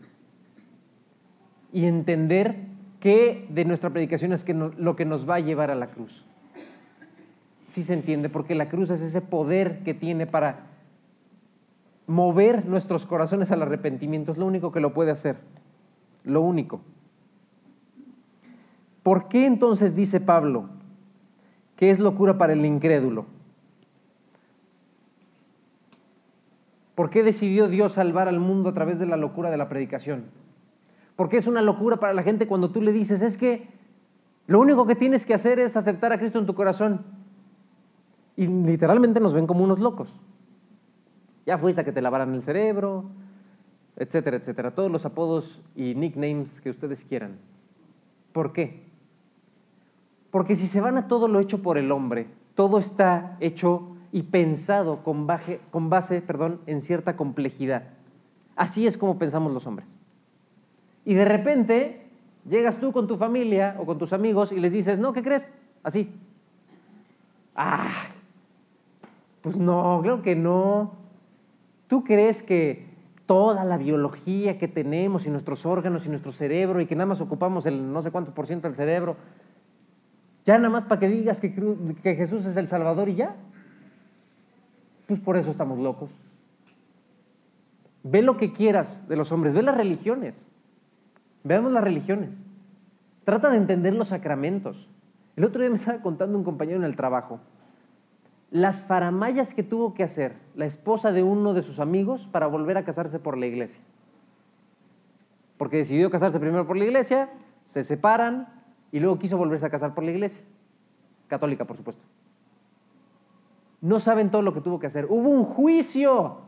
y 1.74 1.84
entender 1.84 2.56
qué 3.00 3.46
de 3.50 3.66
nuestra 3.66 3.90
predicación 3.90 4.32
es 4.32 4.42
que 4.42 4.54
lo 4.54 4.96
que 4.96 5.04
nos 5.04 5.28
va 5.28 5.34
a 5.34 5.40
llevar 5.40 5.70
a 5.70 5.74
la 5.74 5.88
cruz 5.88 6.24
sí 7.68 7.82
se 7.82 7.92
entiende, 7.92 8.30
porque 8.30 8.54
la 8.54 8.70
cruz 8.70 8.90
es 8.90 9.02
ese 9.02 9.20
poder 9.20 9.80
que 9.84 9.92
tiene 9.92 10.26
para 10.26 10.60
mover 12.06 12.64
nuestros 12.64 13.04
corazones 13.04 13.50
al 13.50 13.60
arrepentimiento, 13.60 14.32
es 14.32 14.38
lo 14.38 14.46
único 14.46 14.72
que 14.72 14.80
lo 14.80 14.94
puede 14.94 15.10
hacer, 15.10 15.36
lo 16.24 16.40
único. 16.40 16.80
¿Por 19.02 19.28
qué 19.28 19.44
entonces 19.44 19.94
dice 19.94 20.18
Pablo 20.18 20.70
que 21.76 21.90
es 21.90 22.00
locura 22.00 22.38
para 22.38 22.54
el 22.54 22.64
incrédulo? 22.64 23.26
¿Por 27.00 27.08
qué 27.08 27.22
decidió 27.22 27.66
Dios 27.66 27.92
salvar 27.92 28.28
al 28.28 28.40
mundo 28.40 28.68
a 28.68 28.74
través 28.74 28.98
de 28.98 29.06
la 29.06 29.16
locura 29.16 29.50
de 29.50 29.56
la 29.56 29.70
predicación? 29.70 30.24
¿Por 31.16 31.30
qué 31.30 31.38
es 31.38 31.46
una 31.46 31.62
locura 31.62 31.96
para 31.96 32.12
la 32.12 32.22
gente 32.22 32.46
cuando 32.46 32.72
tú 32.72 32.82
le 32.82 32.92
dices, 32.92 33.22
es 33.22 33.38
que 33.38 33.70
lo 34.46 34.60
único 34.60 34.86
que 34.86 34.94
tienes 34.94 35.24
que 35.24 35.32
hacer 35.32 35.60
es 35.60 35.78
aceptar 35.78 36.12
a 36.12 36.18
Cristo 36.18 36.38
en 36.38 36.44
tu 36.44 36.54
corazón? 36.54 37.06
Y 38.36 38.46
literalmente 38.48 39.18
nos 39.18 39.32
ven 39.32 39.46
como 39.46 39.64
unos 39.64 39.80
locos. 39.80 40.14
Ya 41.46 41.56
fuiste 41.56 41.80
a 41.80 41.84
que 41.84 41.92
te 41.92 42.02
lavaran 42.02 42.34
el 42.34 42.42
cerebro, 42.42 43.06
etcétera, 43.96 44.36
etcétera. 44.36 44.74
Todos 44.74 44.90
los 44.90 45.06
apodos 45.06 45.62
y 45.74 45.94
nicknames 45.94 46.60
que 46.60 46.68
ustedes 46.68 47.02
quieran. 47.06 47.38
¿Por 48.34 48.52
qué? 48.52 48.82
Porque 50.30 50.54
si 50.54 50.68
se 50.68 50.82
van 50.82 50.98
a 50.98 51.08
todo 51.08 51.28
lo 51.28 51.40
hecho 51.40 51.62
por 51.62 51.78
el 51.78 51.92
hombre, 51.92 52.26
todo 52.54 52.78
está 52.78 53.38
hecho 53.40 53.96
y 54.12 54.22
pensado 54.24 55.02
con, 55.02 55.26
con 55.70 55.90
base 55.90 56.20
perdón, 56.20 56.60
en 56.66 56.82
cierta 56.82 57.16
complejidad. 57.16 57.84
Así 58.56 58.86
es 58.86 58.98
como 58.98 59.18
pensamos 59.18 59.52
los 59.52 59.66
hombres. 59.66 59.98
Y 61.04 61.14
de 61.14 61.24
repente 61.24 62.06
llegas 62.48 62.78
tú 62.78 62.92
con 62.92 63.06
tu 63.06 63.16
familia 63.16 63.76
o 63.78 63.86
con 63.86 63.98
tus 63.98 64.12
amigos 64.12 64.52
y 64.52 64.60
les 64.60 64.72
dices, 64.72 64.98
no, 64.98 65.12
¿qué 65.12 65.22
crees? 65.22 65.52
Así. 65.82 66.12
Ah, 67.54 68.08
pues 69.42 69.56
no, 69.56 70.00
creo 70.02 70.22
que 70.22 70.34
no. 70.34 70.92
¿Tú 71.88 72.04
crees 72.04 72.42
que 72.42 72.90
toda 73.26 73.64
la 73.64 73.76
biología 73.76 74.58
que 74.58 74.68
tenemos 74.68 75.24
y 75.24 75.30
nuestros 75.30 75.64
órganos 75.64 76.04
y 76.04 76.08
nuestro 76.08 76.32
cerebro 76.32 76.80
y 76.80 76.86
que 76.86 76.96
nada 76.96 77.06
más 77.06 77.20
ocupamos 77.20 77.64
el 77.66 77.92
no 77.92 78.02
sé 78.02 78.10
cuánto 78.10 78.34
por 78.34 78.46
ciento 78.46 78.66
del 78.66 78.76
cerebro, 78.76 79.16
ya 80.44 80.56
nada 80.58 80.68
más 80.68 80.84
para 80.84 80.98
que 80.98 81.08
digas 81.08 81.38
que, 81.38 81.54
que 82.02 82.16
Jesús 82.16 82.44
es 82.46 82.56
el 82.56 82.66
Salvador 82.66 83.08
y 83.08 83.14
ya? 83.14 83.36
Pues 85.10 85.18
por 85.18 85.36
eso 85.36 85.50
estamos 85.50 85.76
locos. 85.80 86.08
Ve 88.04 88.22
lo 88.22 88.36
que 88.36 88.52
quieras 88.52 89.08
de 89.08 89.16
los 89.16 89.32
hombres, 89.32 89.54
ve 89.54 89.62
las 89.64 89.76
religiones. 89.76 90.48
Veamos 91.42 91.72
las 91.72 91.82
religiones. 91.82 92.30
Trata 93.24 93.50
de 93.50 93.56
entender 93.56 93.92
los 93.92 94.06
sacramentos. 94.06 94.88
El 95.34 95.42
otro 95.42 95.62
día 95.62 95.68
me 95.68 95.74
estaba 95.74 96.00
contando 96.00 96.38
un 96.38 96.44
compañero 96.44 96.78
en 96.78 96.84
el 96.84 96.94
trabajo 96.94 97.40
las 98.52 98.84
faramayas 98.84 99.52
que 99.52 99.64
tuvo 99.64 99.94
que 99.94 100.04
hacer 100.04 100.36
la 100.54 100.66
esposa 100.66 101.10
de 101.10 101.24
uno 101.24 101.54
de 101.54 101.62
sus 101.62 101.80
amigos 101.80 102.28
para 102.30 102.46
volver 102.46 102.78
a 102.78 102.84
casarse 102.84 103.18
por 103.18 103.36
la 103.36 103.46
iglesia. 103.46 103.82
Porque 105.58 105.78
decidió 105.78 106.08
casarse 106.08 106.38
primero 106.38 106.68
por 106.68 106.76
la 106.76 106.84
iglesia, 106.84 107.30
se 107.64 107.82
separan 107.82 108.46
y 108.92 109.00
luego 109.00 109.18
quiso 109.18 109.36
volverse 109.36 109.66
a 109.66 109.70
casar 109.70 109.92
por 109.92 110.04
la 110.04 110.12
iglesia. 110.12 110.44
Católica, 111.26 111.64
por 111.64 111.76
supuesto. 111.76 112.04
No 113.80 114.00
saben 114.00 114.30
todo 114.30 114.42
lo 114.42 114.52
que 114.52 114.60
tuvo 114.60 114.78
que 114.78 114.86
hacer. 114.86 115.06
Hubo 115.08 115.28
un 115.28 115.44
juicio, 115.44 116.38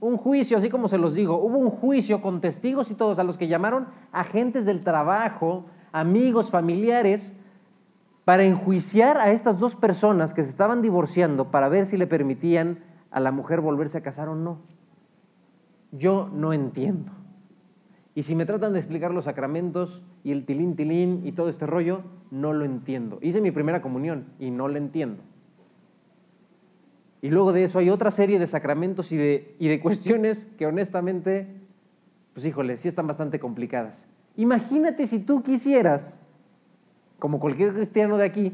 un 0.00 0.16
juicio, 0.16 0.56
así 0.56 0.68
como 0.68 0.88
se 0.88 0.98
los 0.98 1.14
digo, 1.14 1.36
hubo 1.36 1.58
un 1.58 1.70
juicio 1.70 2.20
con 2.20 2.40
testigos 2.40 2.90
y 2.90 2.94
todos 2.94 3.18
a 3.18 3.24
los 3.24 3.38
que 3.38 3.48
llamaron 3.48 3.86
agentes 4.10 4.64
del 4.64 4.82
trabajo, 4.82 5.66
amigos, 5.92 6.50
familiares, 6.50 7.36
para 8.24 8.44
enjuiciar 8.44 9.18
a 9.18 9.30
estas 9.30 9.58
dos 9.58 9.76
personas 9.76 10.34
que 10.34 10.42
se 10.42 10.50
estaban 10.50 10.82
divorciando 10.82 11.50
para 11.50 11.68
ver 11.68 11.86
si 11.86 11.96
le 11.96 12.06
permitían 12.06 12.78
a 13.10 13.20
la 13.20 13.32
mujer 13.32 13.60
volverse 13.60 13.98
a 13.98 14.02
casar 14.02 14.28
o 14.28 14.34
no. 14.34 14.58
Yo 15.92 16.30
no 16.32 16.52
entiendo. 16.52 17.12
Y 18.14 18.24
si 18.24 18.34
me 18.34 18.46
tratan 18.46 18.72
de 18.72 18.78
explicar 18.78 19.12
los 19.12 19.24
sacramentos 19.24 20.02
y 20.22 20.32
el 20.32 20.44
tilín 20.44 20.76
tilín 20.76 21.22
y 21.24 21.32
todo 21.32 21.48
este 21.48 21.66
rollo, 21.66 22.02
no 22.30 22.52
lo 22.52 22.64
entiendo. 22.64 23.18
Hice 23.22 23.40
mi 23.40 23.50
primera 23.50 23.82
comunión 23.82 24.26
y 24.38 24.50
no 24.50 24.68
lo 24.68 24.76
entiendo. 24.76 25.22
Y 27.22 27.30
luego 27.30 27.52
de 27.52 27.62
eso 27.62 27.78
hay 27.78 27.88
otra 27.88 28.10
serie 28.10 28.40
de 28.40 28.48
sacramentos 28.48 29.12
y 29.12 29.16
de, 29.16 29.54
y 29.60 29.68
de 29.68 29.80
cuestiones 29.80 30.44
que 30.58 30.66
honestamente, 30.66 31.46
pues 32.34 32.44
híjole, 32.44 32.76
sí 32.78 32.88
están 32.88 33.06
bastante 33.06 33.38
complicadas. 33.38 34.04
Imagínate 34.36 35.06
si 35.06 35.20
tú 35.20 35.42
quisieras 35.42 36.20
como 37.20 37.38
cualquier 37.38 37.72
cristiano 37.74 38.18
de 38.18 38.24
aquí, 38.24 38.52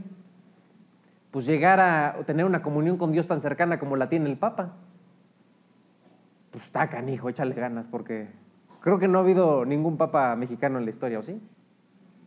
pues 1.30 1.46
llegar 1.46 1.80
a 1.80 2.18
tener 2.26 2.44
una 2.44 2.60
comunión 2.60 2.98
con 2.98 3.10
Dios 3.10 3.26
tan 3.26 3.40
cercana 3.40 3.78
como 3.78 3.96
la 3.96 4.10
tiene 4.10 4.28
el 4.28 4.36
Papa. 4.36 4.74
Pues 6.50 6.64
está 6.64 6.90
canijo, 6.90 7.30
échale 7.30 7.54
ganas, 7.54 7.86
porque 7.86 8.28
creo 8.80 8.98
que 8.98 9.08
no 9.08 9.18
ha 9.18 9.22
habido 9.22 9.64
ningún 9.64 9.96
Papa 9.96 10.36
mexicano 10.36 10.78
en 10.78 10.84
la 10.84 10.90
historia, 10.90 11.20
¿o 11.20 11.22
sí? 11.22 11.40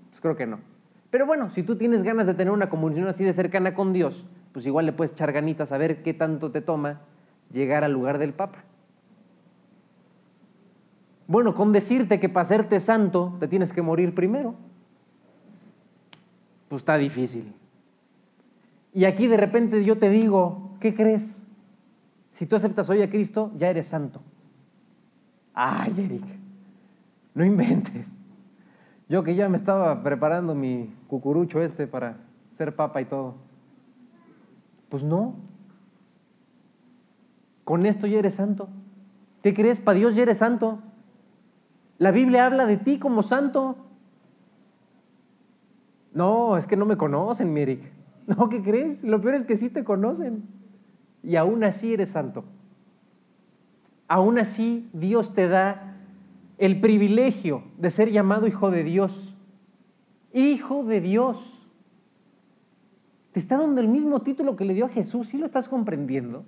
Pues 0.09 0.21
creo 0.21 0.35
que 0.35 0.47
no. 0.47 0.59
Pero 1.11 1.27
bueno, 1.27 1.51
si 1.51 1.61
tú 1.61 1.75
tienes 1.75 2.01
ganas 2.01 2.25
de 2.25 2.33
tener 2.33 2.51
una 2.51 2.69
comunión 2.69 3.07
así 3.07 3.23
de 3.23 3.33
cercana 3.33 3.75
con 3.75 3.93
Dios, 3.93 4.25
pues 4.53 4.65
igual 4.65 4.85
le 4.85 4.93
puedes 4.93 5.11
echar 5.11 5.31
ganitas 5.31 5.71
a 5.71 5.77
ver 5.77 6.03
qué 6.03 6.13
tanto 6.13 6.51
te 6.51 6.61
toma 6.61 7.01
llegar 7.51 7.83
al 7.83 7.91
lugar 7.91 8.17
del 8.17 8.33
Papa. 8.33 8.63
Bueno, 11.27 11.53
con 11.53 11.71
decirte 11.71 12.19
que 12.19 12.29
para 12.29 12.43
hacerte 12.43 12.79
santo 12.79 13.37
te 13.39 13.47
tienes 13.47 13.71
que 13.71 13.81
morir 13.81 14.13
primero 14.13 14.55
pues 16.71 16.83
está 16.83 16.97
difícil. 16.97 17.53
Y 18.93 19.03
aquí 19.03 19.27
de 19.27 19.35
repente 19.35 19.83
yo 19.83 19.97
te 19.97 20.09
digo, 20.09 20.71
¿qué 20.79 20.95
crees? 20.95 21.45
Si 22.31 22.45
tú 22.45 22.55
aceptas 22.55 22.89
hoy 22.89 23.01
a 23.01 23.09
Cristo, 23.09 23.51
ya 23.57 23.69
eres 23.69 23.87
santo. 23.87 24.21
Ay, 25.53 25.93
Eric, 25.97 26.23
no 27.33 27.43
inventes. 27.43 28.09
Yo 29.09 29.21
que 29.21 29.35
ya 29.35 29.49
me 29.49 29.57
estaba 29.57 30.01
preparando 30.01 30.55
mi 30.55 30.95
cucurucho 31.09 31.61
este 31.61 31.87
para 31.87 32.15
ser 32.53 32.73
papa 32.73 33.01
y 33.01 33.05
todo. 33.05 33.35
Pues 34.91 35.05
no. 35.05 35.35
Con 37.63 37.85
esto 37.85 38.07
ya 38.07 38.19
eres 38.19 38.35
santo. 38.35 38.67
¿Qué 39.41 39.53
crees? 39.53 39.79
Para 39.79 39.97
Dios 39.97 40.15
ya 40.15 40.23
eres 40.23 40.39
santo. 40.39 40.79
La 41.97 42.11
Biblia 42.11 42.45
habla 42.45 42.65
de 42.65 42.75
ti 42.75 42.99
como 42.99 43.23
santo. 43.23 43.77
No, 46.13 46.57
es 46.57 46.67
que 46.67 46.75
no 46.75 46.85
me 46.85 46.97
conocen, 46.97 47.51
Mirik. 47.51 47.81
No, 48.27 48.49
¿qué 48.49 48.61
crees? 48.61 49.01
Lo 49.03 49.19
peor 49.19 49.35
es 49.35 49.45
que 49.45 49.57
sí 49.57 49.69
te 49.69 49.83
conocen. 49.83 50.43
Y 51.23 51.37
aún 51.37 51.63
así 51.63 51.93
eres 51.93 52.09
santo. 52.09 52.43
Aún 54.07 54.39
así 54.39 54.89
Dios 54.93 55.33
te 55.33 55.47
da 55.47 55.95
el 56.57 56.79
privilegio 56.79 57.63
de 57.77 57.89
ser 57.89 58.11
llamado 58.11 58.45
hijo 58.47 58.71
de 58.71 58.83
Dios. 58.83 59.35
Hijo 60.33 60.83
de 60.83 61.01
Dios. 61.01 61.60
Te 63.31 63.39
está 63.39 63.57
dando 63.57 63.79
el 63.81 63.87
mismo 63.87 64.21
título 64.21 64.55
que 64.55 64.65
le 64.65 64.73
dio 64.73 64.85
a 64.85 64.89
Jesús, 64.89 65.29
¿sí 65.29 65.37
lo 65.37 65.45
estás 65.45 65.69
comprendiendo? 65.69 66.43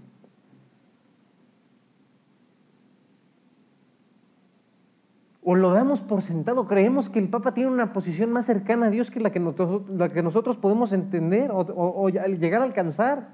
o 5.46 5.56
lo 5.56 5.72
damos 5.72 6.02
por 6.02 6.22
sentado, 6.22 6.68
creemos 6.68 7.10
que 7.10 7.20
el 7.20 7.28
Papa 7.28 7.54
tiene 7.54 7.70
una 7.70 7.92
posición 7.92 8.32
más 8.32 8.46
cercana 8.46 8.88
a 8.88 8.90
Dios 8.90 9.12
que 9.12 9.20
la 9.20 9.32
que 9.32 9.40
nosotros, 9.40 9.82
la 9.90 10.10
que 10.10 10.24
nosotros 10.24 10.58
podemos 10.58 10.94
entender 10.94 11.52
o, 11.52 11.60
o, 11.60 12.10
llegar 12.10 12.62
a 12.62 12.66
alcanzar. 12.66 13.28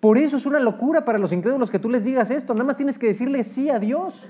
Por 0.00 0.16
eso 0.16 0.38
es 0.38 0.46
una 0.46 0.58
locura 0.58 1.04
para 1.04 1.18
los 1.18 1.32
incrédulos 1.32 1.70
que 1.70 1.78
tú 1.78 1.90
les 1.90 2.04
digas 2.04 2.30
esto, 2.30 2.54
nada 2.54 2.64
más 2.64 2.78
tienes 2.78 2.98
que 2.98 3.08
decirle 3.08 3.44
sí 3.44 3.68
a 3.68 3.78
Dios. 3.78 4.28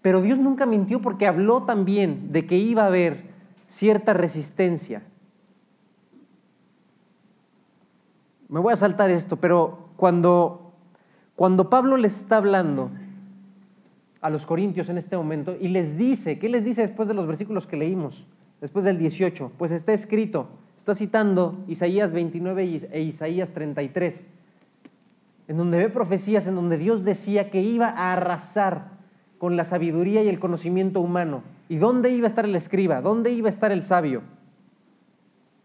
Pero 0.00 0.22
Dios 0.22 0.38
nunca 0.38 0.64
mintió 0.64 1.02
porque 1.02 1.26
habló 1.26 1.64
también 1.64 2.30
de 2.32 2.46
que 2.46 2.56
iba 2.56 2.84
a 2.84 2.86
haber 2.86 3.27
cierta 3.68 4.14
resistencia. 4.14 5.02
Me 8.48 8.60
voy 8.60 8.72
a 8.72 8.76
saltar 8.76 9.10
esto, 9.10 9.36
pero 9.36 9.90
cuando, 9.96 10.72
cuando 11.36 11.70
Pablo 11.70 11.96
les 11.96 12.16
está 12.16 12.38
hablando 12.38 12.90
a 14.20 14.30
los 14.30 14.46
corintios 14.46 14.88
en 14.88 14.98
este 14.98 15.16
momento 15.16 15.56
y 15.60 15.68
les 15.68 15.96
dice, 15.96 16.38
¿qué 16.38 16.48
les 16.48 16.64
dice 16.64 16.82
después 16.82 17.06
de 17.06 17.14
los 17.14 17.26
versículos 17.26 17.66
que 17.66 17.76
leímos? 17.76 18.26
Después 18.60 18.84
del 18.84 18.98
18, 18.98 19.52
pues 19.56 19.70
está 19.70 19.92
escrito, 19.92 20.48
está 20.76 20.94
citando 20.94 21.62
Isaías 21.68 22.12
29 22.12 22.88
e 22.90 23.02
Isaías 23.02 23.50
33, 23.52 24.26
en 25.46 25.56
donde 25.56 25.78
ve 25.78 25.88
profecías, 25.90 26.46
en 26.46 26.56
donde 26.56 26.78
Dios 26.78 27.04
decía 27.04 27.50
que 27.50 27.60
iba 27.60 27.88
a 27.88 28.14
arrasar 28.14 28.97
con 29.38 29.56
la 29.56 29.64
sabiduría 29.64 30.22
y 30.22 30.28
el 30.28 30.40
conocimiento 30.40 31.00
humano. 31.00 31.42
¿Y 31.68 31.76
dónde 31.76 32.10
iba 32.10 32.26
a 32.26 32.30
estar 32.30 32.44
el 32.44 32.54
escriba? 32.56 33.00
¿Dónde 33.00 33.30
iba 33.30 33.48
a 33.48 33.50
estar 33.50 33.72
el 33.72 33.82
sabio? 33.82 34.22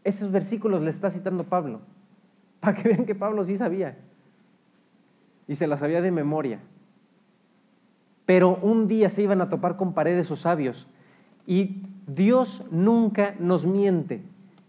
Esos 0.03 0.31
versículos 0.31 0.81
le 0.81 0.91
está 0.91 1.09
citando 1.11 1.43
Pablo, 1.43 1.79
para 2.59 2.75
que 2.75 2.89
vean 2.89 3.05
que 3.05 3.15
Pablo 3.15 3.45
sí 3.45 3.57
sabía, 3.57 3.97
y 5.47 5.55
se 5.55 5.67
las 5.67 5.79
sabía 5.79 6.01
de 6.01 6.11
memoria 6.11 6.59
pero 8.25 8.57
un 8.61 8.87
día 8.87 9.09
se 9.09 9.21
iban 9.21 9.41
a 9.41 9.49
topar 9.49 9.75
con 9.77 9.93
paredes 9.93 10.31
o 10.31 10.35
sabios. 10.35 10.87
Y 11.45 11.83
Dios 12.07 12.63
nunca 12.71 13.35
nos 13.39 13.65
miente. 13.65 14.21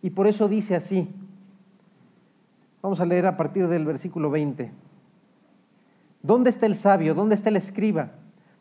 Y 0.03 0.11
por 0.11 0.27
eso 0.27 0.49
dice 0.49 0.75
así. 0.75 1.09
Vamos 2.83 3.01
a 3.01 3.07
leer 3.07 3.27
a 3.27 3.37
partir 3.37 3.69
del 3.69 3.85
versículo 3.85 4.31
20. 4.31 4.71
¿Dónde 6.23 6.51
está 6.51 6.67
el 6.67 6.75
sabio? 6.75 7.15
¿Dónde 7.15 7.35
está 7.35 7.49
el 7.49 7.57
escriba? 7.57 8.11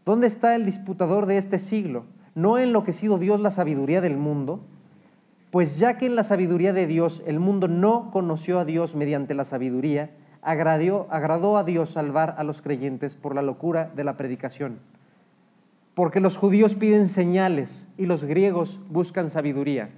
¿Dónde 0.06 0.28
está 0.28 0.56
el 0.56 0.66
disputador 0.66 1.28
de 1.28 1.38
este 1.38 1.60
siglo? 1.60 2.04
¿No 2.36 2.56
ha 2.56 2.64
enloquecido 2.64 3.18
Dios 3.18 3.40
la 3.40 3.52
sabiduría 3.52 4.02
del 4.02 4.18
mundo? 4.18 4.60
Pues 5.50 5.78
ya 5.78 5.98
que 5.98 6.08
en 6.08 6.16
la 6.16 6.24
sabiduría 6.24 6.74
de 6.74 6.88
Dios 6.88 7.24
el 7.26 7.40
mundo 7.40 7.70
no 7.70 8.12
conoció 8.12 8.60
a 8.60 8.66
Dios 8.66 8.96
mediante 8.96 9.34
la 9.34 9.46
sabiduría, 9.46 10.12
agradó 10.42 11.58
a 11.58 11.64
Dios 11.64 11.92
salvar 11.92 12.36
a 12.38 12.44
los 12.44 12.62
creyentes 12.62 13.16
por 13.16 13.34
la 13.34 13.42
locura 13.42 13.92
de 13.96 14.04
la 14.04 14.18
predicación. 14.18 14.80
Porque 15.96 16.20
los 16.20 16.36
judíos 16.36 16.76
piden 16.76 17.08
señales 17.08 17.88
y 17.98 18.06
los 18.06 18.26
griegos 18.26 18.80
buscan 18.90 19.30
sabiduría. 19.30 19.90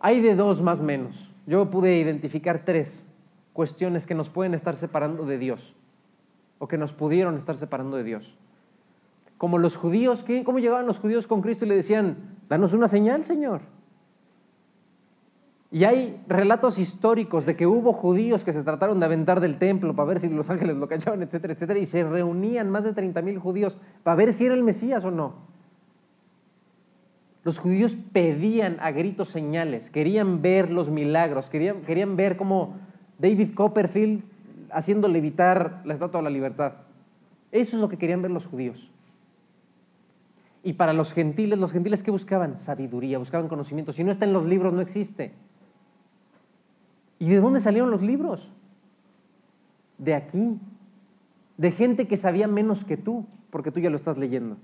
Hay 0.00 0.20
de 0.20 0.34
dos 0.34 0.62
más 0.62 0.82
menos. 0.82 1.32
Yo 1.46 1.70
pude 1.70 1.98
identificar 1.98 2.62
tres 2.64 3.06
cuestiones 3.52 4.06
que 4.06 4.14
nos 4.14 4.30
pueden 4.30 4.54
estar 4.54 4.74
separando 4.74 5.26
de 5.26 5.38
Dios 5.38 5.77
o 6.58 6.68
que 6.68 6.78
nos 6.78 6.92
pudieron 6.92 7.36
estar 7.36 7.56
separando 7.56 7.96
de 7.96 8.04
Dios. 8.04 8.36
Como 9.36 9.58
los 9.58 9.76
judíos, 9.76 10.24
¿cómo 10.44 10.58
llegaban 10.58 10.86
los 10.86 10.98
judíos 10.98 11.26
con 11.26 11.42
Cristo 11.42 11.64
y 11.64 11.68
le 11.68 11.76
decían, 11.76 12.16
danos 12.48 12.72
una 12.72 12.88
señal, 12.88 13.24
Señor? 13.24 13.60
Y 15.70 15.84
hay 15.84 16.20
relatos 16.26 16.78
históricos 16.78 17.44
de 17.44 17.54
que 17.54 17.66
hubo 17.66 17.92
judíos 17.92 18.42
que 18.42 18.54
se 18.54 18.62
trataron 18.62 19.00
de 19.00 19.06
aventar 19.06 19.40
del 19.40 19.58
templo 19.58 19.94
para 19.94 20.08
ver 20.08 20.20
si 20.20 20.28
los 20.28 20.48
ángeles 20.48 20.76
lo 20.76 20.88
cachaban, 20.88 21.22
etcétera, 21.22 21.52
etcétera, 21.52 21.78
y 21.78 21.86
se 21.86 22.02
reunían 22.04 22.70
más 22.70 22.84
de 22.84 22.94
30 22.94 23.20
mil 23.22 23.38
judíos 23.38 23.76
para 24.02 24.16
ver 24.16 24.32
si 24.32 24.46
era 24.46 24.54
el 24.54 24.64
Mesías 24.64 25.04
o 25.04 25.10
no. 25.10 25.34
Los 27.44 27.58
judíos 27.58 27.96
pedían 28.12 28.78
a 28.80 28.90
gritos 28.90 29.28
señales, 29.28 29.90
querían 29.90 30.42
ver 30.42 30.70
los 30.70 30.90
milagros, 30.90 31.48
querían, 31.50 31.82
querían 31.82 32.16
ver 32.16 32.36
cómo 32.36 32.76
David 33.18 33.54
Copperfield 33.54 34.22
haciendo 34.72 35.08
levitar 35.08 35.82
la 35.84 35.94
Estatua 35.94 36.20
de 36.20 36.24
la 36.24 36.30
Libertad. 36.30 36.72
Eso 37.52 37.76
es 37.76 37.80
lo 37.80 37.88
que 37.88 37.96
querían 37.96 38.22
ver 38.22 38.30
los 38.30 38.46
judíos. 38.46 38.90
Y 40.62 40.74
para 40.74 40.92
los 40.92 41.12
gentiles, 41.12 41.58
los 41.58 41.72
gentiles 41.72 42.02
que 42.02 42.10
buscaban 42.10 42.58
sabiduría, 42.58 43.18
buscaban 43.18 43.48
conocimiento. 43.48 43.92
Si 43.92 44.04
no 44.04 44.10
está 44.10 44.24
en 44.24 44.32
los 44.32 44.44
libros, 44.44 44.72
no 44.72 44.80
existe. 44.80 45.32
¿Y 47.18 47.28
de 47.30 47.40
dónde 47.40 47.60
salieron 47.60 47.90
los 47.90 48.02
libros? 48.02 48.48
De 49.98 50.14
aquí, 50.14 50.58
de 51.56 51.70
gente 51.70 52.06
que 52.06 52.16
sabía 52.16 52.46
menos 52.46 52.84
que 52.84 52.96
tú, 52.96 53.26
porque 53.50 53.72
tú 53.72 53.80
ya 53.80 53.90
lo 53.90 53.96
estás 53.96 54.18
leyendo. 54.18 54.56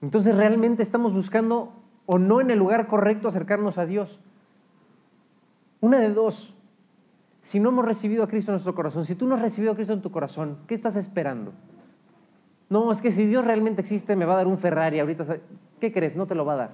Entonces 0.00 0.34
realmente 0.34 0.82
estamos 0.82 1.12
buscando 1.12 1.72
o 2.06 2.18
no 2.18 2.40
en 2.40 2.50
el 2.50 2.58
lugar 2.58 2.86
correcto 2.86 3.28
acercarnos 3.28 3.78
a 3.78 3.86
Dios. 3.86 4.20
Una 5.80 5.98
de 5.98 6.12
dos, 6.12 6.54
si 7.42 7.60
no 7.60 7.70
hemos 7.70 7.84
recibido 7.84 8.22
a 8.22 8.28
Cristo 8.28 8.50
en 8.50 8.54
nuestro 8.54 8.74
corazón, 8.74 9.04
si 9.06 9.14
tú 9.14 9.26
no 9.26 9.34
has 9.34 9.42
recibido 9.42 9.72
a 9.72 9.74
Cristo 9.74 9.94
en 9.94 10.02
tu 10.02 10.10
corazón, 10.10 10.58
¿qué 10.66 10.74
estás 10.74 10.96
esperando? 10.96 11.52
No, 12.70 12.92
es 12.92 13.00
que 13.00 13.12
si 13.12 13.24
Dios 13.24 13.44
realmente 13.44 13.80
existe 13.80 14.16
me 14.16 14.24
va 14.24 14.34
a 14.34 14.38
dar 14.38 14.46
un 14.46 14.58
Ferrari 14.58 15.00
ahorita. 15.00 15.38
¿Qué 15.80 15.92
crees? 15.92 16.16
No 16.16 16.26
te 16.26 16.34
lo 16.34 16.44
va 16.44 16.54
a 16.54 16.56
dar. 16.56 16.70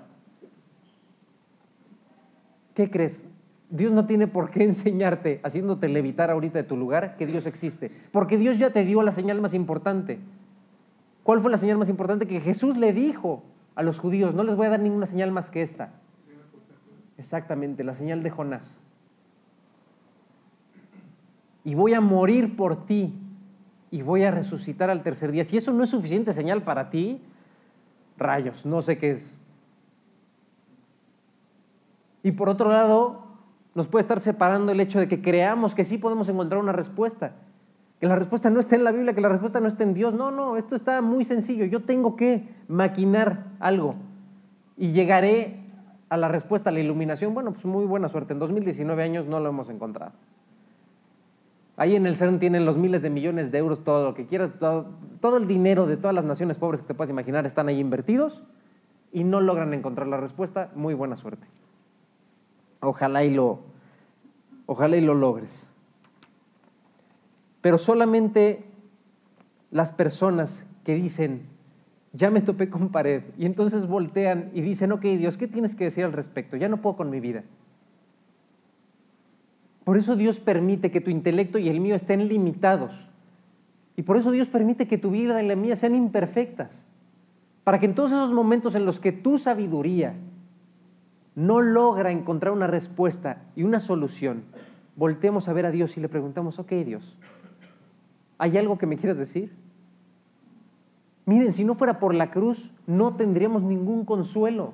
¿Qué 2.74 2.90
crees? 2.90 3.22
Dios 3.70 3.92
no 3.92 4.06
tiene 4.06 4.26
por 4.26 4.50
qué 4.50 4.64
enseñarte, 4.64 5.40
haciéndote 5.42 5.88
levitar 5.88 6.30
ahorita 6.30 6.58
de 6.58 6.64
tu 6.64 6.76
lugar, 6.76 7.16
que 7.16 7.26
Dios 7.26 7.46
existe. 7.46 7.90
Porque 8.12 8.36
Dios 8.36 8.58
ya 8.58 8.70
te 8.70 8.84
dio 8.84 9.02
la 9.02 9.12
señal 9.12 9.40
más 9.40 9.54
importante. 9.54 10.18
¿Cuál 11.22 11.40
fue 11.40 11.50
la 11.50 11.58
señal 11.58 11.78
más 11.78 11.88
importante? 11.88 12.26
Que 12.26 12.40
Jesús 12.40 12.76
le 12.76 12.92
dijo 12.92 13.42
a 13.74 13.82
los 13.82 13.98
judíos, 13.98 14.34
no 14.34 14.42
les 14.44 14.56
voy 14.56 14.66
a 14.66 14.70
dar 14.70 14.80
ninguna 14.80 15.06
señal 15.06 15.30
más 15.30 15.50
que 15.50 15.62
esta. 15.62 15.92
Exactamente, 17.16 17.84
la 17.84 17.94
señal 17.94 18.22
de 18.22 18.30
Jonás. 18.30 18.83
Y 21.64 21.74
voy 21.74 21.94
a 21.94 22.00
morir 22.00 22.56
por 22.56 22.86
ti 22.86 23.14
y 23.90 24.02
voy 24.02 24.24
a 24.24 24.30
resucitar 24.30 24.90
al 24.90 25.02
tercer 25.02 25.32
día. 25.32 25.44
Si 25.44 25.56
eso 25.56 25.72
no 25.72 25.82
es 25.82 25.90
suficiente 25.90 26.32
señal 26.32 26.62
para 26.62 26.90
ti, 26.90 27.20
rayos, 28.18 28.64
no 28.66 28.82
sé 28.82 28.98
qué 28.98 29.12
es. 29.12 29.36
Y 32.22 32.32
por 32.32 32.48
otro 32.48 32.70
lado, 32.70 33.22
nos 33.74 33.88
puede 33.88 34.02
estar 34.02 34.20
separando 34.20 34.72
el 34.72 34.80
hecho 34.80 34.98
de 34.98 35.08
que 35.08 35.20
creamos 35.20 35.74
que 35.74 35.84
sí 35.84 35.98
podemos 35.98 36.28
encontrar 36.28 36.60
una 36.60 36.72
respuesta. 36.72 37.32
Que 38.00 38.06
la 38.06 38.16
respuesta 38.16 38.50
no 38.50 38.60
está 38.60 38.76
en 38.76 38.84
la 38.84 38.92
Biblia, 38.92 39.14
que 39.14 39.20
la 39.20 39.28
respuesta 39.28 39.60
no 39.60 39.68
está 39.68 39.82
en 39.82 39.94
Dios. 39.94 40.14
No, 40.14 40.30
no, 40.30 40.56
esto 40.56 40.74
está 40.74 41.00
muy 41.00 41.24
sencillo. 41.24 41.64
Yo 41.64 41.80
tengo 41.80 42.16
que 42.16 42.48
maquinar 42.68 43.44
algo 43.60 43.94
y 44.76 44.92
llegaré 44.92 45.60
a 46.08 46.16
la 46.16 46.28
respuesta, 46.28 46.70
a 46.70 46.72
la 46.72 46.80
iluminación. 46.80 47.34
Bueno, 47.34 47.52
pues 47.52 47.64
muy 47.64 47.84
buena 47.84 48.08
suerte. 48.08 48.32
En 48.32 48.38
2019 48.38 49.02
años 49.02 49.26
no 49.26 49.40
lo 49.40 49.48
hemos 49.48 49.68
encontrado. 49.70 50.12
Ahí 51.76 51.96
en 51.96 52.06
el 52.06 52.16
CERN 52.16 52.38
tienen 52.38 52.64
los 52.64 52.76
miles 52.76 53.02
de 53.02 53.10
millones 53.10 53.50
de 53.50 53.58
euros, 53.58 53.82
todo 53.82 54.04
lo 54.04 54.14
que 54.14 54.26
quieras, 54.26 54.52
todo, 54.58 55.36
el 55.36 55.48
dinero 55.48 55.86
de 55.86 55.96
todas 55.96 56.14
las 56.14 56.24
naciones 56.24 56.56
pobres 56.56 56.80
que 56.82 56.86
te 56.86 56.94
puedas 56.94 57.10
imaginar 57.10 57.46
están 57.46 57.68
ahí 57.68 57.80
invertidos 57.80 58.42
y 59.12 59.24
no 59.24 59.40
logran 59.40 59.74
encontrar 59.74 60.06
la 60.06 60.16
respuesta. 60.16 60.70
Muy 60.76 60.94
buena 60.94 61.16
suerte. 61.16 61.46
Ojalá 62.80 63.24
y 63.24 63.34
lo, 63.34 63.60
ojalá 64.66 64.96
y 64.96 65.00
lo 65.00 65.14
logres. 65.14 65.68
Pero 67.60 67.78
solamente 67.78 68.64
las 69.72 69.92
personas 69.92 70.64
que 70.84 70.94
dicen, 70.94 71.48
ya 72.12 72.30
me 72.30 72.40
topé 72.40 72.70
con 72.70 72.90
pared, 72.90 73.24
y 73.36 73.46
entonces 73.46 73.88
voltean 73.88 74.50
y 74.54 74.60
dicen, 74.60 74.92
ok 74.92 75.02
Dios, 75.02 75.36
¿qué 75.36 75.48
tienes 75.48 75.74
que 75.74 75.84
decir 75.84 76.04
al 76.04 76.12
respecto? 76.12 76.56
Ya 76.56 76.68
no 76.68 76.76
puedo 76.76 76.96
con 76.96 77.10
mi 77.10 77.18
vida. 77.18 77.42
Por 79.84 79.98
eso 79.98 80.16
Dios 80.16 80.40
permite 80.40 80.90
que 80.90 81.00
tu 81.00 81.10
intelecto 81.10 81.58
y 81.58 81.68
el 81.68 81.80
mío 81.80 81.94
estén 81.94 82.26
limitados. 82.28 83.08
Y 83.96 84.02
por 84.02 84.16
eso 84.16 84.30
Dios 84.30 84.48
permite 84.48 84.88
que 84.88 84.98
tu 84.98 85.10
vida 85.10 85.42
y 85.42 85.46
la 85.46 85.56
mía 85.56 85.76
sean 85.76 85.94
imperfectas. 85.94 86.84
Para 87.62 87.78
que 87.78 87.86
en 87.86 87.94
todos 87.94 88.10
esos 88.10 88.32
momentos 88.32 88.74
en 88.74 88.86
los 88.86 88.98
que 88.98 89.12
tu 89.12 89.38
sabiduría 89.38 90.14
no 91.34 91.60
logra 91.60 92.10
encontrar 92.10 92.52
una 92.52 92.66
respuesta 92.66 93.42
y 93.56 93.62
una 93.62 93.80
solución, 93.80 94.44
volteemos 94.96 95.48
a 95.48 95.52
ver 95.52 95.66
a 95.66 95.70
Dios 95.70 95.96
y 95.96 96.00
le 96.00 96.08
preguntamos, 96.08 96.58
ok 96.58 96.72
Dios, 96.84 97.16
¿hay 98.38 98.56
algo 98.56 98.78
que 98.78 98.86
me 98.86 98.96
quieras 98.96 99.18
decir? 99.18 99.52
Miren, 101.26 101.52
si 101.52 101.64
no 101.64 101.74
fuera 101.74 101.98
por 101.98 102.14
la 102.14 102.30
cruz, 102.30 102.70
no 102.86 103.16
tendríamos 103.16 103.62
ningún 103.62 104.04
consuelo, 104.04 104.72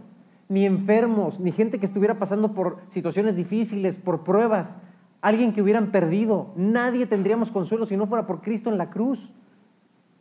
ni 0.49 0.67
enfermos, 0.67 1.39
ni 1.39 1.53
gente 1.53 1.79
que 1.79 1.87
estuviera 1.87 2.19
pasando 2.19 2.55
por 2.55 2.79
situaciones 2.89 3.37
difíciles, 3.37 3.99
por 3.99 4.25
pruebas, 4.25 4.75
alguien 5.21 5.53
que 5.53 5.63
hubieran 5.63 5.91
perdido. 5.91 6.53
Nadie 6.57 7.07
tendríamos 7.07 7.51
consuelo 7.51 7.87
si 7.87 7.97
no 7.97 8.07
fuera 8.07 8.27
por 8.27 8.41
Cristo 8.41 8.71
en 8.71 8.79
la 8.79 8.91
cruz. 8.91 9.31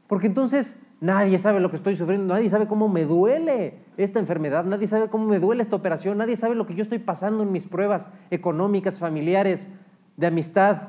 Porque 0.08 0.28
entonces 0.28 0.80
nadie 1.02 1.38
sabe 1.38 1.60
lo 1.60 1.70
que 1.70 1.78
estoy 1.78 1.96
sufriendo, 1.96 2.34
nadie 2.34 2.50
sabe 2.50 2.68
cómo 2.68 2.90
me 2.90 3.06
duele 3.06 3.76
esta 3.98 4.20
enfermedad, 4.20 4.66
nadie 4.66 4.88
sabe 4.88 5.08
cómo 5.08 5.28
me 5.28 5.40
duele 5.40 5.64
esta 5.64 5.76
operación, 5.76 6.18
nadie 6.18 6.36
sabe 6.36 6.56
lo 6.56 6.66
que 6.66 6.76
yo 6.76 6.82
estoy 6.82 7.00
pasando 7.00 7.44
en 7.44 7.52
mis 7.52 7.66
pruebas 7.66 8.10
económicas, 8.32 9.00
familiares, 9.00 9.68
de 10.18 10.28
amistad, 10.28 10.82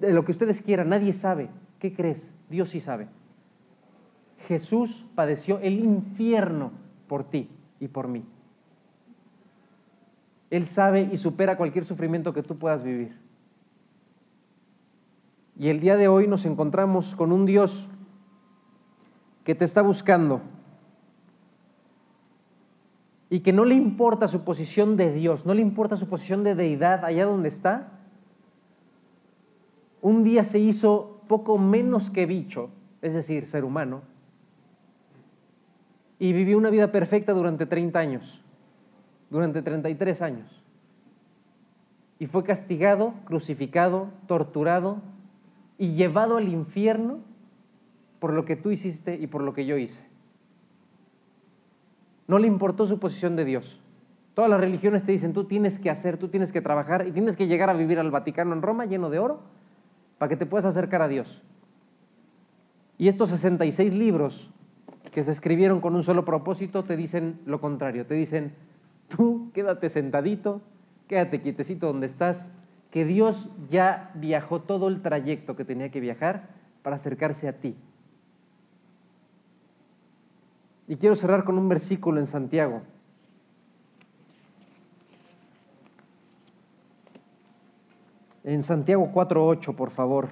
de 0.00 0.12
lo 0.12 0.24
que 0.24 0.32
ustedes 0.32 0.60
quieran, 0.60 0.88
nadie 0.88 1.12
sabe. 1.12 1.48
¿Qué 1.78 1.94
crees? 1.94 2.30
Dios 2.50 2.70
sí 2.70 2.80
sabe. 2.80 3.08
Jesús 4.48 5.06
padeció 5.14 5.58
el 5.60 5.78
infierno 5.78 6.72
por 7.08 7.24
ti 7.24 7.48
y 7.80 7.88
por 7.88 8.08
mí. 8.08 8.24
Él 10.50 10.66
sabe 10.66 11.08
y 11.10 11.16
supera 11.16 11.56
cualquier 11.56 11.84
sufrimiento 11.84 12.32
que 12.32 12.42
tú 12.42 12.56
puedas 12.56 12.84
vivir. 12.84 13.25
Y 15.58 15.68
el 15.68 15.80
día 15.80 15.96
de 15.96 16.06
hoy 16.06 16.26
nos 16.26 16.44
encontramos 16.44 17.14
con 17.16 17.32
un 17.32 17.46
Dios 17.46 17.88
que 19.42 19.54
te 19.54 19.64
está 19.64 19.80
buscando 19.80 20.42
y 23.30 23.40
que 23.40 23.52
no 23.52 23.64
le 23.64 23.74
importa 23.74 24.28
su 24.28 24.42
posición 24.42 24.96
de 24.96 25.12
Dios, 25.12 25.46
no 25.46 25.54
le 25.54 25.62
importa 25.62 25.96
su 25.96 26.08
posición 26.08 26.44
de 26.44 26.54
deidad 26.54 27.04
allá 27.04 27.24
donde 27.24 27.48
está. 27.48 27.92
Un 30.02 30.24
día 30.24 30.44
se 30.44 30.58
hizo 30.58 31.22
poco 31.26 31.58
menos 31.58 32.10
que 32.10 32.26
bicho, 32.26 32.70
es 33.00 33.14
decir, 33.14 33.46
ser 33.46 33.64
humano, 33.64 34.02
y 36.18 36.32
vivió 36.32 36.58
una 36.58 36.70
vida 36.70 36.92
perfecta 36.92 37.32
durante 37.32 37.66
30 37.66 37.98
años, 37.98 38.42
durante 39.30 39.62
33 39.62 40.22
años. 40.22 40.62
Y 42.18 42.26
fue 42.26 42.44
castigado, 42.44 43.14
crucificado, 43.24 44.08
torturado 44.26 45.02
y 45.78 45.92
llevado 45.94 46.36
al 46.36 46.48
infierno 46.48 47.18
por 48.18 48.32
lo 48.32 48.44
que 48.44 48.56
tú 48.56 48.70
hiciste 48.70 49.16
y 49.16 49.26
por 49.26 49.42
lo 49.42 49.52
que 49.52 49.66
yo 49.66 49.76
hice. 49.76 50.02
No 52.26 52.38
le 52.38 52.46
importó 52.46 52.86
su 52.86 52.98
posición 52.98 53.36
de 53.36 53.44
Dios. 53.44 53.80
Todas 54.34 54.50
las 54.50 54.60
religiones 54.60 55.04
te 55.04 55.12
dicen, 55.12 55.32
tú 55.32 55.44
tienes 55.44 55.78
que 55.78 55.90
hacer, 55.90 56.18
tú 56.18 56.28
tienes 56.28 56.52
que 56.52 56.60
trabajar 56.60 57.06
y 57.06 57.12
tienes 57.12 57.36
que 57.36 57.46
llegar 57.46 57.70
a 57.70 57.74
vivir 57.74 57.98
al 57.98 58.10
Vaticano 58.10 58.52
en 58.52 58.62
Roma 58.62 58.84
lleno 58.84 59.10
de 59.10 59.18
oro 59.18 59.40
para 60.18 60.28
que 60.28 60.36
te 60.36 60.46
puedas 60.46 60.64
acercar 60.64 61.02
a 61.02 61.08
Dios. 61.08 61.42
Y 62.98 63.08
estos 63.08 63.30
66 63.30 63.94
libros 63.94 64.50
que 65.12 65.22
se 65.22 65.32
escribieron 65.32 65.80
con 65.80 65.94
un 65.94 66.02
solo 66.02 66.24
propósito 66.24 66.84
te 66.84 66.96
dicen 66.96 67.40
lo 67.46 67.60
contrario, 67.60 68.06
te 68.06 68.14
dicen, 68.14 68.52
tú 69.08 69.50
quédate 69.54 69.88
sentadito, 69.88 70.60
quédate 71.08 71.40
quietecito 71.40 71.86
donde 71.86 72.06
estás, 72.06 72.52
que 72.96 73.04
Dios 73.04 73.50
ya 73.68 74.10
viajó 74.14 74.62
todo 74.62 74.88
el 74.88 75.02
trayecto 75.02 75.54
que 75.54 75.66
tenía 75.66 75.90
que 75.90 76.00
viajar 76.00 76.48
para 76.82 76.96
acercarse 76.96 77.46
a 77.46 77.52
ti. 77.52 77.76
Y 80.88 80.96
quiero 80.96 81.14
cerrar 81.14 81.44
con 81.44 81.58
un 81.58 81.68
versículo 81.68 82.20
en 82.20 82.26
Santiago. 82.26 82.80
En 88.44 88.62
Santiago 88.62 89.10
4.8, 89.12 89.74
por 89.74 89.90
favor. 89.90 90.30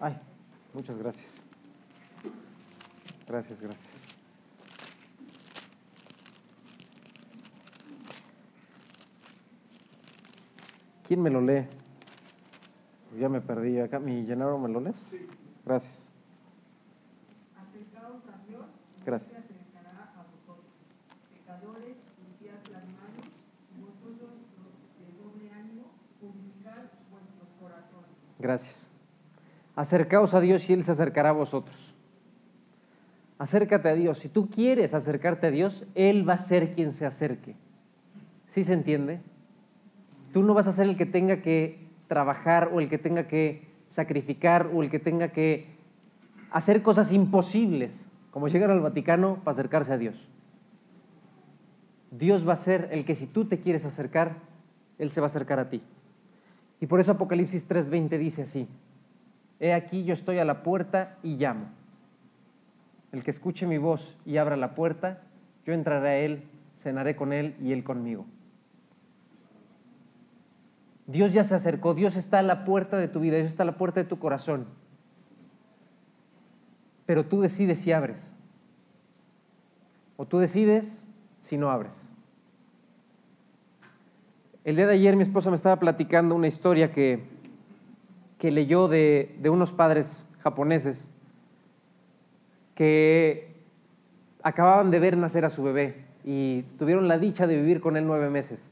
Ay, 0.00 0.18
muchas 0.72 0.89
gracias. 1.00 1.44
Gracias, 3.26 3.60
gracias. 3.60 3.92
¿Quién 11.08 11.22
me 11.22 11.30
lo 11.30 11.40
lee? 11.40 11.66
Ya 13.18 13.28
me 13.28 13.40
perdí 13.40 13.80
acá. 13.80 13.98
¿Mi 13.98 14.24
llenaro 14.24 14.58
me 14.58 14.68
lo 14.68 14.80
lees? 14.80 14.96
Sí. 14.96 15.26
Gracias. 15.64 16.10
Gracias. 19.04 19.40
Gracias. 28.38 28.89
Acercaos 29.76 30.34
a 30.34 30.40
Dios 30.40 30.68
y 30.68 30.72
Él 30.72 30.84
se 30.84 30.92
acercará 30.92 31.30
a 31.30 31.32
vosotros. 31.32 31.94
Acércate 33.38 33.88
a 33.88 33.94
Dios. 33.94 34.18
Si 34.18 34.28
tú 34.28 34.50
quieres 34.50 34.92
acercarte 34.92 35.46
a 35.46 35.50
Dios, 35.50 35.86
Él 35.94 36.28
va 36.28 36.34
a 36.34 36.38
ser 36.38 36.74
quien 36.74 36.92
se 36.92 37.06
acerque. 37.06 37.54
¿Sí 38.48 38.64
se 38.64 38.74
entiende? 38.74 39.20
Tú 40.32 40.42
no 40.42 40.54
vas 40.54 40.66
a 40.66 40.72
ser 40.72 40.86
el 40.86 40.96
que 40.96 41.06
tenga 41.06 41.40
que 41.40 41.88
trabajar 42.06 42.70
o 42.72 42.80
el 42.80 42.88
que 42.88 42.98
tenga 42.98 43.28
que 43.28 43.66
sacrificar 43.88 44.70
o 44.72 44.82
el 44.82 44.90
que 44.90 44.98
tenga 44.98 45.28
que 45.28 45.68
hacer 46.50 46.82
cosas 46.82 47.12
imposibles, 47.12 48.08
como 48.30 48.48
llegar 48.48 48.70
al 48.70 48.80
Vaticano 48.80 49.36
para 49.44 49.52
acercarse 49.52 49.92
a 49.92 49.98
Dios. 49.98 50.28
Dios 52.10 52.46
va 52.46 52.54
a 52.54 52.56
ser 52.56 52.88
el 52.92 53.04
que 53.04 53.14
si 53.14 53.26
tú 53.26 53.44
te 53.44 53.60
quieres 53.60 53.84
acercar, 53.84 54.36
Él 54.98 55.10
se 55.10 55.20
va 55.20 55.26
a 55.26 55.28
acercar 55.28 55.60
a 55.60 55.70
ti. 55.70 55.80
Y 56.80 56.86
por 56.86 57.00
eso 57.00 57.12
Apocalipsis 57.12 57.66
3:20 57.68 58.18
dice 58.18 58.42
así, 58.42 58.68
He 59.60 59.74
aquí 59.74 60.04
yo 60.04 60.14
estoy 60.14 60.38
a 60.38 60.44
la 60.44 60.62
puerta 60.62 61.18
y 61.22 61.36
llamo. 61.36 61.66
El 63.12 63.22
que 63.22 63.30
escuche 63.30 63.66
mi 63.66 63.76
voz 63.76 64.16
y 64.24 64.38
abra 64.38 64.56
la 64.56 64.74
puerta, 64.74 65.20
yo 65.66 65.74
entraré 65.74 66.08
a 66.08 66.16
Él, 66.16 66.44
cenaré 66.78 67.14
con 67.14 67.32
Él 67.32 67.54
y 67.60 67.72
Él 67.72 67.84
conmigo. 67.84 68.24
Dios 71.06 71.32
ya 71.32 71.44
se 71.44 71.54
acercó, 71.54 71.92
Dios 71.92 72.16
está 72.16 72.38
a 72.38 72.42
la 72.42 72.64
puerta 72.64 72.96
de 72.96 73.08
tu 73.08 73.20
vida, 73.20 73.36
Dios 73.36 73.48
está 73.48 73.64
a 73.64 73.66
la 73.66 73.76
puerta 73.76 74.00
de 74.00 74.06
tu 74.06 74.18
corazón. 74.18 74.66
Pero 77.04 77.26
tú 77.26 77.40
decides 77.40 77.80
si 77.80 77.92
abres. 77.92 78.30
O 80.16 80.24
tú 80.24 80.38
decides 80.38 81.04
si 81.40 81.58
no 81.58 81.70
abres. 81.70 82.10
El 84.64 84.76
día 84.76 84.86
de 84.86 84.94
ayer 84.94 85.16
mi 85.16 85.22
esposa 85.22 85.50
me 85.50 85.56
estaba 85.56 85.80
platicando 85.80 86.34
una 86.34 86.46
historia 86.46 86.92
que, 86.92 87.24
que 88.40 88.50
leyó 88.50 88.88
de, 88.88 89.38
unos 89.44 89.70
padres 89.70 90.26
japoneses 90.40 91.08
que 92.74 93.54
acababan 94.42 94.90
de 94.90 94.98
ver 94.98 95.16
nacer 95.16 95.44
a 95.44 95.50
su 95.50 95.62
bebé 95.62 96.06
y 96.24 96.62
tuvieron 96.78 97.06
la 97.06 97.18
dicha 97.18 97.46
de 97.46 97.54
vivir 97.54 97.80
con 97.80 97.98
él 97.98 98.06
nueve 98.06 98.30
meses 98.30 98.70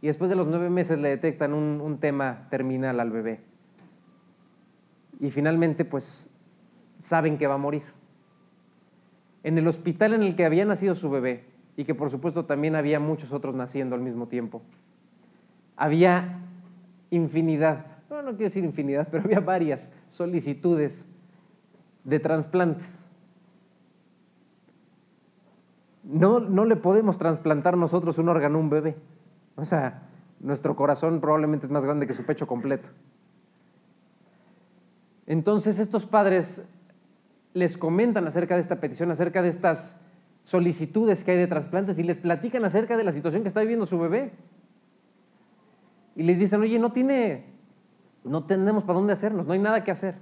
y 0.00 0.06
después 0.06 0.30
de 0.30 0.36
los 0.36 0.46
nueve 0.46 0.70
meses 0.70 0.98
le 0.98 1.08
detectan 1.08 1.52
un, 1.52 1.80
un, 1.80 1.98
tema 1.98 2.46
terminal 2.50 2.98
al 2.98 3.10
bebé. 3.10 3.40
Y 5.20 5.30
finalmente, 5.30 5.84
pues, 5.84 6.28
saben 6.98 7.38
que 7.38 7.46
va 7.46 7.54
a 7.54 7.58
morir. 7.58 7.84
En 9.44 9.58
el 9.58 9.68
hospital 9.68 10.14
en 10.14 10.24
el 10.24 10.34
que 10.34 10.44
había 10.44 10.64
nacido 10.64 10.96
su 10.96 11.08
bebé, 11.08 11.44
y 11.76 11.84
que 11.84 11.94
por 11.94 12.10
supuesto 12.10 12.44
también 12.44 12.74
había 12.74 12.98
muchos 12.98 13.32
otros 13.32 13.54
naciendo 13.54 13.94
al 13.94 14.00
mismo 14.00 14.26
tiempo, 14.26 14.62
había 15.76 16.40
infinidad, 17.10 17.91
no, 18.12 18.22
no 18.22 18.30
quiero 18.30 18.44
decir 18.44 18.64
infinidad, 18.64 19.08
pero 19.10 19.24
había 19.24 19.40
varias 19.40 19.88
solicitudes 20.10 21.04
de 22.04 22.20
trasplantes. 22.20 23.04
No, 26.04 26.40
no 26.40 26.64
le 26.64 26.76
podemos 26.76 27.16
trasplantar 27.16 27.76
nosotros 27.76 28.18
un 28.18 28.28
órgano 28.28 28.58
a 28.58 28.60
un 28.60 28.70
bebé. 28.70 28.96
O 29.56 29.64
sea, 29.64 30.02
nuestro 30.40 30.74
corazón 30.74 31.20
probablemente 31.20 31.66
es 31.66 31.72
más 31.72 31.84
grande 31.84 32.06
que 32.06 32.14
su 32.14 32.24
pecho 32.24 32.46
completo. 32.46 32.88
Entonces 35.26 35.78
estos 35.78 36.04
padres 36.04 36.60
les 37.54 37.78
comentan 37.78 38.26
acerca 38.26 38.56
de 38.56 38.62
esta 38.62 38.80
petición, 38.80 39.10
acerca 39.10 39.42
de 39.42 39.48
estas 39.48 39.96
solicitudes 40.44 41.22
que 41.22 41.30
hay 41.30 41.36
de 41.36 41.46
trasplantes 41.46 41.98
y 41.98 42.02
les 42.02 42.16
platican 42.16 42.64
acerca 42.64 42.96
de 42.96 43.04
la 43.04 43.12
situación 43.12 43.42
que 43.42 43.48
está 43.48 43.60
viviendo 43.60 43.86
su 43.86 43.98
bebé. 43.98 44.32
Y 46.16 46.24
les 46.24 46.38
dicen, 46.38 46.60
oye, 46.60 46.78
no 46.78 46.92
tiene, 46.92 47.51
no 48.24 48.44
tenemos 48.44 48.84
para 48.84 48.98
dónde 48.98 49.12
hacernos, 49.12 49.46
no 49.46 49.52
hay 49.52 49.58
nada 49.58 49.84
que 49.84 49.90
hacer. 49.90 50.16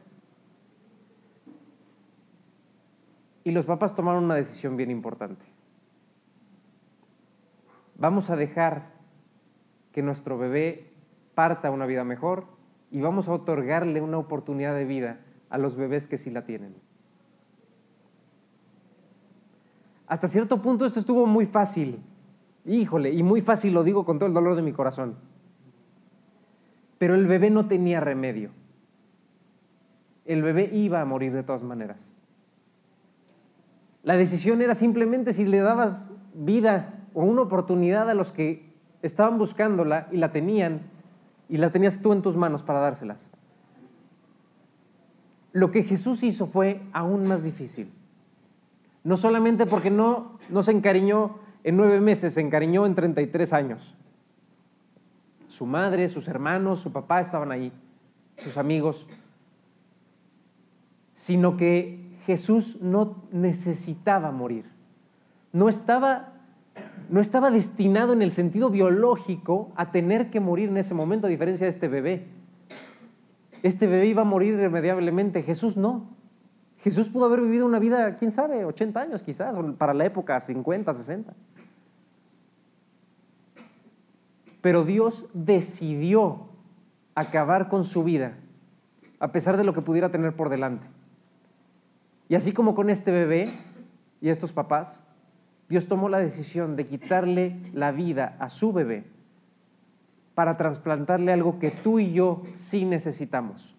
Y 3.44 3.52
los 3.52 3.66
papás 3.66 3.94
tomaron 3.94 4.24
una 4.24 4.34
decisión 4.34 4.76
bien 4.76 4.90
importante. 4.90 5.44
Vamos 7.96 8.30
a 8.30 8.36
dejar 8.36 8.90
que 9.92 10.02
nuestro 10.02 10.38
bebé 10.38 10.90
parta 11.34 11.70
una 11.70 11.86
vida 11.86 12.04
mejor 12.04 12.44
y 12.90 13.00
vamos 13.00 13.28
a 13.28 13.32
otorgarle 13.32 14.00
una 14.00 14.18
oportunidad 14.18 14.74
de 14.74 14.84
vida 14.84 15.20
a 15.48 15.58
los 15.58 15.76
bebés 15.76 16.06
que 16.06 16.18
sí 16.18 16.30
la 16.30 16.44
tienen. 16.44 16.74
Hasta 20.06 20.28
cierto 20.28 20.60
punto 20.60 20.86
esto 20.86 20.98
estuvo 20.98 21.26
muy 21.26 21.46
fácil, 21.46 22.02
híjole, 22.64 23.10
y 23.12 23.22
muy 23.22 23.42
fácil 23.42 23.74
lo 23.74 23.84
digo 23.84 24.04
con 24.04 24.18
todo 24.18 24.28
el 24.28 24.34
dolor 24.34 24.56
de 24.56 24.62
mi 24.62 24.72
corazón. 24.72 25.16
Pero 27.00 27.14
el 27.14 27.26
bebé 27.26 27.48
no 27.48 27.64
tenía 27.64 27.98
remedio. 27.98 28.50
El 30.26 30.42
bebé 30.42 30.68
iba 30.70 31.00
a 31.00 31.06
morir 31.06 31.32
de 31.32 31.42
todas 31.42 31.62
maneras. 31.62 32.12
La 34.02 34.16
decisión 34.16 34.60
era 34.60 34.74
simplemente 34.74 35.32
si 35.32 35.46
le 35.46 35.60
dabas 35.60 36.10
vida 36.34 36.92
o 37.14 37.22
una 37.22 37.40
oportunidad 37.40 38.10
a 38.10 38.12
los 38.12 38.32
que 38.32 38.74
estaban 39.00 39.38
buscándola 39.38 40.08
y 40.12 40.18
la 40.18 40.30
tenían, 40.30 40.82
y 41.48 41.56
la 41.56 41.70
tenías 41.70 42.02
tú 42.02 42.12
en 42.12 42.20
tus 42.20 42.36
manos 42.36 42.62
para 42.62 42.80
dárselas. 42.80 43.32
Lo 45.52 45.70
que 45.70 45.84
Jesús 45.84 46.22
hizo 46.22 46.48
fue 46.48 46.82
aún 46.92 47.26
más 47.26 47.42
difícil. 47.42 47.90
No 49.04 49.16
solamente 49.16 49.64
porque 49.64 49.88
no, 49.90 50.38
no 50.50 50.62
se 50.62 50.72
encariñó 50.72 51.38
en 51.64 51.78
nueve 51.78 51.98
meses, 52.02 52.34
se 52.34 52.42
encariñó 52.42 52.84
en 52.84 52.94
33 52.94 53.54
años. 53.54 53.96
Su 55.60 55.66
madre, 55.66 56.08
sus 56.08 56.26
hermanos, 56.26 56.80
su 56.80 56.90
papá 56.90 57.20
estaban 57.20 57.52
ahí, 57.52 57.70
sus 58.38 58.56
amigos, 58.56 59.06
sino 61.12 61.58
que 61.58 62.16
Jesús 62.24 62.78
no 62.80 63.24
necesitaba 63.30 64.30
morir. 64.30 64.64
No 65.52 65.68
estaba, 65.68 66.32
no 67.10 67.20
estaba 67.20 67.50
destinado 67.50 68.14
en 68.14 68.22
el 68.22 68.32
sentido 68.32 68.70
biológico 68.70 69.70
a 69.76 69.90
tener 69.90 70.30
que 70.30 70.40
morir 70.40 70.70
en 70.70 70.78
ese 70.78 70.94
momento, 70.94 71.26
a 71.26 71.30
diferencia 71.30 71.66
de 71.66 71.72
este 71.72 71.88
bebé. 71.88 72.26
Este 73.62 73.86
bebé 73.86 74.06
iba 74.06 74.22
a 74.22 74.24
morir 74.24 74.54
irremediablemente, 74.54 75.42
Jesús 75.42 75.76
no. 75.76 76.08
Jesús 76.78 77.10
pudo 77.10 77.26
haber 77.26 77.42
vivido 77.42 77.66
una 77.66 77.78
vida, 77.78 78.16
quién 78.16 78.32
sabe, 78.32 78.64
80 78.64 78.98
años 78.98 79.22
quizás, 79.22 79.54
para 79.76 79.92
la 79.92 80.06
época 80.06 80.40
50, 80.40 80.94
60. 80.94 81.34
Pero 84.60 84.84
Dios 84.84 85.26
decidió 85.32 86.48
acabar 87.14 87.68
con 87.68 87.84
su 87.84 88.04
vida, 88.04 88.34
a 89.18 89.32
pesar 89.32 89.56
de 89.56 89.64
lo 89.64 89.74
que 89.74 89.82
pudiera 89.82 90.10
tener 90.10 90.34
por 90.34 90.48
delante. 90.48 90.86
Y 92.28 92.34
así 92.34 92.52
como 92.52 92.74
con 92.74 92.90
este 92.90 93.10
bebé 93.10 93.48
y 94.20 94.28
estos 94.28 94.52
papás, 94.52 95.02
Dios 95.68 95.86
tomó 95.86 96.08
la 96.08 96.18
decisión 96.18 96.76
de 96.76 96.86
quitarle 96.86 97.56
la 97.72 97.92
vida 97.92 98.36
a 98.38 98.48
su 98.48 98.72
bebé 98.72 99.04
para 100.34 100.56
trasplantarle 100.56 101.32
algo 101.32 101.58
que 101.58 101.70
tú 101.70 101.98
y 101.98 102.12
yo 102.12 102.42
sí 102.56 102.84
necesitamos. 102.84 103.76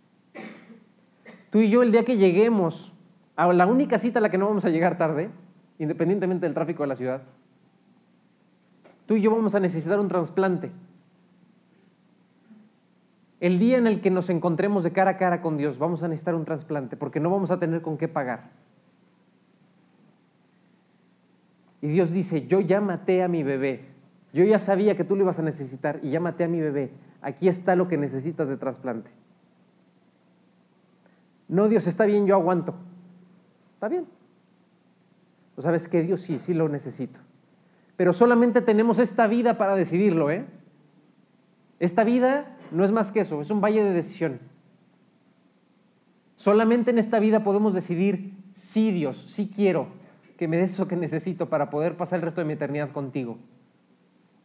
Tú 1.50 1.60
y 1.60 1.70
yo 1.70 1.84
el 1.84 1.92
día 1.92 2.06
que 2.06 2.18
lleguemos 2.18 2.94
a 3.36 3.52
la 3.52 3.66
única 3.66 3.98
cita 3.98 4.20
a 4.20 4.22
la 4.22 4.30
que 4.30 4.38
no 4.38 4.48
vamos 4.48 4.66
a 4.66 4.70
llegar 4.70 4.98
tarde, 4.98 5.30
independientemente 5.80 6.46
del 6.46 6.54
tráfico 6.54 6.84
de 6.84 6.88
la 6.88 6.96
ciudad, 6.96 7.24
tú 9.12 9.18
y 9.18 9.22
yo 9.24 9.30
vamos 9.30 9.54
a 9.56 9.60
necesitar 9.60 10.00
un 10.00 10.08
trasplante. 10.08 10.72
El 13.42 13.60
día 13.60 13.78
en 13.78 13.86
el 13.86 14.00
que 14.00 14.10
nos 14.10 14.30
encontremos 14.30 14.84
de 14.84 14.94
cara 14.94 15.12
a 15.12 15.18
cara 15.18 15.42
con 15.42 15.58
Dios, 15.58 15.78
vamos 15.78 16.02
a 16.02 16.08
necesitar 16.08 16.34
un 16.34 16.46
trasplante 16.46 16.96
porque 16.96 17.20
no 17.20 17.30
vamos 17.30 17.52
a 17.52 17.60
tener 17.60 17.82
con 17.82 17.98
qué 17.98 18.08
pagar. 18.08 18.52
Y 21.82 21.90
Dios 21.90 22.12
dice, 22.12 22.48
yo 22.48 22.62
ya 22.62 22.78
a 22.78 23.28
mi 23.28 23.44
bebé, 23.44 23.90
yo 24.32 24.46
ya 24.46 24.60
sabía 24.60 24.96
que 24.96 25.04
tú 25.04 25.18
lo 25.18 25.24
ibas 25.24 25.40
a 25.40 25.42
necesitar 25.42 26.00
y 26.02 26.12
ya 26.12 26.20
a 26.20 26.48
mi 26.48 26.62
bebé, 26.62 26.92
aquí 27.22 27.50
está 27.50 27.76
lo 27.76 27.90
que 27.90 27.98
necesitas 27.98 28.48
de 28.48 28.56
trasplante. 28.56 29.12
No, 31.50 31.68
Dios, 31.68 31.86
está 31.86 32.06
bien, 32.06 32.28
yo 32.28 32.36
aguanto. 32.36 32.76
Está 33.74 33.90
bien. 33.90 34.06
¿O 35.58 35.62
sabes 35.62 35.90
que 35.90 36.02
Dios 36.02 36.22
sí, 36.22 36.40
sí 36.40 36.54
lo 36.54 36.70
necesito 36.70 37.20
pero 37.98 38.14
solamente 38.14 38.62
tenemos 38.62 39.00
esta 39.00 39.28
vida 39.28 39.58
para 39.58 39.76
decidirlo. 39.76 40.32
¿eh? 40.32 40.46
Esta 41.80 42.04
vida 42.04 42.58
no 42.72 42.84
es 42.84 42.92
más 42.92 43.12
que 43.12 43.22
eso, 43.22 43.42
es 43.42 43.50
un 43.50 43.62
valle 43.62 43.84
de 43.84 43.94
decisión. 43.94 44.40
Solamente 46.36 46.92
en 46.92 46.98
esta 46.98 47.20
vida 47.20 47.44
podemos 47.44 47.74
decidir, 47.74 48.34
sí 48.56 48.92
Dios, 48.92 49.18
sí 49.32 49.52
quiero 49.54 49.88
que 50.38 50.48
me 50.48 50.58
des 50.58 50.74
eso 50.74 50.88
que 50.88 50.96
necesito 50.96 51.50
para 51.50 51.70
poder 51.70 51.98
pasar 51.98 52.18
el 52.18 52.24
resto 52.24 52.42
de 52.42 52.46
mi 52.46 52.54
eternidad 52.54 52.92
contigo. 52.92 53.38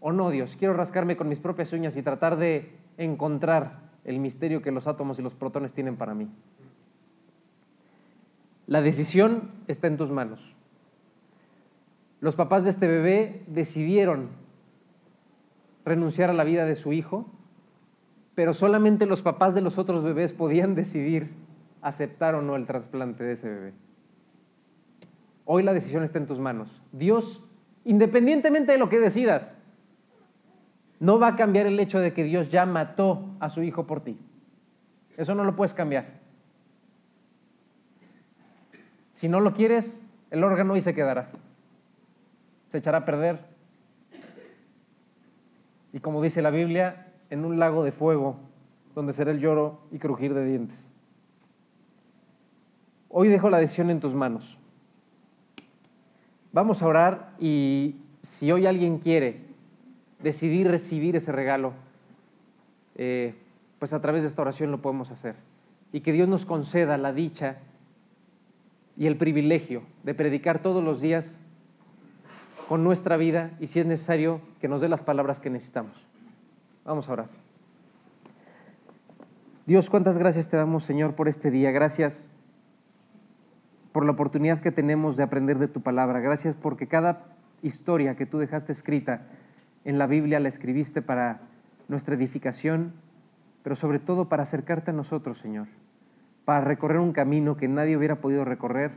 O 0.00 0.12
no, 0.12 0.30
Dios, 0.30 0.56
quiero 0.58 0.74
rascarme 0.74 1.16
con 1.16 1.28
mis 1.28 1.38
propias 1.38 1.72
uñas 1.72 1.96
y 1.96 2.02
tratar 2.02 2.36
de 2.36 2.70
encontrar 2.98 3.80
el 4.04 4.18
misterio 4.18 4.62
que 4.62 4.70
los 4.70 4.86
átomos 4.86 5.18
y 5.18 5.22
los 5.22 5.34
protones 5.34 5.72
tienen 5.72 5.96
para 5.96 6.14
mí. 6.14 6.28
La 8.66 8.82
decisión 8.82 9.50
está 9.68 9.86
en 9.86 9.96
tus 9.96 10.10
manos. 10.10 10.55
Los 12.26 12.34
papás 12.34 12.64
de 12.64 12.70
este 12.70 12.88
bebé 12.88 13.44
decidieron 13.46 14.30
renunciar 15.84 16.28
a 16.28 16.32
la 16.32 16.42
vida 16.42 16.64
de 16.64 16.74
su 16.74 16.92
hijo, 16.92 17.24
pero 18.34 18.52
solamente 18.52 19.06
los 19.06 19.22
papás 19.22 19.54
de 19.54 19.60
los 19.60 19.78
otros 19.78 20.02
bebés 20.02 20.32
podían 20.32 20.74
decidir 20.74 21.30
aceptar 21.82 22.34
o 22.34 22.42
no 22.42 22.56
el 22.56 22.66
trasplante 22.66 23.22
de 23.22 23.34
ese 23.34 23.48
bebé. 23.48 23.74
Hoy 25.44 25.62
la 25.62 25.72
decisión 25.72 26.02
está 26.02 26.18
en 26.18 26.26
tus 26.26 26.40
manos. 26.40 26.82
Dios, 26.90 27.44
independientemente 27.84 28.72
de 28.72 28.78
lo 28.78 28.88
que 28.88 28.98
decidas, 28.98 29.56
no 30.98 31.20
va 31.20 31.28
a 31.28 31.36
cambiar 31.36 31.66
el 31.66 31.78
hecho 31.78 32.00
de 32.00 32.12
que 32.12 32.24
Dios 32.24 32.50
ya 32.50 32.66
mató 32.66 33.36
a 33.38 33.50
su 33.50 33.62
hijo 33.62 33.86
por 33.86 34.00
ti. 34.00 34.18
Eso 35.16 35.36
no 35.36 35.44
lo 35.44 35.54
puedes 35.54 35.74
cambiar. 35.74 36.06
Si 39.12 39.28
no 39.28 39.38
lo 39.38 39.52
quieres, 39.52 40.02
el 40.32 40.42
órgano 40.42 40.74
ahí 40.74 40.80
se 40.80 40.92
quedará 40.92 41.30
se 42.76 42.80
echará 42.80 42.98
a 42.98 43.04
perder. 43.06 43.38
Y 45.94 46.00
como 46.00 46.22
dice 46.22 46.42
la 46.42 46.50
Biblia, 46.50 47.06
en 47.30 47.46
un 47.46 47.58
lago 47.58 47.82
de 47.84 47.90
fuego, 47.90 48.36
donde 48.94 49.14
será 49.14 49.30
el 49.30 49.40
lloro 49.40 49.80
y 49.90 49.98
crujir 49.98 50.34
de 50.34 50.44
dientes. 50.44 50.92
Hoy 53.08 53.28
dejo 53.28 53.48
la 53.48 53.60
decisión 53.60 53.88
en 53.88 54.00
tus 54.00 54.14
manos. 54.14 54.58
Vamos 56.52 56.82
a 56.82 56.86
orar 56.86 57.32
y 57.38 57.96
si 58.22 58.52
hoy 58.52 58.66
alguien 58.66 58.98
quiere 58.98 59.40
decidir 60.22 60.68
recibir 60.68 61.16
ese 61.16 61.32
regalo, 61.32 61.72
eh, 62.96 63.34
pues 63.78 63.94
a 63.94 64.02
través 64.02 64.20
de 64.20 64.28
esta 64.28 64.42
oración 64.42 64.70
lo 64.70 64.82
podemos 64.82 65.10
hacer. 65.10 65.34
Y 65.94 66.02
que 66.02 66.12
Dios 66.12 66.28
nos 66.28 66.44
conceda 66.44 66.98
la 66.98 67.14
dicha 67.14 67.56
y 68.98 69.06
el 69.06 69.16
privilegio 69.16 69.82
de 70.02 70.12
predicar 70.12 70.60
todos 70.60 70.84
los 70.84 71.00
días 71.00 71.40
con 72.68 72.82
nuestra 72.84 73.16
vida 73.16 73.52
y 73.60 73.68
si 73.68 73.80
es 73.80 73.86
necesario 73.86 74.40
que 74.60 74.68
nos 74.68 74.80
dé 74.80 74.88
las 74.88 75.02
palabras 75.02 75.40
que 75.40 75.50
necesitamos. 75.50 75.94
Vamos 76.84 77.08
a 77.08 77.12
orar. 77.12 77.28
Dios, 79.66 79.90
cuántas 79.90 80.18
gracias 80.18 80.48
te 80.48 80.56
damos, 80.56 80.84
Señor, 80.84 81.14
por 81.14 81.28
este 81.28 81.50
día. 81.50 81.70
Gracias 81.70 82.30
por 83.92 84.04
la 84.04 84.12
oportunidad 84.12 84.60
que 84.60 84.70
tenemos 84.70 85.16
de 85.16 85.22
aprender 85.22 85.58
de 85.58 85.68
tu 85.68 85.80
palabra. 85.80 86.20
Gracias 86.20 86.54
porque 86.54 86.86
cada 86.86 87.24
historia 87.62 88.14
que 88.14 88.26
tú 88.26 88.38
dejaste 88.38 88.72
escrita 88.72 89.22
en 89.84 89.98
la 89.98 90.06
Biblia 90.06 90.40
la 90.40 90.48
escribiste 90.48 91.02
para 91.02 91.40
nuestra 91.88 92.14
edificación, 92.14 92.92
pero 93.62 93.74
sobre 93.76 93.98
todo 93.98 94.28
para 94.28 94.42
acercarte 94.42 94.90
a 94.90 94.94
nosotros, 94.94 95.38
Señor, 95.38 95.66
para 96.44 96.60
recorrer 96.60 96.98
un 96.98 97.12
camino 97.12 97.56
que 97.56 97.68
nadie 97.68 97.96
hubiera 97.96 98.16
podido 98.16 98.44
recorrer 98.44 98.92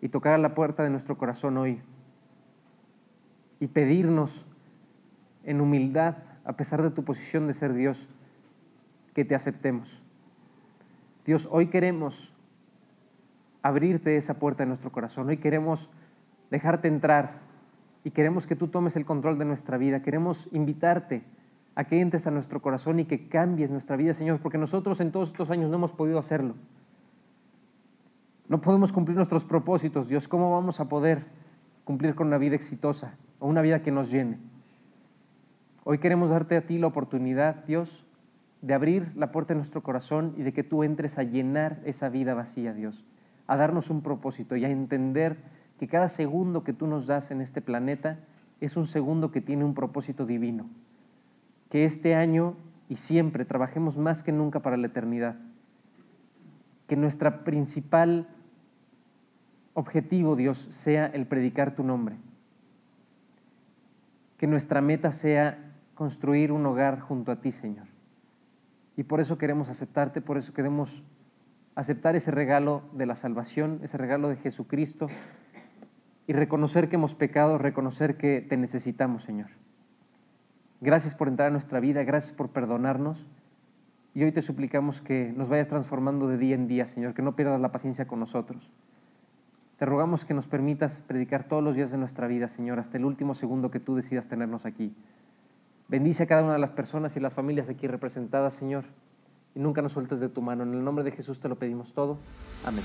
y 0.00 0.08
tocar 0.08 0.34
a 0.34 0.38
la 0.38 0.54
puerta 0.54 0.82
de 0.82 0.90
nuestro 0.90 1.16
corazón 1.16 1.56
hoy 1.56 1.80
y 3.60 3.68
pedirnos 3.68 4.44
en 5.44 5.60
humildad, 5.60 6.16
a 6.44 6.54
pesar 6.54 6.82
de 6.82 6.90
tu 6.90 7.04
posición 7.04 7.46
de 7.46 7.54
ser 7.54 7.74
Dios, 7.74 8.08
que 9.14 9.24
te 9.24 9.34
aceptemos. 9.34 10.02
Dios, 11.26 11.46
hoy 11.50 11.66
queremos 11.68 12.32
abrirte 13.62 14.16
esa 14.16 14.34
puerta 14.34 14.62
de 14.62 14.68
nuestro 14.68 14.90
corazón, 14.90 15.28
hoy 15.28 15.36
queremos 15.36 15.88
dejarte 16.50 16.88
entrar 16.88 17.40
y 18.02 18.10
queremos 18.10 18.46
que 18.46 18.56
tú 18.56 18.68
tomes 18.68 18.96
el 18.96 19.04
control 19.04 19.38
de 19.38 19.44
nuestra 19.44 19.76
vida, 19.76 20.02
queremos 20.02 20.48
invitarte 20.52 21.22
a 21.74 21.84
que 21.84 22.00
entres 22.00 22.26
a 22.26 22.30
nuestro 22.30 22.62
corazón 22.62 22.98
y 22.98 23.04
que 23.04 23.28
cambies 23.28 23.70
nuestra 23.70 23.96
vida, 23.96 24.14
Señor, 24.14 24.40
porque 24.40 24.58
nosotros 24.58 25.00
en 25.00 25.12
todos 25.12 25.28
estos 25.28 25.50
años 25.50 25.70
no 25.70 25.76
hemos 25.76 25.92
podido 25.92 26.18
hacerlo. 26.18 26.54
No 28.48 28.60
podemos 28.60 28.90
cumplir 28.90 29.16
nuestros 29.16 29.44
propósitos, 29.44 30.08
Dios, 30.08 30.26
¿cómo 30.26 30.50
vamos 30.50 30.80
a 30.80 30.88
poder 30.88 31.24
cumplir 31.84 32.14
con 32.14 32.28
una 32.28 32.38
vida 32.38 32.54
exitosa? 32.54 33.14
o 33.40 33.48
una 33.48 33.62
vida 33.62 33.82
que 33.82 33.90
nos 33.90 34.10
llene. 34.10 34.38
Hoy 35.82 35.98
queremos 35.98 36.30
darte 36.30 36.56
a 36.56 36.66
ti 36.66 36.78
la 36.78 36.86
oportunidad, 36.86 37.64
Dios, 37.64 38.06
de 38.62 38.74
abrir 38.74 39.10
la 39.16 39.32
puerta 39.32 39.54
de 39.54 39.58
nuestro 39.58 39.82
corazón 39.82 40.34
y 40.36 40.42
de 40.42 40.52
que 40.52 40.62
tú 40.62 40.84
entres 40.84 41.18
a 41.18 41.22
llenar 41.22 41.80
esa 41.84 42.10
vida 42.10 42.34
vacía, 42.34 42.74
Dios, 42.74 43.04
a 43.46 43.56
darnos 43.56 43.90
un 43.90 44.02
propósito 44.02 44.56
y 44.56 44.64
a 44.64 44.70
entender 44.70 45.38
que 45.78 45.88
cada 45.88 46.08
segundo 46.08 46.62
que 46.62 46.74
tú 46.74 46.86
nos 46.86 47.06
das 47.06 47.30
en 47.30 47.40
este 47.40 47.62
planeta 47.62 48.18
es 48.60 48.76
un 48.76 48.86
segundo 48.86 49.30
que 49.30 49.40
tiene 49.40 49.64
un 49.64 49.74
propósito 49.74 50.26
divino. 50.26 50.66
que 51.70 51.84
este 51.84 52.16
año 52.16 52.56
y 52.88 52.96
siempre 52.96 53.44
trabajemos 53.44 53.96
más 53.96 54.24
que 54.24 54.32
nunca 54.32 54.58
para 54.58 54.76
la 54.76 54.88
eternidad. 54.88 55.36
Que 56.88 56.96
nuestra 56.96 57.44
principal 57.44 58.26
objetivo, 59.74 60.36
Dios, 60.36 60.58
sea 60.70 61.06
el 61.06 61.26
predicar 61.26 61.74
tu 61.74 61.82
nombre. 61.82 62.16
Que 64.36 64.46
nuestra 64.46 64.80
meta 64.80 65.12
sea 65.12 65.58
construir 65.94 66.52
un 66.52 66.64
hogar 66.66 67.00
junto 67.00 67.30
a 67.32 67.36
ti, 67.36 67.52
Señor. 67.52 67.86
Y 68.96 69.02
por 69.02 69.20
eso 69.20 69.38
queremos 69.38 69.68
aceptarte, 69.68 70.20
por 70.20 70.38
eso 70.38 70.52
queremos 70.52 71.02
aceptar 71.74 72.16
ese 72.16 72.30
regalo 72.30 72.82
de 72.92 73.06
la 73.06 73.14
salvación, 73.14 73.80
ese 73.82 73.96
regalo 73.96 74.28
de 74.28 74.36
Jesucristo 74.36 75.08
y 76.26 76.32
reconocer 76.32 76.88
que 76.88 76.96
hemos 76.96 77.14
pecado, 77.14 77.58
reconocer 77.58 78.16
que 78.16 78.40
te 78.40 78.56
necesitamos, 78.56 79.22
Señor. 79.22 79.48
Gracias 80.80 81.14
por 81.14 81.28
entrar 81.28 81.48
a 81.48 81.50
nuestra 81.50 81.80
vida, 81.80 82.04
gracias 82.04 82.32
por 82.32 82.50
perdonarnos. 82.50 83.26
Y 84.14 84.24
hoy 84.24 84.32
te 84.32 84.42
suplicamos 84.42 85.00
que 85.00 85.32
nos 85.36 85.48
vayas 85.48 85.68
transformando 85.68 86.26
de 86.26 86.38
día 86.38 86.54
en 86.54 86.66
día, 86.66 86.86
Señor, 86.86 87.14
que 87.14 87.22
no 87.22 87.36
pierdas 87.36 87.60
la 87.60 87.72
paciencia 87.72 88.06
con 88.06 88.20
nosotros. 88.20 88.70
Te 89.80 89.86
rogamos 89.86 90.26
que 90.26 90.34
nos 90.34 90.46
permitas 90.46 91.00
predicar 91.06 91.44
todos 91.44 91.64
los 91.64 91.74
días 91.74 91.90
de 91.90 91.96
nuestra 91.96 92.26
vida, 92.26 92.48
Señor, 92.48 92.78
hasta 92.78 92.98
el 92.98 93.06
último 93.06 93.34
segundo 93.34 93.70
que 93.70 93.80
tú 93.80 93.96
decidas 93.96 94.28
tenernos 94.28 94.66
aquí. 94.66 94.94
Bendice 95.88 96.24
a 96.24 96.26
cada 96.26 96.42
una 96.42 96.52
de 96.52 96.58
las 96.58 96.70
personas 96.70 97.16
y 97.16 97.20
las 97.20 97.32
familias 97.32 97.66
aquí 97.70 97.86
representadas, 97.86 98.52
Señor, 98.52 98.84
y 99.54 99.58
nunca 99.58 99.80
nos 99.80 99.92
sueltes 99.92 100.20
de 100.20 100.28
tu 100.28 100.42
mano. 100.42 100.64
En 100.64 100.74
el 100.74 100.84
nombre 100.84 101.02
de 101.02 101.12
Jesús 101.12 101.40
te 101.40 101.48
lo 101.48 101.56
pedimos 101.56 101.94
todo. 101.94 102.18
Amén. 102.66 102.84